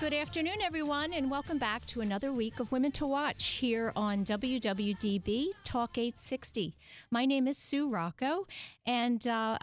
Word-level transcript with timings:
Good 0.00 0.14
afternoon, 0.14 0.62
everyone, 0.62 1.12
and 1.12 1.30
welcome 1.30 1.58
back 1.58 1.84
to 1.86 2.00
another 2.00 2.32
week 2.32 2.58
of 2.58 2.72
Women 2.72 2.90
to 2.92 3.06
Watch 3.06 3.46
here 3.48 3.92
on 3.94 4.24
WWDB 4.24 5.48
Talk 5.62 5.98
860. 5.98 6.74
My 7.10 7.26
name 7.26 7.46
is 7.46 7.58
Sue 7.58 7.86
Rocco, 7.86 8.46
and 8.86 9.26
uh, 9.26 9.58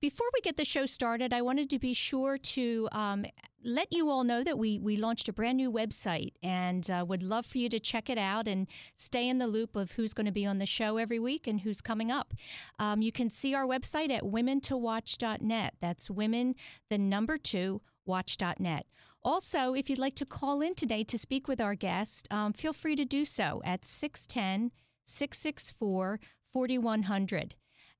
before 0.00 0.28
we 0.32 0.42
get 0.42 0.56
the 0.56 0.64
show 0.64 0.86
started, 0.86 1.32
I 1.32 1.42
wanted 1.42 1.68
to 1.70 1.80
be 1.80 1.92
sure 1.92 2.38
to 2.38 2.88
um, 2.92 3.24
let 3.64 3.92
you 3.92 4.08
all 4.08 4.22
know 4.22 4.44
that 4.44 4.56
we 4.56 4.78
we 4.78 4.96
launched 4.96 5.28
a 5.28 5.32
brand 5.32 5.56
new 5.56 5.72
website, 5.72 6.34
and 6.40 6.88
uh, 6.88 7.04
would 7.08 7.24
love 7.24 7.44
for 7.44 7.58
you 7.58 7.68
to 7.68 7.80
check 7.80 8.08
it 8.08 8.16
out 8.16 8.46
and 8.46 8.68
stay 8.94 9.28
in 9.28 9.38
the 9.38 9.48
loop 9.48 9.74
of 9.74 9.92
who's 9.92 10.14
going 10.14 10.26
to 10.26 10.32
be 10.32 10.46
on 10.46 10.58
the 10.58 10.66
show 10.66 10.98
every 10.98 11.18
week 11.18 11.48
and 11.48 11.62
who's 11.62 11.80
coming 11.80 12.12
up. 12.12 12.32
Um, 12.78 13.02
you 13.02 13.10
can 13.10 13.28
see 13.28 13.56
our 13.56 13.66
website 13.66 14.12
at 14.12 14.22
women2watch.net. 14.22 15.74
That's 15.80 16.08
women, 16.08 16.54
the 16.90 16.98
number 16.98 17.38
two, 17.38 17.80
watch.net. 18.06 18.86
Also, 19.22 19.74
if 19.74 19.90
you'd 19.90 19.98
like 19.98 20.14
to 20.14 20.24
call 20.24 20.62
in 20.62 20.74
today 20.74 21.04
to 21.04 21.18
speak 21.18 21.46
with 21.46 21.60
our 21.60 21.74
guest, 21.74 22.26
um, 22.30 22.54
feel 22.54 22.72
free 22.72 22.96
to 22.96 23.04
do 23.04 23.24
so 23.24 23.60
at 23.64 23.84
610 23.84 24.70
664 25.04 26.20
4100. 26.52 27.54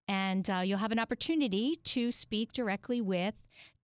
And 0.08 0.48
uh, 0.48 0.62
you'll 0.64 0.78
have 0.78 0.92
an 0.92 0.98
opportunity 0.98 1.76
to 1.84 2.10
speak 2.10 2.52
directly 2.52 3.00
with 3.00 3.34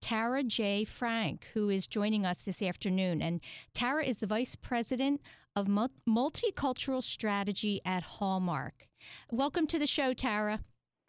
Tara 0.01 0.43
J. 0.43 0.83
Frank, 0.83 1.47
who 1.53 1.69
is 1.69 1.87
joining 1.87 2.25
us 2.25 2.41
this 2.41 2.61
afternoon. 2.61 3.21
And 3.21 3.39
Tara 3.73 4.03
is 4.03 4.17
the 4.17 4.27
Vice 4.27 4.55
President 4.55 5.21
of 5.55 5.67
Multicultural 5.67 7.03
Strategy 7.03 7.81
at 7.85 8.03
Hallmark. 8.03 8.87
Welcome 9.31 9.67
to 9.67 9.79
the 9.79 9.87
show, 9.87 10.13
Tara. 10.13 10.61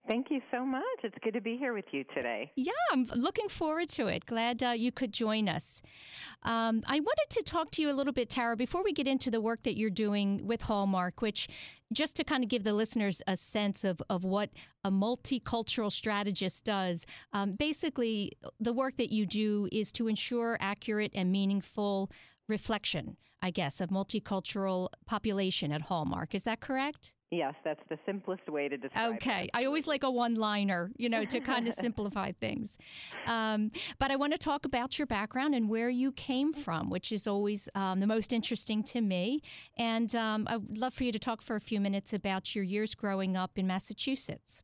Thank 0.09 0.31
you 0.31 0.41
so 0.51 0.65
much. 0.65 0.83
It's 1.05 1.15
good 1.23 1.35
to 1.35 1.41
be 1.43 1.59
here 1.59 1.75
with 1.75 1.85
you 1.93 2.03
today. 2.15 2.51
Yeah, 2.57 2.73
I'm 2.93 3.05
looking 3.15 3.49
forward 3.51 3.91
to 3.91 4.07
it. 4.07 4.25
Glad 4.25 4.63
uh, 4.63 4.71
you 4.71 4.91
could 4.91 5.13
join 5.13 5.51
us. 5.51 5.83
Um, 6.45 6.83
I 6.87 6.99
wanted 6.99 7.27
to 7.29 7.43
talk 7.43 7.71
to 7.73 7.83
you 7.83 7.91
a 7.91 7.93
little 7.93 8.15
bit, 8.15 8.31
Tara, 8.31 8.57
before 8.57 8.83
we 8.83 8.95
get 8.95 9.07
into 9.07 9.31
the 9.31 9.41
work 9.41 9.65
that 9.65 9.77
you're 9.77 9.91
doing 9.91 10.47
with 10.47 10.63
Hallmark, 10.63 11.21
which 11.21 11.47
just 11.93 12.17
to 12.17 12.25
kind 12.25 12.43
of 12.43 12.49
give 12.49 12.65
the 12.65 12.73
listeners 12.73 13.21
a 13.27 13.37
sense 13.37 13.85
of, 13.85 14.01
of 14.09 14.25
what 14.25 14.49
a 14.83 14.91
multicultural 14.91 15.93
strategist 15.93 16.65
does, 16.65 17.05
um, 17.35 17.53
basically, 17.53 18.33
the 18.59 18.73
work 18.73 18.97
that 18.97 19.13
you 19.13 19.27
do 19.27 19.69
is 19.71 19.93
to 19.93 20.09
ensure 20.09 20.57
accurate 20.59 21.13
and 21.15 21.31
meaningful 21.31 22.11
reflection, 22.49 23.19
I 23.43 23.51
guess, 23.51 23.79
of 23.79 23.91
multicultural 23.91 24.89
population 25.05 25.71
at 25.71 25.83
Hallmark. 25.83 26.35
Is 26.35 26.45
that 26.45 26.61
correct? 26.61 27.13
Yes, 27.31 27.55
that's 27.63 27.81
the 27.91 27.99
simplest 28.07 28.49
way 28.49 28.69
to 28.69 28.79
describe 28.79 29.17
okay. 29.17 29.45
it. 29.45 29.51
I 29.53 29.67
always 29.67 29.87
like 29.87 30.03
a 30.03 30.11
one 30.11 30.37
liner, 30.37 30.91
you 30.97 31.11
know, 31.11 31.27
to 31.27 31.41
kind 31.41 31.69
of 31.69 31.75
simplify 31.79 32.33
things. 32.33 32.79
Um, 33.27 33.71
but 33.99 34.11
I 34.11 34.17
want 34.17 34.33
to 34.33 34.39
talk 34.39 34.65
about 34.65 34.99
your 34.99 35.07
background 35.07 35.55
and 35.55 35.69
where 35.69 35.91
you 35.91 36.11
came 36.13 36.55
from, 36.55 36.89
which 36.89 37.13
is 37.13 37.27
always 37.27 37.69
um, 37.75 38.01
the 38.01 38.07
most 38.07 38.33
interesting 38.33 38.83
to 38.85 39.03
me. 39.03 39.43
And 39.77 40.15
um, 40.15 40.47
I 40.49 40.57
would 40.57 40.79
love 40.79 40.95
for 40.95 41.05
you 41.05 41.13
to 41.13 41.19
talk 41.19 41.43
for 41.43 41.55
a 41.55 41.61
few 41.61 41.81
minutes 41.81 42.15
about 42.15 42.55
your 42.55 42.65
years 42.65 42.95
growing 42.95 43.37
up 43.37 43.59
in 43.59 43.67
Massachusetts. 43.67 44.63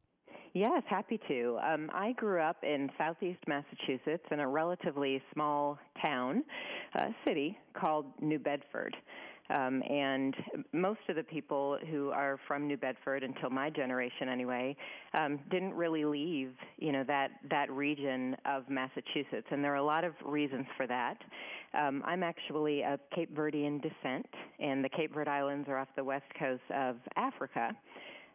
Yes, 0.55 0.85
happy 0.87 1.21
to. 1.27 1.59
Um, 1.69 1.91
I 1.93 2.13
grew 2.13 2.41
up 2.41 2.59
in 2.63 2.89
southeast 2.97 3.41
Massachusetts 3.49 4.23
in 4.31 4.39
a 4.39 4.49
relatively 4.49 5.21
small 5.35 5.79
town, 6.03 6.45
uh, 6.97 7.09
city 7.27 7.59
called 7.75 8.07
New 8.21 8.39
Bedford. 8.39 8.97
Um, 9.51 9.83
and 9.83 10.35
most 10.73 11.01
of 11.09 11.17
the 11.17 11.23
people 11.23 11.77
who 11.91 12.11
are 12.11 12.39
from 12.49 12.67
New 12.67 12.79
Bedford, 12.79 13.23
until 13.23 13.51
my 13.51 13.69
generation 13.69 14.29
anyway, 14.29 14.75
um, 15.19 15.39
didn't 15.51 15.75
really 15.75 16.05
leave, 16.05 16.53
you 16.79 16.93
know, 16.93 17.05
that 17.07 17.31
that 17.51 17.71
region 17.71 18.37
of 18.47 18.69
Massachusetts. 18.71 19.47
And 19.51 19.63
there 19.63 19.73
are 19.73 19.77
a 19.77 19.85
lot 19.85 20.05
of 20.05 20.15
reasons 20.25 20.67
for 20.77 20.87
that. 20.87 21.19
Um, 21.79 22.03
I'm 22.07 22.23
actually 22.23 22.85
of 22.85 23.01
Cape 23.15 23.35
Verdean 23.37 23.83
descent, 23.83 24.27
and 24.61 24.83
the 24.83 24.89
Cape 24.89 25.13
Verde 25.13 25.31
Islands 25.31 25.69
are 25.69 25.79
off 25.79 25.89
the 25.95 26.05
west 26.05 26.25
coast 26.39 26.63
of 26.75 26.97
Africa. 27.17 27.71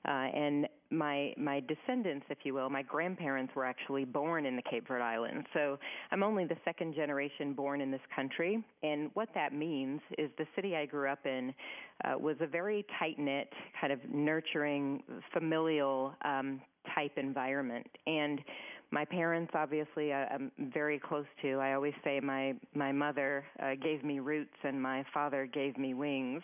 Uh, 0.07 0.11
and 0.11 0.67
my 0.91 1.33
my 1.37 1.61
descendants, 1.61 2.25
if 2.29 2.39
you 2.43 2.53
will, 2.53 2.69
my 2.69 2.81
grandparents 2.81 3.53
were 3.55 3.65
actually 3.65 4.05
born 4.05 4.45
in 4.45 4.55
the 4.55 4.61
Cape 4.63 4.87
Verde 4.87 5.03
Islands. 5.03 5.47
So 5.53 5.77
I'm 6.11 6.23
only 6.23 6.45
the 6.45 6.57
second 6.65 6.95
generation 6.95 7.53
born 7.53 7.81
in 7.81 7.91
this 7.91 8.01
country. 8.15 8.63
And 8.83 9.11
what 9.13 9.29
that 9.35 9.53
means 9.53 10.01
is 10.17 10.29
the 10.37 10.47
city 10.55 10.75
I 10.75 10.85
grew 10.85 11.09
up 11.09 11.25
in 11.25 11.53
uh, 12.05 12.17
was 12.17 12.37
a 12.39 12.47
very 12.47 12.85
tight 12.97 13.19
knit, 13.19 13.51
kind 13.79 13.93
of 13.93 13.99
nurturing, 14.11 15.03
familial 15.33 16.13
um, 16.23 16.61
type 16.95 17.13
environment. 17.17 17.87
And 18.07 18.41
my 18.91 19.05
parents 19.05 19.51
obviously 19.53 20.11
I, 20.13 20.25
I'm 20.25 20.51
very 20.73 20.99
close 20.99 21.27
to. 21.41 21.59
I 21.59 21.73
always 21.73 21.93
say 22.03 22.19
my 22.19 22.53
my 22.73 22.91
mother 22.91 23.45
uh, 23.61 23.75
gave 23.81 24.03
me 24.03 24.19
roots 24.19 24.55
and 24.63 24.81
my 24.81 25.05
father 25.13 25.45
gave 25.45 25.77
me 25.77 25.93
wings. 25.93 26.41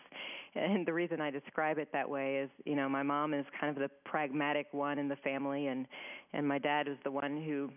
And 0.56 0.86
the 0.86 0.94
reason 0.94 1.19
I 1.19 1.31
describe 1.31 1.78
it 1.78 1.90
that 1.92 2.10
way 2.10 2.38
is, 2.38 2.50
you 2.66 2.75
know, 2.75 2.88
my 2.88 3.04
mom 3.04 3.34
is 3.34 3.46
kind 3.60 3.75
of 3.75 3.81
the 3.81 3.90
pragmatic 4.10 4.68
one 4.72 5.00
in 5.00 5.07
the 5.07 5.18
family 5.18 5.68
and 5.68 5.86
and 6.34 6.48
my 6.48 6.57
dad 6.57 6.88
is 6.88 6.98
the 7.04 7.12
one 7.12 7.42
who 7.42 7.69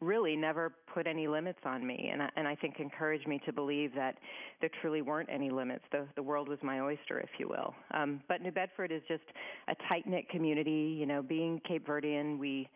really 0.00 0.34
never 0.34 0.72
put 0.92 1.06
any 1.06 1.28
limits 1.28 1.60
on 1.64 1.86
me. 1.86 2.10
And 2.12 2.22
I, 2.22 2.30
and 2.36 2.48
I 2.48 2.54
think 2.56 2.80
encouraged 2.80 3.28
me 3.28 3.40
to 3.46 3.52
believe 3.52 3.94
that 3.94 4.16
there 4.60 4.70
truly 4.80 5.02
weren't 5.02 5.28
any 5.30 5.50
limits. 5.50 5.84
The 5.92 6.06
the 6.16 6.22
world 6.22 6.48
was 6.48 6.58
my 6.62 6.80
oyster 6.80 7.20
if 7.20 7.30
you 7.38 7.48
will. 7.48 7.74
Um 7.92 8.22
but 8.28 8.40
New 8.40 8.52
Bedford 8.52 8.92
is 8.92 9.02
just 9.08 9.24
a 9.68 9.74
tight 9.88 10.06
knit 10.06 10.28
community. 10.28 10.96
You 10.98 11.06
know 11.06 11.22
being 11.22 11.60
Cape 11.66 11.86
Verdean 11.86 12.38
we 12.38 12.68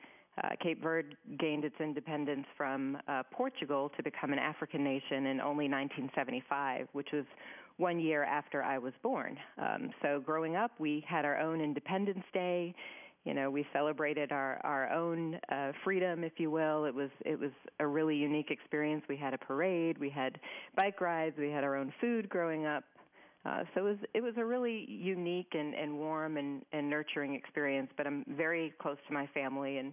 uh, 0.44 0.50
Cape 0.62 0.82
Verde 0.82 1.16
gained 1.38 1.64
its 1.64 1.74
independence 1.80 2.46
from 2.56 2.98
uh, 3.08 3.22
Portugal 3.32 3.90
to 3.96 4.02
become 4.02 4.32
an 4.32 4.38
African 4.38 4.84
nation 4.84 5.26
in 5.26 5.40
only 5.40 5.68
1975, 5.68 6.86
which 6.92 7.08
was 7.12 7.24
one 7.78 7.98
year 7.98 8.24
after 8.24 8.62
I 8.62 8.78
was 8.78 8.92
born. 9.02 9.38
Um, 9.56 9.90
so 10.02 10.20
growing 10.20 10.56
up, 10.56 10.72
we 10.78 11.04
had 11.08 11.24
our 11.24 11.38
own 11.38 11.60
Independence 11.60 12.24
Day. 12.34 12.74
You 13.24 13.34
know, 13.34 13.50
we 13.50 13.66
celebrated 13.72 14.32
our 14.32 14.60
our 14.64 14.90
own 14.92 15.38
uh, 15.50 15.72
freedom, 15.84 16.24
if 16.24 16.32
you 16.38 16.50
will. 16.50 16.84
It 16.84 16.94
was 16.94 17.10
it 17.24 17.38
was 17.38 17.50
a 17.80 17.86
really 17.86 18.16
unique 18.16 18.50
experience. 18.50 19.04
We 19.08 19.16
had 19.16 19.34
a 19.34 19.38
parade, 19.38 19.98
we 19.98 20.10
had 20.10 20.38
bike 20.76 21.00
rides, 21.00 21.36
we 21.38 21.50
had 21.50 21.64
our 21.64 21.76
own 21.76 21.92
food 22.00 22.28
growing 22.28 22.66
up. 22.66 22.84
Uh, 23.44 23.64
so 23.74 23.80
it 23.80 23.84
was 23.84 23.96
it 24.14 24.22
was 24.22 24.34
a 24.36 24.44
really 24.44 24.86
unique 24.88 25.52
and, 25.52 25.74
and 25.74 25.98
warm 25.98 26.36
and, 26.36 26.62
and 26.72 26.88
nurturing 26.88 27.34
experience. 27.34 27.90
But 27.96 28.06
I'm 28.06 28.24
very 28.36 28.72
close 28.80 28.98
to 29.06 29.14
my 29.14 29.26
family, 29.28 29.78
and 29.78 29.92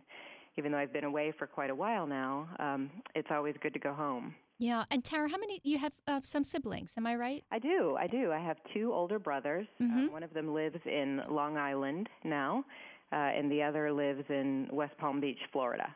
even 0.57 0.71
though 0.71 0.77
I've 0.77 0.93
been 0.93 1.03
away 1.03 1.33
for 1.37 1.47
quite 1.47 1.69
a 1.69 1.75
while 1.75 2.07
now, 2.07 2.47
um, 2.59 2.89
it's 3.13 3.27
always 3.31 3.55
good 3.61 3.73
to 3.73 3.79
go 3.79 3.93
home. 3.93 4.33
Yeah, 4.57 4.85
and 4.89 5.03
Tara, 5.03 5.29
how 5.29 5.37
many 5.37 5.59
you 5.63 5.77
have? 5.77 5.91
Uh, 6.07 6.21
some 6.23 6.43
siblings, 6.43 6.93
am 6.97 7.05
I 7.05 7.15
right? 7.15 7.43
I 7.51 7.59
do. 7.59 7.97
I 7.99 8.07
do. 8.07 8.31
I 8.31 8.39
have 8.39 8.57
two 8.73 8.93
older 8.93 9.19
brothers. 9.19 9.67
Mm-hmm. 9.81 10.05
Uh, 10.05 10.11
one 10.11 10.23
of 10.23 10.33
them 10.33 10.53
lives 10.53 10.79
in 10.85 11.21
Long 11.29 11.57
Island 11.57 12.07
now, 12.23 12.63
uh, 13.11 13.15
and 13.15 13.51
the 13.51 13.61
other 13.61 13.91
lives 13.91 14.23
in 14.29 14.67
West 14.71 14.97
Palm 14.97 15.19
Beach, 15.19 15.39
Florida. 15.51 15.93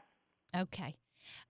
Okay. 0.56 0.95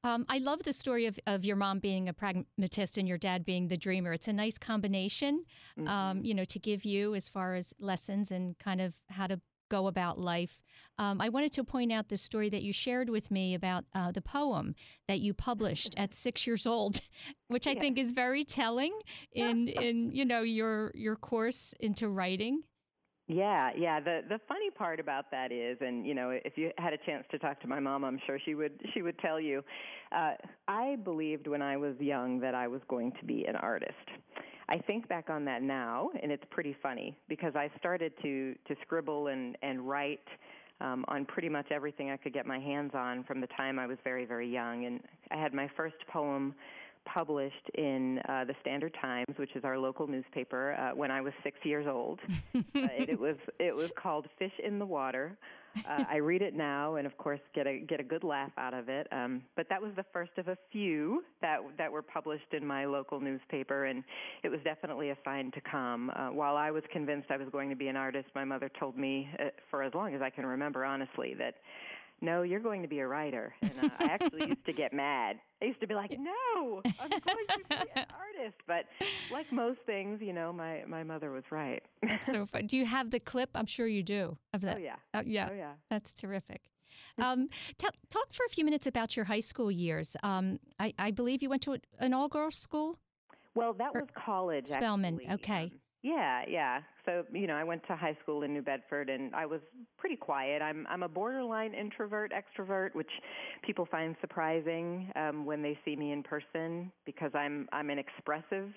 Um, 0.03 0.25
I 0.29 0.39
love 0.39 0.63
the 0.63 0.73
story 0.73 1.06
of, 1.06 1.17
of 1.25 1.45
your 1.45 1.56
mom 1.56 1.79
being 1.79 2.09
a 2.09 2.13
pragmatist 2.13 2.97
and 2.97 3.07
your 3.07 3.17
dad 3.17 3.45
being 3.45 3.69
the 3.69 3.77
dreamer. 3.77 4.13
It's 4.13 4.27
a 4.27 4.33
nice 4.33 4.57
combination, 4.57 5.45
um, 5.77 5.85
mm-hmm. 5.85 5.88
um, 5.88 6.25
you 6.25 6.33
know, 6.33 6.45
to 6.45 6.59
give 6.59 6.85
you 6.85 7.15
as 7.15 7.29
far 7.29 7.56
as 7.56 7.73
lessons 7.79 8.31
and 8.31 8.57
kind 8.59 8.81
of 8.81 8.95
how 9.09 9.27
to 9.27 9.39
go 9.69 9.88
about 9.88 10.19
life. 10.19 10.62
Um, 10.98 11.21
I 11.21 11.30
wanted 11.30 11.54
to 11.54 11.63
point 11.63 11.92
out 11.92 12.10
the 12.10 12.18
story 12.18 12.50
that 12.50 12.62
you 12.62 12.74
shared 12.74 13.10
with 13.10 13.31
me 13.31 13.54
about 13.54 13.86
uh, 13.95 14.12
the 14.12 14.21
poem 14.21 14.75
that 15.07 15.19
you 15.19 15.33
published 15.33 15.94
at 15.98 16.13
six 16.13 16.45
years 16.45 16.66
old, 16.66 17.01
which 17.48 17.68
I 17.68 17.71
yeah. 17.71 17.80
think 17.80 17.98
is 17.98 18.12
very 18.12 18.44
telling 18.44 18.94
in 19.33 19.68
in 19.81 20.12
you 20.12 20.25
know 20.25 20.42
your 20.42 20.92
your 20.94 21.16
course 21.16 21.74
into 21.80 22.10
writing. 22.10 22.63
Yeah, 23.30 23.69
yeah. 23.77 24.00
The 24.00 24.21
the 24.27 24.39
funny 24.48 24.71
part 24.71 25.00
about 25.00 25.30
that 25.30 25.51
is, 25.51 25.77
and 25.81 26.06
you 26.06 26.16
know, 26.16 26.31
if 26.31 26.57
you 26.57 26.71
had 26.80 26.94
a 26.94 26.98
chance 26.98 27.25
to 27.30 27.38
talk 27.38 27.62
to 27.62 27.68
my 27.68 27.80
mom, 27.80 28.04
I'm 28.04 28.19
sure 28.25 28.39
she 28.44 28.56
would 28.56 28.81
she 28.94 29.04
would 29.04 29.19
tell 29.19 29.39
you. 29.39 29.63
Uh, 30.12 30.33
I 30.68 30.95
believed 31.04 31.45
when 31.45 31.62
I 31.62 31.77
was 31.77 31.94
young 32.00 32.39
that 32.39 32.56
I 32.56 32.68
was 32.68 32.81
going 32.88 33.12
to 33.19 33.25
be 33.25 33.45
an 33.45 33.56
artist. 33.56 33.94
I 34.69 34.77
think 34.77 35.07
back 35.07 35.30
on 35.30 35.44
that 35.45 35.63
now, 35.63 36.12
and 36.21 36.31
it's 36.31 36.44
pretty 36.51 36.75
funny 36.81 37.18
because 37.27 37.56
I 37.56 37.69
started 37.80 38.13
to 38.21 38.56
to 38.68 38.75
scribble 38.81 39.27
and 39.27 39.57
and 39.63 39.88
write 39.88 40.27
um, 40.80 41.04
on 41.07 41.25
pretty 41.25 41.50
much 41.50 41.71
everything 41.71 42.12
I 42.12 42.18
could 42.18 42.33
get 42.33 42.45
my 42.45 42.60
hands 42.60 42.92
on 42.94 43.24
from 43.24 43.42
the 43.42 43.48
time 43.48 43.80
I 43.80 43.88
was 43.88 43.98
very 44.04 44.25
very 44.25 44.48
young, 44.48 44.86
and 44.86 45.01
I 45.31 45.38
had 45.38 45.54
my 45.54 45.69
first 45.75 45.95
poem 46.12 46.54
published 47.06 47.69
in 47.75 48.19
uh, 48.30 48.45
the 48.45 48.54
Standard 48.62 48.95
Times, 49.01 49.38
which 49.38 49.56
is 49.56 49.63
our 49.63 49.77
local 49.77 50.07
newspaper, 50.07 50.74
uh, 50.74 50.95
when 50.95 51.10
I 51.10 51.21
was 51.21 51.33
six 51.44 51.57
years 51.63 51.88
old. 51.88 52.19
uh, 52.56 52.62
it, 52.74 53.10
it 53.10 53.19
was 53.19 53.38
it 53.60 53.75
was 53.75 53.89
called 54.01 54.27
Fish 54.38 54.54
in 54.63 54.80
the 54.80 54.86
Water. 54.86 55.38
Uh, 55.77 56.04
I 56.10 56.18
read 56.18 56.42
it 56.42 56.56
now, 56.56 56.95
and 56.95 57.06
of 57.06 57.18
course 57.18 57.39
get 57.54 57.68
a 57.68 57.80
get 57.80 58.00
a 58.00 58.04
good 58.04 58.24
laugh 58.24 58.51
out 58.57 58.74
of 58.74 58.89
it. 58.89 59.07
Um, 59.12 59.44
but 59.56 59.68
that 59.69 59.81
was 59.81 59.92
the 59.95 60.06
first 60.12 60.31
of 60.38 60.48
a 60.48 60.57
few 60.71 61.24
that 61.42 61.60
that 61.77 61.92
were 61.92 62.01
published 62.01 62.54
in 62.54 62.66
my 62.66 62.86
local 62.86 63.19
newspaper, 63.19 63.86
and 63.86 64.04
it 64.44 64.50
was 64.50 64.60
definitely 64.63 65.10
a 65.10 65.18
sign 65.24 65.51
to 65.51 65.62
come. 65.62 66.10
Uh, 66.12 66.30
while 66.30 66.57
I 66.57 66.71
was 66.71 66.83
convinced 66.92 67.31
I 67.31 67.38
was 67.38 67.48
going 67.51 67.69
to 67.69 67.75
be 67.75 67.88
an 67.88 67.95
artist, 67.95 68.27
my 68.36 68.44
mother 68.44 68.69
told 68.80 68.98
me, 68.98 69.30
uh, 69.39 69.45
for 69.69 69.83
as 69.83 69.94
long 69.94 70.13
as 70.13 70.21
I 70.21 70.30
can 70.30 70.45
remember, 70.45 70.86
honestly, 70.86 71.33
that 71.36 71.56
no, 72.21 72.42
you're 72.42 72.60
going 72.60 72.81
to 72.81 72.88
be 72.88 73.00
a 73.00 73.07
writer. 73.07 73.54
And 73.62 73.71
uh, 73.81 73.89
I 74.00 74.06
actually 74.06 74.48
used 74.48 74.66
to 74.66 74.74
get 74.74 74.94
mad. 74.94 75.38
I 75.62 75.66
used 75.66 75.80
to 75.81 75.88
be 75.88 75.94
like, 75.94 76.18
no, 76.19 76.81
I'm 77.00 77.10
going 77.10 77.19
to 77.19 77.60
be 77.69 77.75
an 77.95 78.06
artist. 78.18 78.57
But 78.68 78.86
like 79.31 79.51
most 79.51 79.80
things, 79.86 80.21
you 80.21 80.33
know, 80.33 80.51
my, 80.54 80.83
my 80.88 81.04
mother 81.04 81.31
was 81.31 81.44
right. 81.51 81.83
That's 82.01 82.25
so 82.25 82.45
fun. 82.45 82.68
Do 82.68 82.77
you 82.77 82.86
have 82.86 83.12
the 83.12 83.19
clip? 83.19 83.50
I'm 83.56 83.66
sure 83.66 83.88
you 83.88 84.04
do. 84.04 84.38
Of 84.54 84.62
that. 84.62 84.77
Oh, 84.77 84.81
yeah. 84.81 84.95
Uh, 85.13 85.24
yeah. 85.25 85.50
Oh, 85.51 85.56
yeah. 85.56 85.74
That's 85.89 86.13
terrific. 86.13 86.62
Um, 87.18 87.50
t- 87.77 87.88
talk 88.10 88.31
for 88.31 88.45
a 88.45 88.50
few 88.50 88.63
minutes 88.63 88.88
about 88.88 89.16
your 89.16 89.25
high 89.25 89.39
school 89.42 89.71
years. 89.71 90.16
Um, 90.24 90.60
I, 90.80 90.94
I, 90.98 91.12
believe 91.12 91.42
you 91.42 91.50
went 91.50 91.62
to 91.63 91.77
an 92.00 92.13
all 92.13 92.30
girls 92.30 92.56
school? 92.56 92.98
Well, 93.56 93.74
that 93.74 93.94
was 93.94 94.06
college. 94.16 94.68
Spelman, 94.68 95.16
actually. 95.16 95.33
okay. 95.33 95.63
Um, 95.63 95.71
yeah, 96.01 96.43
yeah. 96.47 96.79
So, 97.05 97.25
you 97.33 97.47
know, 97.47 97.55
I 97.55 97.63
went 97.63 97.85
to 97.87 97.95
high 97.95 98.17
school 98.21 98.43
in 98.43 98.53
New 98.53 98.61
Bedford 98.61 99.09
and 99.09 99.33
I 99.35 99.45
was 99.45 99.61
pretty 99.97 100.15
quiet. 100.15 100.61
I'm 100.61 100.87
I'm 100.89 101.03
a 101.03 101.09
borderline 101.09 101.73
introvert 101.73 102.31
extrovert, 102.31 102.95
which 102.95 103.11
people 103.65 103.85
find 103.85 104.15
surprising 104.21 105.11
um 105.15 105.45
when 105.45 105.61
they 105.61 105.77
see 105.83 105.95
me 105.95 106.11
in 106.11 106.23
person 106.23 106.91
because 107.05 107.31
I'm 107.33 107.67
I'm 107.73 107.89
an 107.89 107.99
expressive 107.99 108.69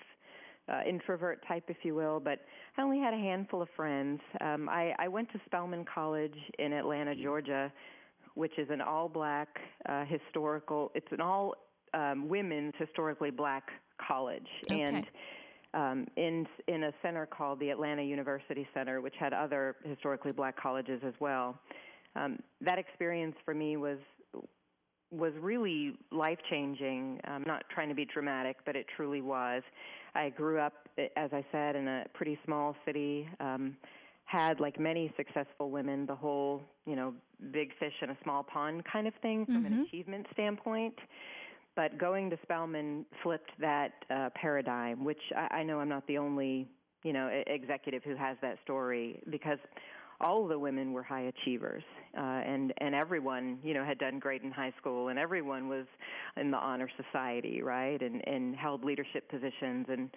uh, 0.69 0.81
introvert 0.87 1.45
type, 1.47 1.65
if 1.67 1.77
you 1.83 1.95
will, 1.95 2.19
but 2.19 2.39
I 2.77 2.81
only 2.81 2.99
had 2.99 3.13
a 3.13 3.17
handful 3.17 3.61
of 3.61 3.67
friends. 3.75 4.21
Um, 4.41 4.69
I, 4.69 4.93
I 4.97 5.07
went 5.07 5.31
to 5.33 5.41
Spelman 5.45 5.85
College 5.93 6.35
in 6.59 6.71
Atlanta, 6.73 7.13
Georgia, 7.15 7.71
which 8.35 8.57
is 8.57 8.69
an 8.69 8.81
all 8.81 9.09
black 9.09 9.49
uh, 9.89 10.05
historical, 10.05 10.91
it's 10.95 11.11
an 11.11 11.21
all 11.21 11.55
um, 11.93 12.27
women's 12.27 12.73
historically 12.77 13.29
black 13.29 13.69
college. 14.05 14.47
Okay. 14.71 14.81
And 14.81 15.05
um, 15.73 16.05
in 16.17 16.47
in 16.67 16.83
a 16.83 16.91
center 17.01 17.25
called 17.25 17.59
the 17.59 17.69
Atlanta 17.69 18.03
University 18.03 18.67
Center, 18.73 19.01
which 19.01 19.15
had 19.19 19.33
other 19.33 19.75
historically 19.83 20.31
black 20.31 20.59
colleges 20.59 21.01
as 21.05 21.13
well. 21.19 21.59
Um, 22.15 22.39
that 22.61 22.77
experience 22.77 23.35
for 23.43 23.53
me 23.53 23.77
was 23.77 23.97
was 25.11 25.33
really 25.39 25.95
life 26.11 26.39
changing. 26.49 27.19
I'm 27.25 27.43
not 27.45 27.63
trying 27.73 27.89
to 27.89 27.95
be 27.95 28.05
dramatic, 28.05 28.57
but 28.65 28.75
it 28.75 28.87
truly 28.95 29.21
was. 29.21 29.61
I 30.15 30.29
grew 30.29 30.59
up, 30.59 30.89
as 31.15 31.29
I 31.31 31.45
said, 31.51 31.75
in 31.75 31.87
a 31.87 32.05
pretty 32.13 32.39
small 32.45 32.75
city. 32.85 33.27
Um, 33.39 33.77
had 34.25 34.59
like 34.59 34.79
many 34.79 35.13
successful 35.17 35.69
women 35.69 36.05
the 36.05 36.15
whole 36.15 36.61
you 36.85 36.95
know 36.95 37.13
big 37.51 37.69
fish 37.77 37.93
in 38.01 38.09
a 38.09 38.17
small 38.23 38.41
pond 38.41 38.83
kind 38.91 39.05
of 39.05 39.13
thing 39.21 39.45
from 39.45 39.63
mm-hmm. 39.63 39.73
an 39.73 39.81
achievement 39.81 40.25
standpoint 40.31 40.95
but 41.75 41.97
going 41.97 42.29
to 42.29 42.37
Spelman 42.43 43.05
flipped 43.21 43.51
that 43.59 43.91
uh, 44.09 44.29
paradigm, 44.35 45.03
which 45.03 45.21
I, 45.35 45.57
I 45.57 45.63
know 45.63 45.79
I'm 45.79 45.89
not 45.89 46.05
the 46.07 46.17
only, 46.17 46.67
you 47.03 47.13
know, 47.13 47.29
executive 47.47 48.03
who 48.03 48.15
has 48.15 48.37
that 48.41 48.57
story 48.63 49.21
because 49.29 49.59
all 50.21 50.47
the 50.47 50.57
women 50.57 50.93
were 50.93 51.03
high 51.03 51.31
achievers, 51.41 51.83
uh, 52.17 52.21
and 52.21 52.73
and 52.77 52.95
everyone, 52.95 53.59
you 53.63 53.73
know, 53.73 53.83
had 53.83 53.97
done 53.97 54.19
great 54.19 54.43
in 54.43 54.51
high 54.51 54.73
school, 54.79 55.09
and 55.09 55.19
everyone 55.19 55.67
was 55.67 55.85
in 56.37 56.51
the 56.51 56.57
honor 56.57 56.89
society, 56.97 57.61
right, 57.61 58.01
and 58.01 58.25
and 58.27 58.55
held 58.55 58.83
leadership 58.83 59.29
positions, 59.29 59.87
and 59.89 60.09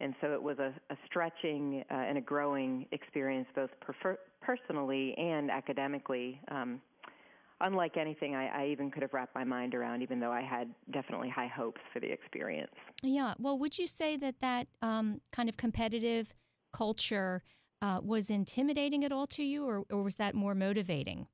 and 0.00 0.14
so 0.20 0.32
it 0.32 0.42
was 0.42 0.58
a, 0.58 0.74
a 0.90 0.96
stretching 1.06 1.82
uh, 1.90 1.94
and 1.94 2.18
a 2.18 2.20
growing 2.20 2.86
experience, 2.92 3.48
both 3.54 3.70
prefer- 3.80 4.18
personally 4.42 5.14
and 5.16 5.50
academically. 5.50 6.40
Um, 6.50 6.80
unlike 7.60 7.96
anything 7.96 8.34
I, 8.34 8.64
I, 8.64 8.66
even 8.68 8.90
could 8.90 9.02
have 9.02 9.14
wrapped 9.14 9.34
my 9.34 9.44
mind 9.44 9.74
around, 9.74 10.02
even 10.02 10.20
though 10.20 10.32
I 10.32 10.42
had 10.42 10.68
definitely 10.92 11.30
high 11.30 11.46
hopes 11.46 11.80
for 11.92 12.00
the 12.00 12.10
experience. 12.10 12.72
Yeah. 13.02 13.34
Well, 13.38 13.58
would 13.58 13.78
you 13.78 13.86
say 13.86 14.16
that 14.18 14.40
that 14.40 14.68
um, 14.82 15.20
kind 15.32 15.48
of 15.48 15.56
competitive 15.56 16.34
culture 16.72 17.42
uh, 17.82 18.00
was 18.02 18.30
intimidating 18.30 19.04
at 19.04 19.12
all 19.12 19.26
to 19.28 19.42
you, 19.42 19.66
or, 19.66 19.84
or, 19.90 20.02
was 20.02 20.16
that 20.16 20.34
more 20.34 20.54
motivating? 20.54 21.26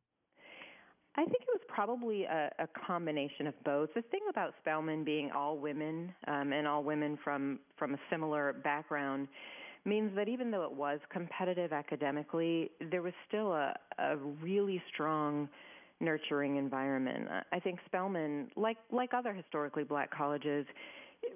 I 1.14 1.22
think 1.22 1.36
it 1.42 1.48
was 1.52 1.60
probably 1.68 2.24
a, 2.24 2.50
a 2.58 2.66
combination 2.86 3.46
of 3.46 3.54
both. 3.64 3.90
The 3.94 4.02
thing 4.02 4.22
about 4.30 4.54
Spelman 4.60 5.04
being 5.04 5.30
all 5.30 5.58
women 5.58 6.12
um, 6.26 6.52
and 6.52 6.66
all 6.66 6.82
women 6.82 7.18
from 7.22 7.60
from 7.78 7.94
a 7.94 7.98
similar 8.10 8.54
background 8.64 9.28
means 9.84 10.10
that 10.16 10.28
even 10.28 10.50
though 10.50 10.64
it 10.64 10.72
was 10.72 11.00
competitive 11.10 11.72
academically, 11.72 12.70
there 12.90 13.02
was 13.02 13.12
still 13.28 13.52
a, 13.52 13.74
a 13.98 14.16
really 14.16 14.82
strong 14.92 15.48
nurturing 16.02 16.56
environment. 16.56 17.28
I 17.52 17.60
think 17.60 17.78
Spelman, 17.86 18.48
like 18.56 18.76
like 18.90 19.14
other 19.14 19.32
historically 19.32 19.84
black 19.84 20.10
colleges, 20.10 20.66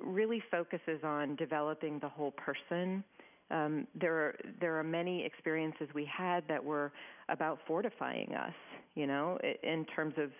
really 0.04 0.42
focuses 0.50 1.02
on 1.04 1.36
developing 1.36 1.98
the 2.00 2.08
whole 2.08 2.32
person. 2.32 3.02
Um, 3.50 3.86
there 3.98 4.14
are 4.14 4.36
there 4.60 4.76
are 4.78 4.84
many 4.84 5.24
experiences 5.24 5.88
we 5.94 6.04
had 6.04 6.42
that 6.48 6.62
were 6.62 6.92
about 7.28 7.60
fortifying 7.66 8.34
us, 8.34 8.54
you 8.94 9.06
know, 9.06 9.38
in 9.62 9.86
terms 9.94 10.14
of 10.18 10.30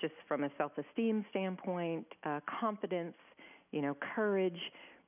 just 0.00 0.14
from 0.26 0.44
a 0.44 0.50
self-esteem 0.56 1.24
standpoint, 1.30 2.06
uh, 2.24 2.40
confidence, 2.60 3.14
you 3.70 3.82
know, 3.82 3.96
courage, 4.14 4.58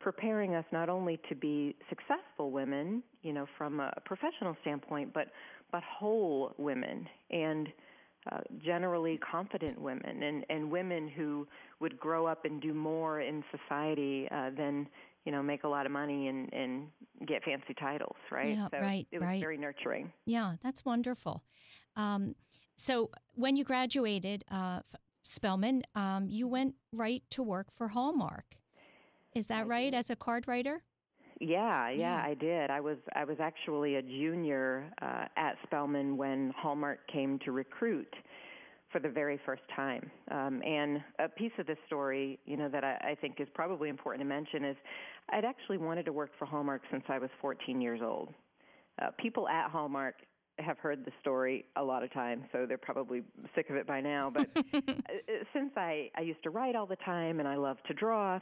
preparing 0.01 0.55
us 0.55 0.65
not 0.73 0.89
only 0.89 1.19
to 1.29 1.35
be 1.35 1.75
successful 1.89 2.51
women, 2.51 3.03
you 3.23 3.33
know, 3.33 3.47
from 3.57 3.81
a 3.81 3.93
professional 4.05 4.57
standpoint, 4.63 5.13
but 5.15 5.29
but 5.71 5.83
whole 5.83 6.55
women 6.59 7.07
and 7.31 7.69
uh, 8.33 8.39
generally 8.65 9.19
confident 9.19 9.81
women 9.81 10.23
and, 10.23 10.47
and 10.49 10.71
women 10.71 11.09
who 11.09 11.47
would 11.81 11.99
grow 11.99 12.27
up 12.27 12.45
and 12.45 12.61
do 12.61 12.73
more 12.73 13.21
in 13.21 13.45
society 13.51 14.29
uh, 14.31 14.51
than 14.57 14.87
you 15.25 15.33
know 15.33 15.43
make 15.43 15.65
a 15.65 15.69
lot 15.69 15.87
of 15.87 15.93
money 15.93 16.29
and, 16.29 16.53
and 16.53 16.87
get 17.27 17.43
fancy 17.45 17.75
titles 17.75 18.17
right? 18.31 18.57
Yeah, 18.57 18.69
so 18.71 18.79
right 18.79 19.07
it 19.11 19.19
was 19.19 19.27
right. 19.27 19.41
very 19.41 19.59
nurturing. 19.59 20.13
Yeah 20.27 20.55
that's 20.63 20.85
wonderful. 20.85 21.43
Um, 21.97 22.35
so 22.77 23.11
when 23.35 23.57
you 23.57 23.65
graduated 23.65 24.45
uh, 24.51 24.81
spelman 25.23 25.83
um, 25.95 26.29
you 26.29 26.47
went 26.47 26.75
right 26.93 27.23
to 27.31 27.43
work 27.43 27.71
for 27.71 27.89
hallmark. 27.89 28.57
Is 29.35 29.49
that 29.49 29.67
right 29.67 29.93
as 29.93 30.11
a 30.11 30.17
card 30.17 30.47
writer 30.47 30.85
Yeah, 31.41 31.91
yeah, 31.91 31.97
yeah, 32.19 32.23
I 32.25 32.35
did. 32.35 32.71
I 32.71 32.81
was 32.81 32.99
I 33.15 33.25
was 33.25 33.37
actually 33.41 33.97
a 33.97 34.03
junior 34.03 34.91
uh, 35.03 35.25
at 35.37 35.57
Spelman 35.65 36.17
when 36.17 36.53
Hallmark 36.57 37.01
came 37.13 37.39
to 37.41 37.53
recruit 37.53 38.15
for 38.95 39.01
the 39.01 39.09
very 39.09 39.41
first 39.45 39.63
time. 39.75 40.09
Um, 40.31 40.63
and 40.63 41.03
a 41.19 41.29
piece 41.29 41.51
of 41.59 41.67
this 41.67 41.79
story, 41.85 42.39
you 42.47 42.57
know, 42.57 42.69
that 42.69 42.85
I, 42.85 42.95
I 43.11 43.17
think 43.21 43.41
is 43.41 43.49
probably 43.53 43.89
important 43.89 44.23
to 44.23 44.29
mention 44.29 44.65
is 44.65 44.77
I'd 45.31 45.45
actually 45.45 45.79
wanted 45.79 46.05
to 46.07 46.13
work 46.13 46.31
for 46.39 46.47
Hallmark 46.47 46.83
since 46.93 47.03
I 47.09 47.19
was 47.19 47.29
14 47.41 47.81
years 47.81 48.01
old. 48.01 48.33
Uh, 49.03 49.09
people 49.19 49.49
at 49.49 49.69
Hallmark 49.69 50.15
have 50.61 50.79
heard 50.79 51.05
the 51.05 51.11
story 51.21 51.65
a 51.75 51.83
lot 51.83 52.05
of 52.05 52.13
times, 52.13 52.45
so 52.53 52.67
they're 52.69 52.79
probably 52.79 53.23
sick 53.57 53.69
of 53.69 53.75
it 53.75 53.85
by 53.85 54.01
now. 54.01 54.31
But 54.33 54.49
uh, 54.57 54.93
since 55.53 55.73
I, 55.77 56.11
I 56.17 56.21
used 56.21 56.45
to 56.45 56.51
write 56.51 56.77
all 56.77 56.87
the 56.87 56.97
time 57.05 57.41
and 57.41 57.49
I 57.49 57.57
love 57.57 57.79
to 57.89 57.95
draw, 57.95 58.39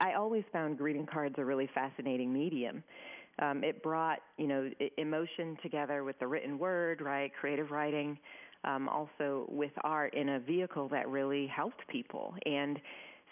I 0.00 0.14
always 0.14 0.44
found 0.52 0.78
greeting 0.78 1.06
cards 1.06 1.34
a 1.38 1.44
really 1.44 1.68
fascinating 1.74 2.32
medium. 2.32 2.82
Um, 3.38 3.64
it 3.64 3.82
brought, 3.82 4.18
you 4.36 4.46
know, 4.46 4.70
emotion 4.98 5.56
together 5.62 6.04
with 6.04 6.18
the 6.18 6.26
written 6.26 6.58
word, 6.58 7.00
right? 7.00 7.32
Creative 7.38 7.70
writing, 7.70 8.18
um, 8.64 8.88
also 8.88 9.46
with 9.48 9.72
art 9.84 10.14
in 10.14 10.30
a 10.30 10.40
vehicle 10.40 10.88
that 10.88 11.08
really 11.08 11.46
helped 11.46 11.86
people. 11.88 12.34
And 12.44 12.78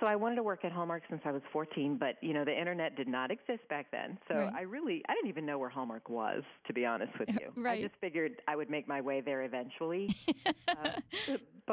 so 0.01 0.07
I 0.07 0.17
wanted 0.17 0.37
to 0.37 0.43
work 0.43 0.65
at 0.65 0.73
Hallmark 0.73 1.03
since 1.11 1.21
I 1.27 1.31
was 1.31 1.43
14, 1.53 1.99
but 1.99 2.17
you 2.23 2.33
know 2.33 2.45
the 2.45 2.59
internet 2.59 2.97
did 2.97 3.07
not 3.07 3.31
exist 3.31 3.61
back 3.69 3.91
then. 3.93 4.19
So 4.29 4.35
right. 4.37 4.53
I 4.57 4.63
really 4.63 5.03
I 5.09 5.15
didn't 5.15 5.29
even 5.29 5.45
know 5.45 5.59
where 5.59 5.69
Hallmark 5.69 6.09
was, 6.09 6.43
to 6.67 6.73
be 6.73 6.87
honest 6.87 7.13
with 7.19 7.29
you. 7.41 7.53
right. 7.57 7.81
I 7.81 7.83
just 7.83 7.95
figured 8.01 8.33
I 8.49 8.57
would 8.57 8.71
make 8.71 8.89
my 8.89 9.03
way 9.03 9.21
there 9.21 9.43
eventually. 9.43 10.17
uh, 10.69 10.93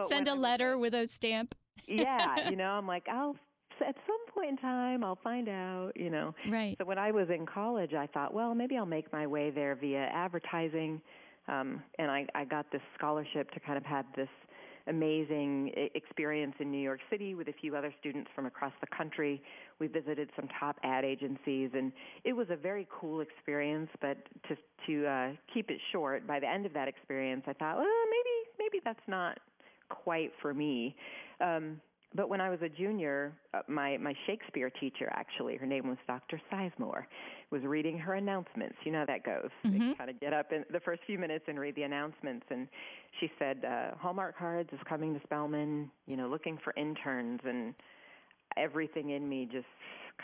Send 0.09 0.27
a 0.27 0.35
letter 0.35 0.77
with 0.77 0.93
a 0.93 1.07
stamp. 1.07 1.55
yeah, 1.87 2.49
you 2.49 2.57
know, 2.57 2.71
I'm 2.71 2.85
like 2.85 3.07
I'll 3.07 3.37
at 3.81 3.95
some 4.05 4.33
point 4.33 4.49
in 4.51 4.57
time 4.57 5.03
I'll 5.03 5.19
find 5.23 5.49
out, 5.49 5.91
you 5.95 6.09
know. 6.09 6.33
Right. 6.49 6.75
So 6.79 6.85
when 6.85 6.97
I 6.97 7.11
was 7.11 7.27
in 7.29 7.45
college, 7.45 7.93
I 7.93 8.07
thought, 8.07 8.33
well, 8.33 8.53
maybe 8.55 8.77
I'll 8.77 8.85
make 8.85 9.11
my 9.11 9.27
way 9.27 9.49
there 9.49 9.75
via 9.75 10.09
advertising. 10.13 11.01
Um, 11.47 11.81
and 11.97 12.11
I, 12.11 12.25
I 12.35 12.45
got 12.45 12.71
this 12.71 12.81
scholarship 12.97 13.51
to 13.51 13.59
kind 13.59 13.77
of 13.77 13.85
have 13.85 14.05
this 14.15 14.29
amazing 14.87 15.71
experience 15.95 16.55
in 16.59 16.71
New 16.71 16.81
York 16.81 16.99
City 17.09 17.35
with 17.35 17.47
a 17.49 17.53
few 17.53 17.75
other 17.75 17.93
students 17.99 18.29
from 18.33 18.45
across 18.45 18.71
the 18.81 18.87
country. 18.95 19.41
We 19.79 19.87
visited 19.87 20.29
some 20.35 20.47
top 20.59 20.77
ad 20.83 21.03
agencies, 21.03 21.71
and 21.73 21.91
it 22.23 22.33
was 22.33 22.47
a 22.49 22.55
very 22.55 22.87
cool 22.89 23.21
experience. 23.21 23.89
But 24.01 24.17
to 24.47 24.57
to 24.87 25.05
uh, 25.05 25.29
keep 25.53 25.69
it 25.69 25.79
short, 25.91 26.25
by 26.25 26.39
the 26.39 26.47
end 26.47 26.65
of 26.65 26.73
that 26.73 26.87
experience, 26.87 27.43
I 27.47 27.53
thought, 27.53 27.77
well, 27.77 27.85
maybe 27.85 28.49
maybe 28.59 28.81
that's 28.83 29.07
not 29.07 29.39
quite 29.89 30.31
for 30.41 30.53
me. 30.53 30.95
Um, 31.41 31.79
but 32.15 32.29
when 32.29 32.39
I 32.39 32.49
was 32.49 32.59
a 32.61 32.69
junior, 32.69 33.33
uh, 33.53 33.61
my 33.67 33.97
my 33.97 34.13
Shakespeare 34.25 34.69
teacher 34.69 35.09
actually, 35.11 35.57
her 35.57 35.65
name 35.65 35.87
was 35.87 35.97
Dr. 36.07 36.39
Sizemore, 36.51 37.03
was 37.51 37.61
reading 37.63 37.97
her 37.97 38.13
announcements. 38.13 38.75
You 38.83 38.93
know 38.93 38.99
how 38.99 39.05
that 39.05 39.23
goes. 39.23 39.49
Mm-hmm. 39.65 39.89
They 39.89 39.95
kind 39.95 40.09
of 40.09 40.19
get 40.19 40.33
up 40.33 40.51
in 40.51 40.63
the 40.71 40.79
first 40.79 41.01
few 41.05 41.19
minutes 41.19 41.45
and 41.47 41.59
read 41.59 41.75
the 41.75 41.83
announcements. 41.83 42.45
And 42.49 42.67
she 43.19 43.29
said, 43.37 43.63
uh, 43.65 43.95
Hallmark 43.97 44.37
Cards 44.37 44.69
is 44.71 44.79
coming 44.87 45.13
to 45.13 45.21
Spelman. 45.23 45.91
You 46.05 46.17
know, 46.17 46.27
looking 46.27 46.57
for 46.63 46.73
interns, 46.77 47.41
and 47.45 47.75
everything 48.55 49.09
in 49.11 49.27
me 49.27 49.47
just 49.51 49.65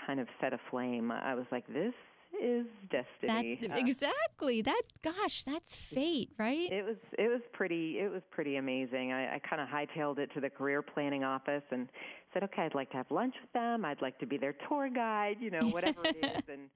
kind 0.07 0.19
of 0.19 0.27
set 0.39 0.53
aflame. 0.53 1.11
I 1.11 1.35
was 1.35 1.45
like, 1.51 1.67
this 1.67 1.93
is 2.41 2.65
destiny. 2.89 3.59
That, 3.61 3.77
exactly. 3.77 4.61
That 4.61 4.81
gosh, 5.01 5.43
that's 5.43 5.75
fate, 5.75 6.31
right? 6.37 6.71
It 6.71 6.85
was 6.85 6.97
it 7.17 7.29
was 7.29 7.41
pretty 7.51 7.99
it 7.99 8.11
was 8.11 8.21
pretty 8.31 8.57
amazing. 8.57 9.11
I, 9.11 9.35
I 9.35 9.39
kind 9.39 9.61
of 9.61 9.67
hightailed 9.67 10.19
it 10.19 10.29
to 10.33 10.41
the 10.41 10.49
career 10.49 10.81
planning 10.81 11.23
office 11.23 11.63
and 11.71 11.89
said, 12.33 12.43
okay, 12.43 12.63
I'd 12.63 12.75
like 12.75 12.89
to 12.91 12.97
have 12.97 13.11
lunch 13.11 13.35
with 13.41 13.51
them. 13.53 13.85
I'd 13.85 14.01
like 14.01 14.17
to 14.19 14.25
be 14.25 14.37
their 14.37 14.55
tour 14.67 14.89
guide. 14.89 15.37
You 15.39 15.51
know, 15.51 15.67
whatever 15.69 16.01
it 16.03 16.17
is. 16.23 16.43
And 16.51 16.69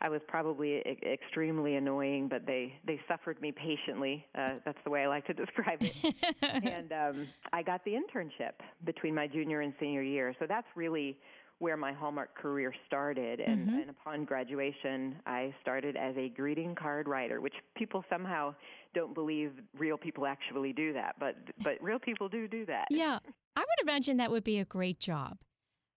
I 0.00 0.08
was 0.08 0.20
probably 0.28 0.76
e- 0.76 0.98
extremely 1.04 1.76
annoying, 1.76 2.28
but 2.28 2.46
they 2.46 2.74
they 2.86 3.00
suffered 3.08 3.40
me 3.40 3.52
patiently. 3.52 4.26
Uh, 4.36 4.54
that's 4.64 4.78
the 4.84 4.90
way 4.90 5.04
I 5.04 5.08
like 5.08 5.26
to 5.26 5.34
describe 5.44 5.78
it. 5.80 6.14
and 6.42 6.92
um, 6.92 7.28
I 7.52 7.62
got 7.62 7.84
the 7.84 7.92
internship 7.92 8.52
between 8.84 9.14
my 9.14 9.26
junior 9.26 9.60
and 9.60 9.72
senior 9.80 10.02
year. 10.02 10.34
So 10.38 10.46
that's 10.46 10.66
really 10.74 11.18
where 11.58 11.76
my 11.76 11.92
Hallmark 11.92 12.36
career 12.36 12.74
started. 12.86 13.40
And, 13.40 13.68
mm-hmm. 13.68 13.78
and, 13.80 13.90
upon 13.90 14.24
graduation, 14.24 15.16
I 15.26 15.54
started 15.62 15.96
as 15.96 16.14
a 16.16 16.28
greeting 16.28 16.74
card 16.74 17.08
writer, 17.08 17.40
which 17.40 17.54
people 17.76 18.04
somehow 18.10 18.54
don't 18.94 19.14
believe 19.14 19.52
real 19.78 19.96
people 19.96 20.26
actually 20.26 20.72
do 20.72 20.92
that, 20.94 21.16
but 21.18 21.36
but 21.62 21.82
real 21.82 21.98
people 21.98 22.28
do 22.28 22.48
do 22.48 22.64
that. 22.66 22.86
Yeah, 22.90 23.18
I 23.56 23.60
would 23.60 23.82
imagine 23.82 24.16
that 24.18 24.30
would 24.30 24.44
be 24.44 24.58
a 24.58 24.64
great 24.64 24.98
job. 24.98 25.38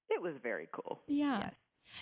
It 0.10 0.22
was 0.22 0.34
very 0.42 0.68
cool. 0.72 1.00
Yeah. 1.08 1.40
Yes. 1.40 1.54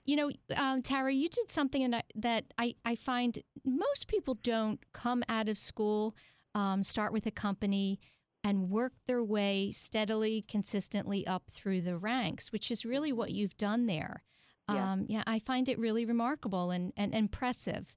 You 0.06 0.16
know, 0.18 0.32
um, 0.56 0.82
Tara, 0.82 1.14
you 1.14 1.30
did 1.30 1.50
something 1.50 1.94
that 2.16 2.46
I, 2.58 2.76
I 2.84 2.96
find 2.96 3.40
most 3.64 4.10
people 4.10 4.38
don't 4.44 4.82
come 4.94 5.24
out 5.30 5.48
of 5.48 5.58
school, 5.58 6.14
um, 6.54 6.84
start 6.84 7.14
with 7.14 7.26
a 7.26 7.32
company, 7.32 8.00
and 8.44 8.70
work 8.70 8.94
their 9.08 9.24
way 9.24 9.72
steadily, 9.72 10.44
consistently 10.48 11.26
up 11.28 11.44
through 11.52 11.82
the 11.82 11.98
ranks, 11.98 12.52
which 12.52 12.72
is 12.72 12.86
really 12.86 13.12
what 13.12 13.32
you've 13.32 13.58
done 13.58 13.88
there. 13.88 14.24
Yeah, 14.70 14.92
um, 14.92 15.06
yeah 15.08 15.24
I 15.26 15.40
find 15.40 15.68
it 15.70 15.80
really 15.80 16.06
remarkable 16.06 16.72
and, 16.72 16.94
and 16.98 17.14
impressive. 17.14 17.96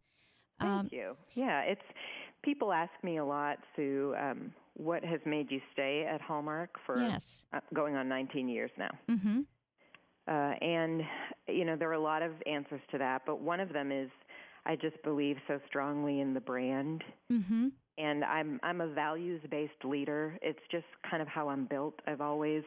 Thank 0.61 0.71
um, 0.71 0.89
you. 0.91 1.17
Yeah, 1.35 1.61
it's 1.63 1.83
people 2.43 2.73
ask 2.73 2.93
me 3.03 3.19
a 3.19 3.25
lot, 3.25 3.59
Sue, 3.77 4.15
um, 4.19 4.53
what 4.75 5.05
has 5.05 5.21
made 5.25 5.51
you 5.51 5.61
stay 5.73 6.07
at 6.11 6.21
Hallmark 6.21 6.71
for 6.87 6.99
yes. 6.99 7.45
uh, 7.53 7.61
going 7.75 7.97
on 7.97 8.09
19 8.09 8.49
years 8.49 8.71
now? 8.79 8.91
Mm-hmm. 9.09 9.41
Uh, 10.29 10.33
and, 10.33 11.03
you 11.49 11.65
know, 11.65 11.77
there 11.77 11.91
are 11.91 11.95
a 11.95 12.01
lot 12.01 12.23
of 12.23 12.33
answers 12.47 12.81
to 12.93 12.99
that, 12.99 13.23
but 13.27 13.41
one 13.41 13.61
of 13.61 13.73
them 13.73 13.91
is 13.91 14.11
I 14.65 14.77
just 14.77 15.03
believe 15.03 15.37
so 15.49 15.59
strongly 15.67 16.21
in 16.21 16.35
the 16.35 16.41
brand. 16.41 17.03
Mm-hmm 17.33 17.69
and 18.01 18.25
I'm 18.25 18.61
I'm 18.63 18.81
a 18.81 18.89
values 18.89 19.41
based 19.51 19.85
leader. 19.85 20.39
It's 20.43 20.61
just 20.71 20.87
kind 21.09 21.23
of 21.23 21.29
how 21.29 21.49
I'm 21.49 21.67
built. 21.67 21.95
I've 22.07 22.21
always 22.21 22.63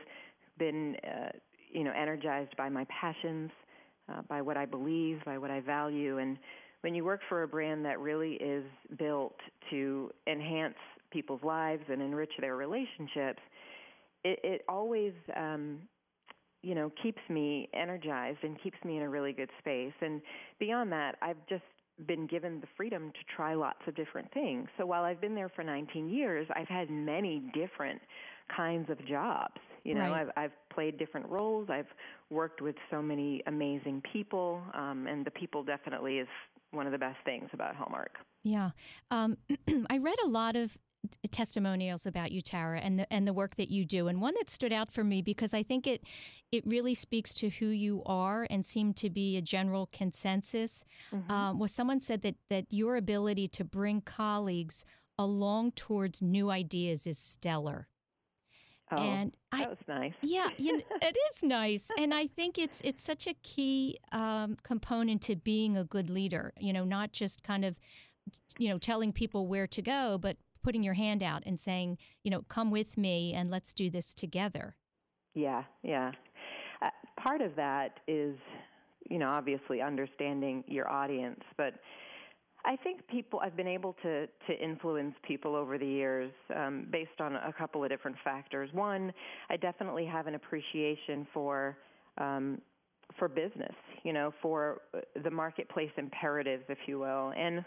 been 0.58 0.96
uh, 1.04 1.30
you 1.72 1.84
know 1.84 1.92
energized 1.92 2.56
by 2.58 2.70
my 2.70 2.86
passions, 2.86 3.52
uh, 4.10 4.22
by 4.28 4.42
what 4.42 4.58
I 4.58 4.66
believe, 4.66 5.20
by 5.26 5.38
what 5.38 5.52
I 5.52 5.60
value, 5.62 6.20
and 6.20 6.38
when 6.82 6.94
you 6.94 7.06
work 7.06 7.22
for 7.30 7.44
a 7.44 7.48
brand 7.48 7.86
that 7.86 8.00
really 8.00 8.34
is 8.34 8.66
built 9.00 9.38
to 9.70 10.12
enhance 10.28 10.76
people's 11.12 11.42
lives 11.42 11.84
and 11.90 12.02
enrich 12.02 12.32
their 12.42 12.58
relationships, 12.58 13.40
it, 14.26 14.38
it 14.44 14.62
always 14.68 15.14
um, 15.38 15.80
you 16.62 16.76
know 16.76 16.92
keeps 17.02 17.22
me 17.30 17.70
energized 17.74 18.40
and 18.44 18.62
keeps 18.62 18.78
me 18.84 18.98
in 18.98 19.04
a 19.04 19.10
really 19.10 19.32
good 19.32 19.50
space. 19.60 19.94
And 20.02 20.22
beyond 20.60 20.92
that, 20.92 21.16
I've 21.22 21.38
just 21.48 21.64
been 22.08 22.28
given 22.28 22.60
the 22.60 22.68
freedom 22.76 23.12
to 23.12 23.36
try 23.36 23.54
lots 23.54 23.80
of 23.88 23.96
different 23.96 24.32
things. 24.34 24.68
So 24.78 24.86
while 24.86 25.04
I've 25.04 25.22
been 25.22 25.36
there 25.36 25.50
for 25.50 25.64
19 25.64 26.10
years, 26.10 26.48
I've 26.56 26.68
had 26.68 26.90
many 26.90 27.44
different 27.54 28.02
kinds 28.56 28.90
of 28.90 29.04
jobs. 29.06 29.60
You 29.84 29.96
know, 29.96 30.12
right. 30.12 30.22
I've 30.22 30.30
I've 30.38 30.70
played 30.74 30.98
different 30.98 31.28
roles. 31.28 31.70
I've 31.70 31.88
worked 32.30 32.62
with 32.62 32.76
so 32.90 33.02
many 33.02 33.44
amazing 33.48 34.02
people, 34.14 34.62
um, 34.74 35.08
and 35.08 35.26
the 35.26 35.32
people 35.32 35.62
definitely 35.64 36.20
is 36.20 36.28
one 36.72 36.86
of 36.86 36.94
the 36.94 36.98
best 36.98 37.18
things 37.26 37.50
about 37.54 37.76
Hallmark. 37.76 38.12
Yeah, 38.44 38.72
um, 39.12 39.38
I 39.90 39.98
read 39.98 40.18
a 40.24 40.28
lot 40.28 40.56
of 40.56 40.78
testimonials 41.32 42.06
about 42.06 42.32
you, 42.32 42.42
Tara, 42.42 42.80
and 42.80 43.00
the 43.00 43.12
and 43.12 43.28
the 43.28 43.34
work 43.34 43.56
that 43.56 43.70
you 43.70 43.86
do. 43.86 44.08
And 44.08 44.22
one 44.22 44.34
that 44.38 44.50
stood 44.50 44.74
out 44.74 44.92
for 44.92 45.04
me 45.04 45.22
because 45.22 45.54
I 45.54 45.64
think 45.64 45.88
it 45.88 46.04
it 46.52 46.66
really 46.68 46.94
speaks 46.94 47.34
to 47.36 47.50
who 47.50 47.68
you 47.68 48.04
are 48.06 48.46
and 48.50 48.66
seemed 48.66 48.96
to 48.98 49.10
be 49.10 49.38
a 49.38 49.42
general 49.42 49.90
consensus. 49.92 50.84
Mm-hmm. 51.14 51.32
Um, 51.32 51.60
was 51.60 51.72
someone 51.72 52.00
said 52.00 52.22
that 52.22 52.36
that 52.50 52.66
your 52.70 52.96
ability 52.96 53.48
to 53.50 53.64
bring 53.64 54.02
colleagues 54.02 54.86
along 55.18 55.72
towards 55.72 56.22
new 56.22 56.50
ideas 56.50 57.08
is 57.08 57.18
stellar. 57.18 57.88
Oh, 58.92 58.98
and 58.98 59.34
that 59.52 59.70
was 59.70 59.80
nice. 59.88 60.14
Yeah, 60.22 60.50
you 60.58 60.78
know, 60.78 60.84
it 61.02 61.18
is 61.32 61.44
nice, 61.44 61.90
and 61.98 62.14
I 62.14 62.28
think 62.28 62.58
it's 62.58 62.82
it's 62.82 63.04
such 63.04 63.28
a 63.28 63.34
key 63.44 63.98
um, 64.12 64.58
component 64.64 65.22
to 65.24 65.36
being 65.36 65.78
a 65.78 65.84
good 65.84 66.10
leader. 66.10 66.54
You 66.60 66.74
know, 66.74 66.84
not 66.84 67.12
just 67.12 67.44
kind 67.44 67.66
of 67.66 67.76
you 68.58 68.70
know 68.70 68.78
telling 68.78 69.12
people 69.12 69.48
where 69.48 69.68
to 69.68 69.82
go, 69.82 70.18
but 70.18 70.38
putting 70.64 70.84
your 70.84 70.94
hand 70.96 71.22
out 71.22 71.44
and 71.46 71.60
saying, 71.60 71.98
you 72.24 72.32
know, 72.32 72.44
come 72.48 72.72
with 72.72 72.98
me 72.98 73.34
and 73.34 73.52
let's 73.52 73.74
do 73.74 73.90
this 73.90 74.14
together. 74.14 74.76
Yeah, 75.36 75.64
yeah. 75.84 76.12
Uh, 76.82 76.90
part 77.20 77.42
of 77.42 77.56
that 77.56 78.00
is, 78.08 78.36
you 79.10 79.20
know, 79.20 79.30
obviously 79.30 79.82
understanding 79.82 80.64
your 80.68 80.90
audience, 80.90 81.42
but 81.58 81.74
I 82.66 82.78
think 82.78 83.06
people 83.08 83.42
I've 83.44 83.58
been 83.58 83.68
able 83.68 83.94
to 84.04 84.26
to 84.48 84.64
influence 84.64 85.16
people 85.28 85.56
over 85.56 85.78
the 85.78 85.86
years 85.86 86.32
um, 86.56 86.88
based 86.92 87.20
on 87.20 87.36
a 87.36 87.54
couple 87.58 87.84
of 87.84 87.90
different 87.90 88.16
factors. 88.24 88.70
One, 88.72 89.12
I 89.50 89.58
definitely 89.58 90.06
have 90.06 90.28
an 90.28 90.36
appreciation 90.36 91.28
for 91.34 91.78
um, 92.18 92.62
for 93.18 93.28
business, 93.28 93.74
you 94.04 94.14
know, 94.14 94.34
for 94.42 94.82
the 95.24 95.32
marketplace 95.32 95.92
imperatives, 95.98 96.64
if 96.70 96.78
you 96.88 97.00
will, 97.00 97.34
and 97.38 97.64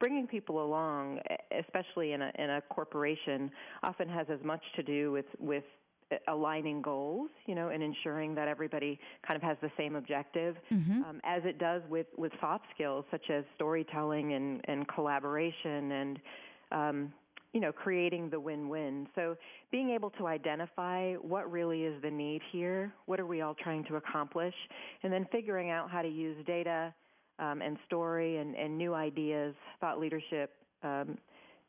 bringing 0.00 0.26
people 0.26 0.64
along, 0.64 1.18
especially 1.58 2.12
in 2.12 2.22
a 2.22 2.30
in 2.38 2.50
a 2.50 2.60
corporation, 2.70 3.50
often 3.82 4.08
has 4.08 4.26
as 4.30 4.40
much 4.44 4.62
to 4.76 4.82
do 4.82 5.12
with 5.12 5.26
with 5.38 5.64
aligning 6.28 6.82
goals, 6.82 7.30
you 7.46 7.54
know, 7.54 7.68
and 7.70 7.82
ensuring 7.82 8.34
that 8.34 8.46
everybody 8.46 9.00
kind 9.26 9.36
of 9.36 9.42
has 9.42 9.56
the 9.62 9.70
same 9.76 9.96
objective, 9.96 10.56
Mm-hmm. 10.72 11.02
um, 11.02 11.20
as 11.24 11.42
it 11.44 11.58
does 11.58 11.82
with, 11.88 12.06
with 12.16 12.30
soft 12.40 12.64
skills 12.74 13.04
such 13.10 13.30
as 13.30 13.44
storytelling 13.56 14.34
and, 14.34 14.60
and 14.66 14.86
collaboration 14.88 15.92
and, 15.92 16.20
um, 16.72 17.12
you 17.54 17.60
know, 17.60 17.72
creating 17.72 18.28
the 18.28 18.38
win-win. 18.38 19.06
So 19.14 19.36
being 19.70 19.90
able 19.90 20.10
to 20.10 20.26
identify 20.26 21.14
what 21.14 21.50
really 21.50 21.84
is 21.84 21.94
the 22.02 22.10
need 22.10 22.42
here, 22.52 22.92
what 23.06 23.18
are 23.20 23.26
we 23.26 23.40
all 23.40 23.54
trying 23.54 23.84
to 23.84 23.96
accomplish, 23.96 24.54
and 25.02 25.12
then 25.12 25.24
figuring 25.32 25.70
out 25.70 25.90
how 25.90 26.02
to 26.02 26.08
use 26.08 26.36
data 26.46 26.92
um, 27.38 27.62
and 27.62 27.78
story 27.86 28.38
and, 28.38 28.54
and 28.56 28.76
new 28.76 28.92
ideas, 28.92 29.54
thought 29.80 29.98
leadership. 30.00 30.50
Um, 30.82 31.16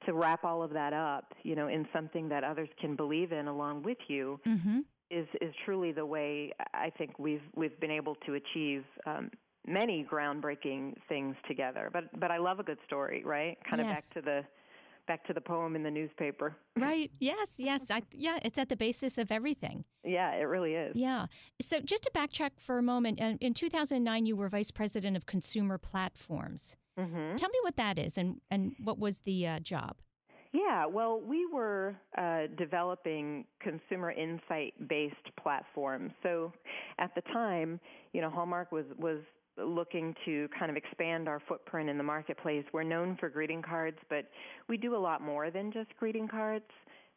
to 0.05 0.13
wrap 0.13 0.43
all 0.43 0.61
of 0.61 0.71
that 0.71 0.93
up, 0.93 1.33
you 1.43 1.55
know, 1.55 1.67
in 1.67 1.87
something 1.93 2.29
that 2.29 2.43
others 2.43 2.69
can 2.81 2.95
believe 2.95 3.31
in 3.31 3.47
along 3.47 3.83
with 3.83 3.97
you, 4.07 4.39
Mm-hmm. 4.47 4.79
is 5.09 5.27
is 5.41 5.53
truly 5.65 5.91
the 5.91 6.05
way 6.05 6.51
I 6.73 6.91
think 6.97 7.17
we've 7.19 7.41
we've 7.55 7.79
been 7.79 7.91
able 7.91 8.15
to 8.25 8.33
achieve 8.35 8.83
um, 9.05 9.29
many 9.67 10.05
groundbreaking 10.11 10.95
things 11.09 11.35
together. 11.47 11.89
But 11.93 12.19
but 12.19 12.29
I 12.31 12.37
love 12.37 12.59
a 12.59 12.63
good 12.63 12.79
story, 12.85 13.23
right? 13.23 13.57
Kind 13.69 13.81
of 13.81 13.87
Yes. 13.87 13.95
back 14.03 14.13
to 14.15 14.21
the 14.21 14.43
back 15.07 15.25
to 15.27 15.33
the 15.33 15.41
poem 15.41 15.75
in 15.75 15.83
the 15.83 15.91
newspaper. 15.91 16.55
Right. 16.77 17.11
Yes. 17.19 17.59
Yes. 17.59 17.91
I, 17.91 18.03
yeah. 18.11 18.39
It's 18.43 18.57
at 18.57 18.69
the 18.69 18.75
basis 18.75 19.17
of 19.17 19.31
everything. 19.31 19.85
Yeah, 20.03 20.31
it 20.33 20.43
really 20.43 20.73
is. 20.73 20.95
Yeah. 20.95 21.27
So 21.61 21.79
just 21.79 22.03
to 22.03 22.11
backtrack 22.11 22.51
for 22.57 22.77
a 22.77 22.83
moment, 22.83 23.21
uh, 23.21 23.33
in 23.41 23.53
2009, 23.53 24.25
you 24.25 24.35
were 24.35 24.49
vice 24.49 24.71
president 24.71 25.17
of 25.17 25.25
consumer 25.25 25.77
platforms. 25.77 26.75
hmm 26.97 27.35
Tell 27.35 27.49
me 27.49 27.59
what 27.63 27.75
that 27.77 27.97
is 27.99 28.17
and, 28.17 28.41
and 28.51 28.75
what 28.83 28.99
was 28.99 29.19
the 29.19 29.47
uh, 29.47 29.59
job? 29.59 29.97
Yeah, 30.53 30.85
well, 30.85 31.19
we 31.19 31.45
were 31.45 31.97
uh, 32.17 32.43
developing 32.57 33.43
consumer 33.59 34.11
insight 34.11 34.73
based 34.87 35.15
platforms. 35.41 36.13
So 36.23 36.53
at 36.97 37.13
the 37.13 37.21
time, 37.33 37.77
you 38.13 38.21
know, 38.21 38.29
Hallmark 38.29 38.71
was, 38.71 38.85
was 38.97 39.19
looking 39.57 40.15
to 40.25 40.47
kind 40.57 40.69
of 40.69 40.77
expand 40.77 41.27
our 41.27 41.41
footprint 41.47 41.89
in 41.89 41.97
the 41.97 42.03
marketplace. 42.03 42.65
We're 42.73 42.83
known 42.83 43.17
for 43.19 43.29
greeting 43.29 43.61
cards, 43.61 43.97
but 44.09 44.25
we 44.67 44.77
do 44.77 44.95
a 44.95 44.97
lot 44.97 45.21
more 45.21 45.49
than 45.51 45.71
just 45.71 45.89
greeting 45.99 46.27
cards. 46.27 46.65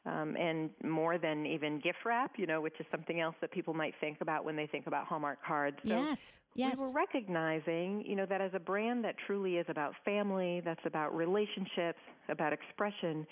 Um, 0.07 0.37
and 0.39 0.71
more 0.85 1.19
than 1.19 1.45
even 1.45 1.81
gift 1.81 1.99
wrap, 2.07 2.39
you 2.39 2.47
know, 2.47 2.63
which 2.63 2.77
is 2.81 2.87
something 2.91 3.21
else 3.21 3.35
that 3.43 3.51
people 3.51 3.75
might 3.75 3.93
think 4.01 4.19
about 4.23 4.43
when 4.43 4.57
they 4.57 4.67
think 4.67 4.87
about 4.87 5.07
Hallmark 5.07 5.39
cards. 5.45 5.77
So 5.83 5.91
yes. 5.91 6.39
Yes. 6.55 6.79
we 6.79 6.87
were 6.87 6.93
recognizing, 6.95 8.05
you 8.07 8.17
know, 8.17 8.25
that 8.25 8.41
as 8.41 8.53
a 8.55 8.61
brand 8.61 9.05
that 9.05 9.17
truly 9.27 9.57
is 9.57 9.67
about 9.69 9.93
family, 10.07 10.63
that's 10.65 10.81
about 10.87 11.15
relationships, 11.15 11.99
about 12.31 12.55
expression, 12.55 13.27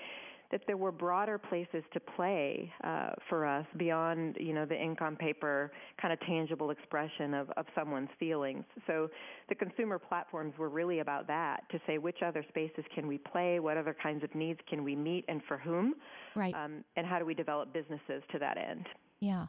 that 0.51 0.61
there 0.67 0.77
were 0.77 0.93
broader 0.93 1.39
places 1.39 1.83
to 1.93 2.01
play 2.01 2.73
uh, 2.85 3.11
for 3.29 3.47
us 3.47 3.67
beyond, 3.77 4.37
you 4.39 4.53
know, 4.53 4.65
the 4.65 4.81
ink 4.81 5.03
on 5.03 5.17
paper 5.17 5.73
kind 6.01 6.13
of 6.13 6.21
tangible 6.21 6.71
expression 6.71 7.35
of, 7.35 7.51
of 7.57 7.67
someone's 7.75 8.09
feelings. 8.19 8.65
So 8.87 9.09
the 9.49 9.55
consumer 9.55 9.99
platforms 9.99 10.55
were 10.59 10.69
really 10.69 11.01
about 11.01 11.27
that 11.27 11.69
to 11.71 11.81
say 11.87 11.99
which 11.99 12.19
other 12.25 12.45
spaces 12.49 12.85
can 12.95 13.07
we 13.07 13.19
play, 13.19 13.61
what 13.61 13.77
other 13.77 13.97
kinds 14.01 14.23
of 14.23 14.35
needs 14.35 14.61
can 14.69 14.85
we 14.85 14.95
meet, 14.95 15.25
and 15.29 15.41
for 15.49 15.59
whom, 15.59 15.95
right. 16.35 16.55
um, 16.55 16.85
and 16.97 17.07
how 17.07 17.19
do 17.19 17.25
we 17.25 17.35
develop 17.35 17.73
businesses 17.73 18.23
to 18.33 18.39
that 18.39 18.57
end. 18.57 18.87
yeah. 19.21 19.47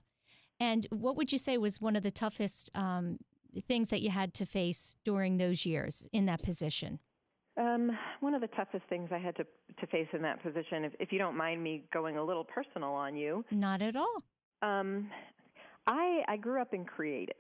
And 0.59 0.87
what 0.89 1.15
would 1.15 1.31
you 1.31 1.37
say 1.37 1.57
was 1.57 1.79
one 1.79 1.95
of 1.95 2.01
the 2.01 2.11
toughest 2.11 2.71
um, 2.73 3.19
things 3.67 3.89
that 3.89 4.01
you 4.01 4.09
had 4.09 4.33
to 4.35 4.45
face 4.45 4.95
during 5.03 5.37
those 5.37 5.65
years 5.65 6.03
in 6.11 6.25
that 6.25 6.41
position? 6.41 6.99
Um, 7.57 7.91
one 8.19 8.33
of 8.35 8.41
the 8.41 8.47
toughest 8.49 8.83
things 8.87 9.09
I 9.11 9.17
had 9.17 9.35
to 9.37 9.45
to 9.79 9.87
face 9.87 10.07
in 10.13 10.21
that 10.21 10.41
position, 10.43 10.85
if, 10.85 10.93
if 10.99 11.11
you 11.11 11.17
don't 11.19 11.35
mind 11.35 11.63
me 11.63 11.83
going 11.91 12.17
a 12.17 12.23
little 12.23 12.43
personal 12.43 12.89
on 12.93 13.15
you, 13.15 13.43
Not 13.51 13.81
at 13.81 13.95
all. 13.95 14.23
um, 14.61 15.09
I 15.87 16.23
I 16.27 16.37
grew 16.37 16.61
up 16.61 16.73
in 16.73 16.85
creative, 16.85 17.35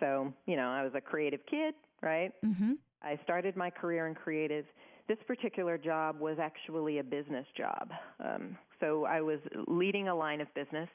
so 0.00 0.32
you 0.46 0.56
know 0.56 0.68
I 0.68 0.82
was 0.82 0.92
a 0.94 1.00
creative 1.00 1.40
kid, 1.50 1.74
right? 2.02 2.32
Mm-hmm. 2.44 2.72
I 3.02 3.18
started 3.24 3.56
my 3.56 3.70
career 3.70 4.06
in 4.06 4.14
creative. 4.14 4.64
This 5.08 5.18
particular 5.26 5.76
job 5.78 6.20
was 6.20 6.38
actually 6.38 6.98
a 6.98 7.04
business 7.04 7.46
job, 7.56 7.90
um, 8.24 8.56
so 8.80 9.04
I 9.04 9.20
was 9.20 9.38
leading 9.66 10.08
a 10.08 10.14
line 10.14 10.40
of 10.40 10.52
business 10.54 10.88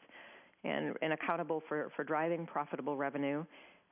and 0.64 0.96
and 1.02 1.14
accountable 1.14 1.64
for 1.68 1.90
for 1.96 2.04
driving 2.04 2.46
profitable 2.46 2.98
revenue. 2.98 3.44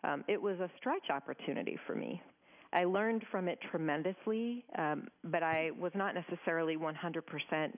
Um, 0.03 0.23
it 0.27 0.41
was 0.41 0.59
a 0.59 0.69
stretch 0.77 1.09
opportunity 1.09 1.77
for 1.87 1.95
me. 1.95 2.21
I 2.75 2.83
learned 2.83 3.23
from 3.31 3.47
it 3.47 3.57
tremendously, 3.71 4.65
um, 4.77 5.07
but 5.23 5.41
I 5.41 5.71
was 5.79 5.93
not 5.95 6.13
necessarily 6.13 6.75
100% 6.75 7.73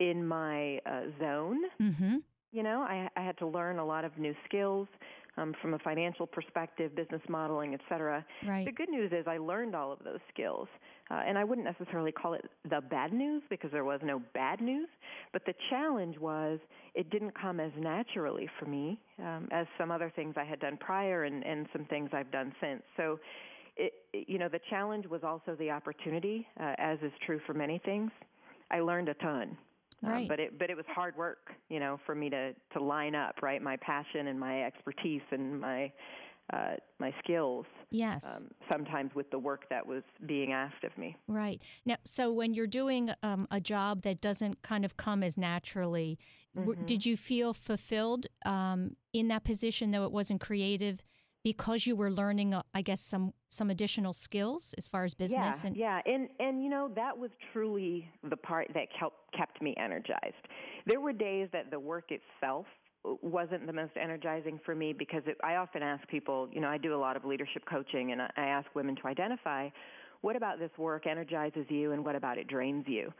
in 0.00 0.26
my 0.26 0.78
uh, 0.86 1.02
zone. 1.20 1.58
Mm-hmm. 1.80 2.16
You 2.52 2.62
know, 2.62 2.80
I, 2.80 3.08
I 3.14 3.20
had 3.22 3.36
to 3.38 3.46
learn 3.46 3.78
a 3.78 3.84
lot 3.84 4.04
of 4.04 4.16
new 4.18 4.34
skills 4.46 4.88
um, 5.36 5.54
from 5.60 5.74
a 5.74 5.78
financial 5.78 6.26
perspective, 6.26 6.94
business 6.94 7.22
modeling, 7.28 7.74
et 7.74 7.80
cetera. 7.88 8.24
Right. 8.46 8.64
The 8.64 8.72
good 8.72 8.88
news 8.88 9.12
is 9.12 9.26
I 9.26 9.38
learned 9.38 9.74
all 9.74 9.92
of 9.92 9.98
those 10.04 10.20
skills, 10.32 10.68
uh, 11.10 11.22
and 11.26 11.38
I 11.38 11.44
wouldn't 11.44 11.66
necessarily 11.66 12.12
call 12.12 12.34
it 12.34 12.44
the 12.68 12.80
bad 12.80 13.12
news 13.12 13.42
because 13.48 13.70
there 13.70 13.84
was 13.84 14.00
no 14.02 14.20
bad 14.34 14.60
news. 14.60 14.88
But 15.32 15.44
the 15.46 15.54
challenge 15.70 16.18
was 16.18 16.58
it 16.94 17.10
didn't 17.10 17.38
come 17.38 17.60
as 17.60 17.72
naturally 17.78 18.48
for 18.58 18.66
me 18.66 18.98
um, 19.18 19.48
as 19.50 19.66
some 19.78 19.90
other 19.90 20.12
things 20.14 20.34
I 20.36 20.44
had 20.44 20.60
done 20.60 20.76
prior 20.78 21.24
and, 21.24 21.44
and 21.44 21.66
some 21.72 21.84
things 21.86 22.10
I've 22.12 22.30
done 22.30 22.54
since. 22.60 22.82
So, 22.96 23.18
it, 23.76 23.92
you 24.12 24.38
know, 24.38 24.48
the 24.48 24.60
challenge 24.70 25.06
was 25.06 25.22
also 25.24 25.54
the 25.58 25.70
opportunity, 25.70 26.46
uh, 26.60 26.74
as 26.78 26.98
is 27.02 27.12
true 27.24 27.40
for 27.46 27.54
many 27.54 27.80
things. 27.84 28.10
I 28.70 28.80
learned 28.80 29.08
a 29.08 29.14
ton. 29.14 29.56
Um, 30.04 30.10
Right. 30.10 30.28
but 30.28 30.40
it 30.40 30.58
but 30.58 30.68
it 30.68 30.76
was 30.76 30.86
hard 30.88 31.16
work, 31.16 31.52
you 31.68 31.78
know, 31.78 32.00
for 32.04 32.14
me 32.14 32.28
to 32.30 32.52
to 32.72 32.82
line 32.82 33.14
up 33.14 33.36
right 33.40 33.62
my 33.62 33.76
passion 33.76 34.26
and 34.26 34.38
my 34.38 34.64
expertise 34.64 35.22
and 35.30 35.60
my 35.60 35.92
uh, 36.52 36.74
my 36.98 37.14
skills. 37.22 37.66
Yes. 37.90 38.26
Um, 38.26 38.48
sometimes 38.70 39.14
with 39.14 39.30
the 39.30 39.38
work 39.38 39.68
that 39.70 39.86
was 39.86 40.02
being 40.26 40.52
asked 40.52 40.82
of 40.82 40.96
me. 40.98 41.16
Right. 41.28 41.62
Now, 41.86 41.96
so 42.04 42.32
when 42.32 42.52
you're 42.52 42.66
doing 42.66 43.10
um, 43.22 43.46
a 43.52 43.60
job 43.60 44.02
that 44.02 44.20
doesn't 44.20 44.62
kind 44.62 44.84
of 44.84 44.96
come 44.96 45.22
as 45.22 45.38
naturally, 45.38 46.18
Mm-hmm. 46.54 46.84
did 46.84 47.06
you 47.06 47.16
feel 47.16 47.54
fulfilled 47.54 48.26
um, 48.44 48.96
in 49.14 49.28
that 49.28 49.42
position, 49.42 49.90
though 49.90 50.04
it 50.04 50.12
wasn't 50.12 50.38
creative, 50.38 51.02
because 51.44 51.86
you 51.86 51.96
were 51.96 52.10
learning, 52.10 52.54
uh, 52.54 52.62
I 52.74 52.82
guess, 52.82 53.00
some 53.00 53.32
some 53.48 53.70
additional 53.70 54.12
skills 54.12 54.74
as 54.78 54.88
far 54.88 55.04
as 55.04 55.14
business 55.14 55.60
yeah, 55.62 55.66
and 55.66 55.76
yeah, 55.76 56.00
and 56.06 56.28
and 56.38 56.62
you 56.62 56.70
know 56.70 56.90
that 56.94 57.16
was 57.16 57.30
truly 57.52 58.08
the 58.28 58.36
part 58.36 58.68
that 58.74 58.88
kept 58.98 59.16
kept 59.36 59.60
me 59.60 59.74
energized. 59.78 60.48
There 60.86 61.00
were 61.00 61.12
days 61.12 61.48
that 61.52 61.70
the 61.70 61.78
work 61.80 62.10
itself 62.10 62.66
wasn't 63.04 63.66
the 63.66 63.72
most 63.72 63.92
energizing 64.00 64.60
for 64.64 64.74
me 64.74 64.92
because 64.92 65.22
it, 65.26 65.36
I 65.42 65.56
often 65.56 65.82
ask 65.82 66.06
people, 66.08 66.48
you 66.52 66.60
know, 66.60 66.68
I 66.68 66.78
do 66.78 66.94
a 66.94 66.96
lot 66.96 67.16
of 67.16 67.24
leadership 67.24 67.64
coaching, 67.68 68.12
and 68.12 68.22
I, 68.22 68.30
I 68.36 68.42
ask 68.42 68.68
women 68.74 68.96
to 68.96 69.06
identify 69.06 69.68
what 70.20 70.36
about 70.36 70.60
this 70.60 70.70
work 70.78 71.06
energizes 71.06 71.66
you, 71.68 71.92
and 71.92 72.04
what 72.04 72.14
about 72.14 72.38
it 72.38 72.46
drains 72.46 72.84
you. 72.86 73.12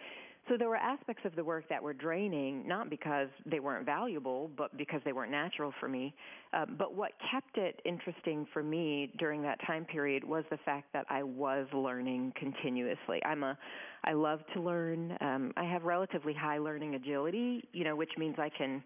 So 0.49 0.57
there 0.57 0.69
were 0.69 0.77
aspects 0.77 1.25
of 1.25 1.37
the 1.37 1.45
work 1.45 1.69
that 1.69 1.81
were 1.81 1.93
draining, 1.93 2.67
not 2.67 2.91
because 2.91 3.29
they 3.47 3.61
weren't 3.61 3.87
valuable, 3.87 4.51
but 4.57 4.77
because 4.77 5.01
they 5.05 5.13
weren't 5.13 5.31
natural 5.31 5.73
for 5.79 5.89
me. 5.89 6.15
Um, 6.53 6.75
but 6.77 6.95
what 6.95 7.13
kept 7.31 7.57
it 7.59 7.81
interesting 7.85 8.47
for 8.53 8.63
me 8.63 9.13
during 9.19 9.41
that 9.43 9.59
time 9.67 9.85
period 9.85 10.25
was 10.25 10.45
the 10.51 10.59
fact 10.65 10.93
that 10.95 11.07
I 11.09 11.23
was 11.23 11.67
learning 11.73 12.33
continuously. 12.37 13.23
I'm 13.25 13.45
a, 13.45 13.57
I 14.05 14.15
love 14.15 14.41
to 14.55 14.61
learn. 14.61 15.17
Um, 15.21 15.53
I 15.57 15.65
have 15.65 15.85
relatively 15.85 16.35
high 16.35 16.59
learning 16.59 16.97
agility, 16.97 17.69
you 17.73 17.85
know, 17.85 17.95
which 17.95 18.13
means 18.19 18.35
I 18.39 18.49
can 18.49 18.83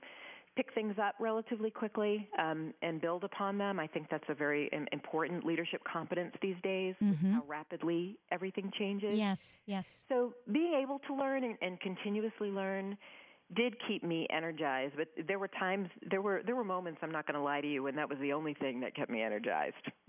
pick 0.56 0.72
things 0.74 0.96
up 0.98 1.14
relatively 1.20 1.70
quickly 1.70 2.28
um, 2.38 2.72
and 2.82 3.00
build 3.00 3.24
upon 3.24 3.58
them. 3.58 3.78
I 3.78 3.86
think 3.86 4.08
that's 4.10 4.24
a 4.28 4.34
very 4.34 4.70
important 4.90 5.44
leadership 5.44 5.82
competence 5.84 6.34
these 6.40 6.56
days. 6.62 6.94
Mhm. 7.02 7.34
How 7.34 7.42
rapidly 7.46 8.18
everything 8.32 8.72
changes. 8.78 9.18
yes, 9.18 9.58
yes, 9.66 10.04
So 10.08 10.34
being 10.50 10.74
able 10.74 10.98
to 11.00 11.14
learn 11.14 11.44
and, 11.44 11.56
and 11.60 11.78
continuously 11.80 12.50
learn 12.50 12.96
did 13.54 13.74
keep 13.86 14.02
me 14.02 14.26
energized. 14.30 14.94
But 14.96 15.08
there 15.28 15.38
were 15.38 15.48
times, 15.48 15.88
there 16.10 16.20
were 16.22 16.42
there 16.44 16.56
were 16.56 16.64
moments. 16.64 17.00
I'm 17.02 17.10
not 17.12 17.26
going 17.26 17.36
to 17.36 17.42
lie 17.42 17.60
to 17.60 17.66
you, 17.68 17.82
when 17.82 17.96
that 17.96 18.08
was 18.08 18.18
the 18.18 18.32
only 18.32 18.54
thing 18.54 18.80
that 18.80 18.94
kept 18.96 19.10
me 19.10 19.22
energized. 19.22 19.74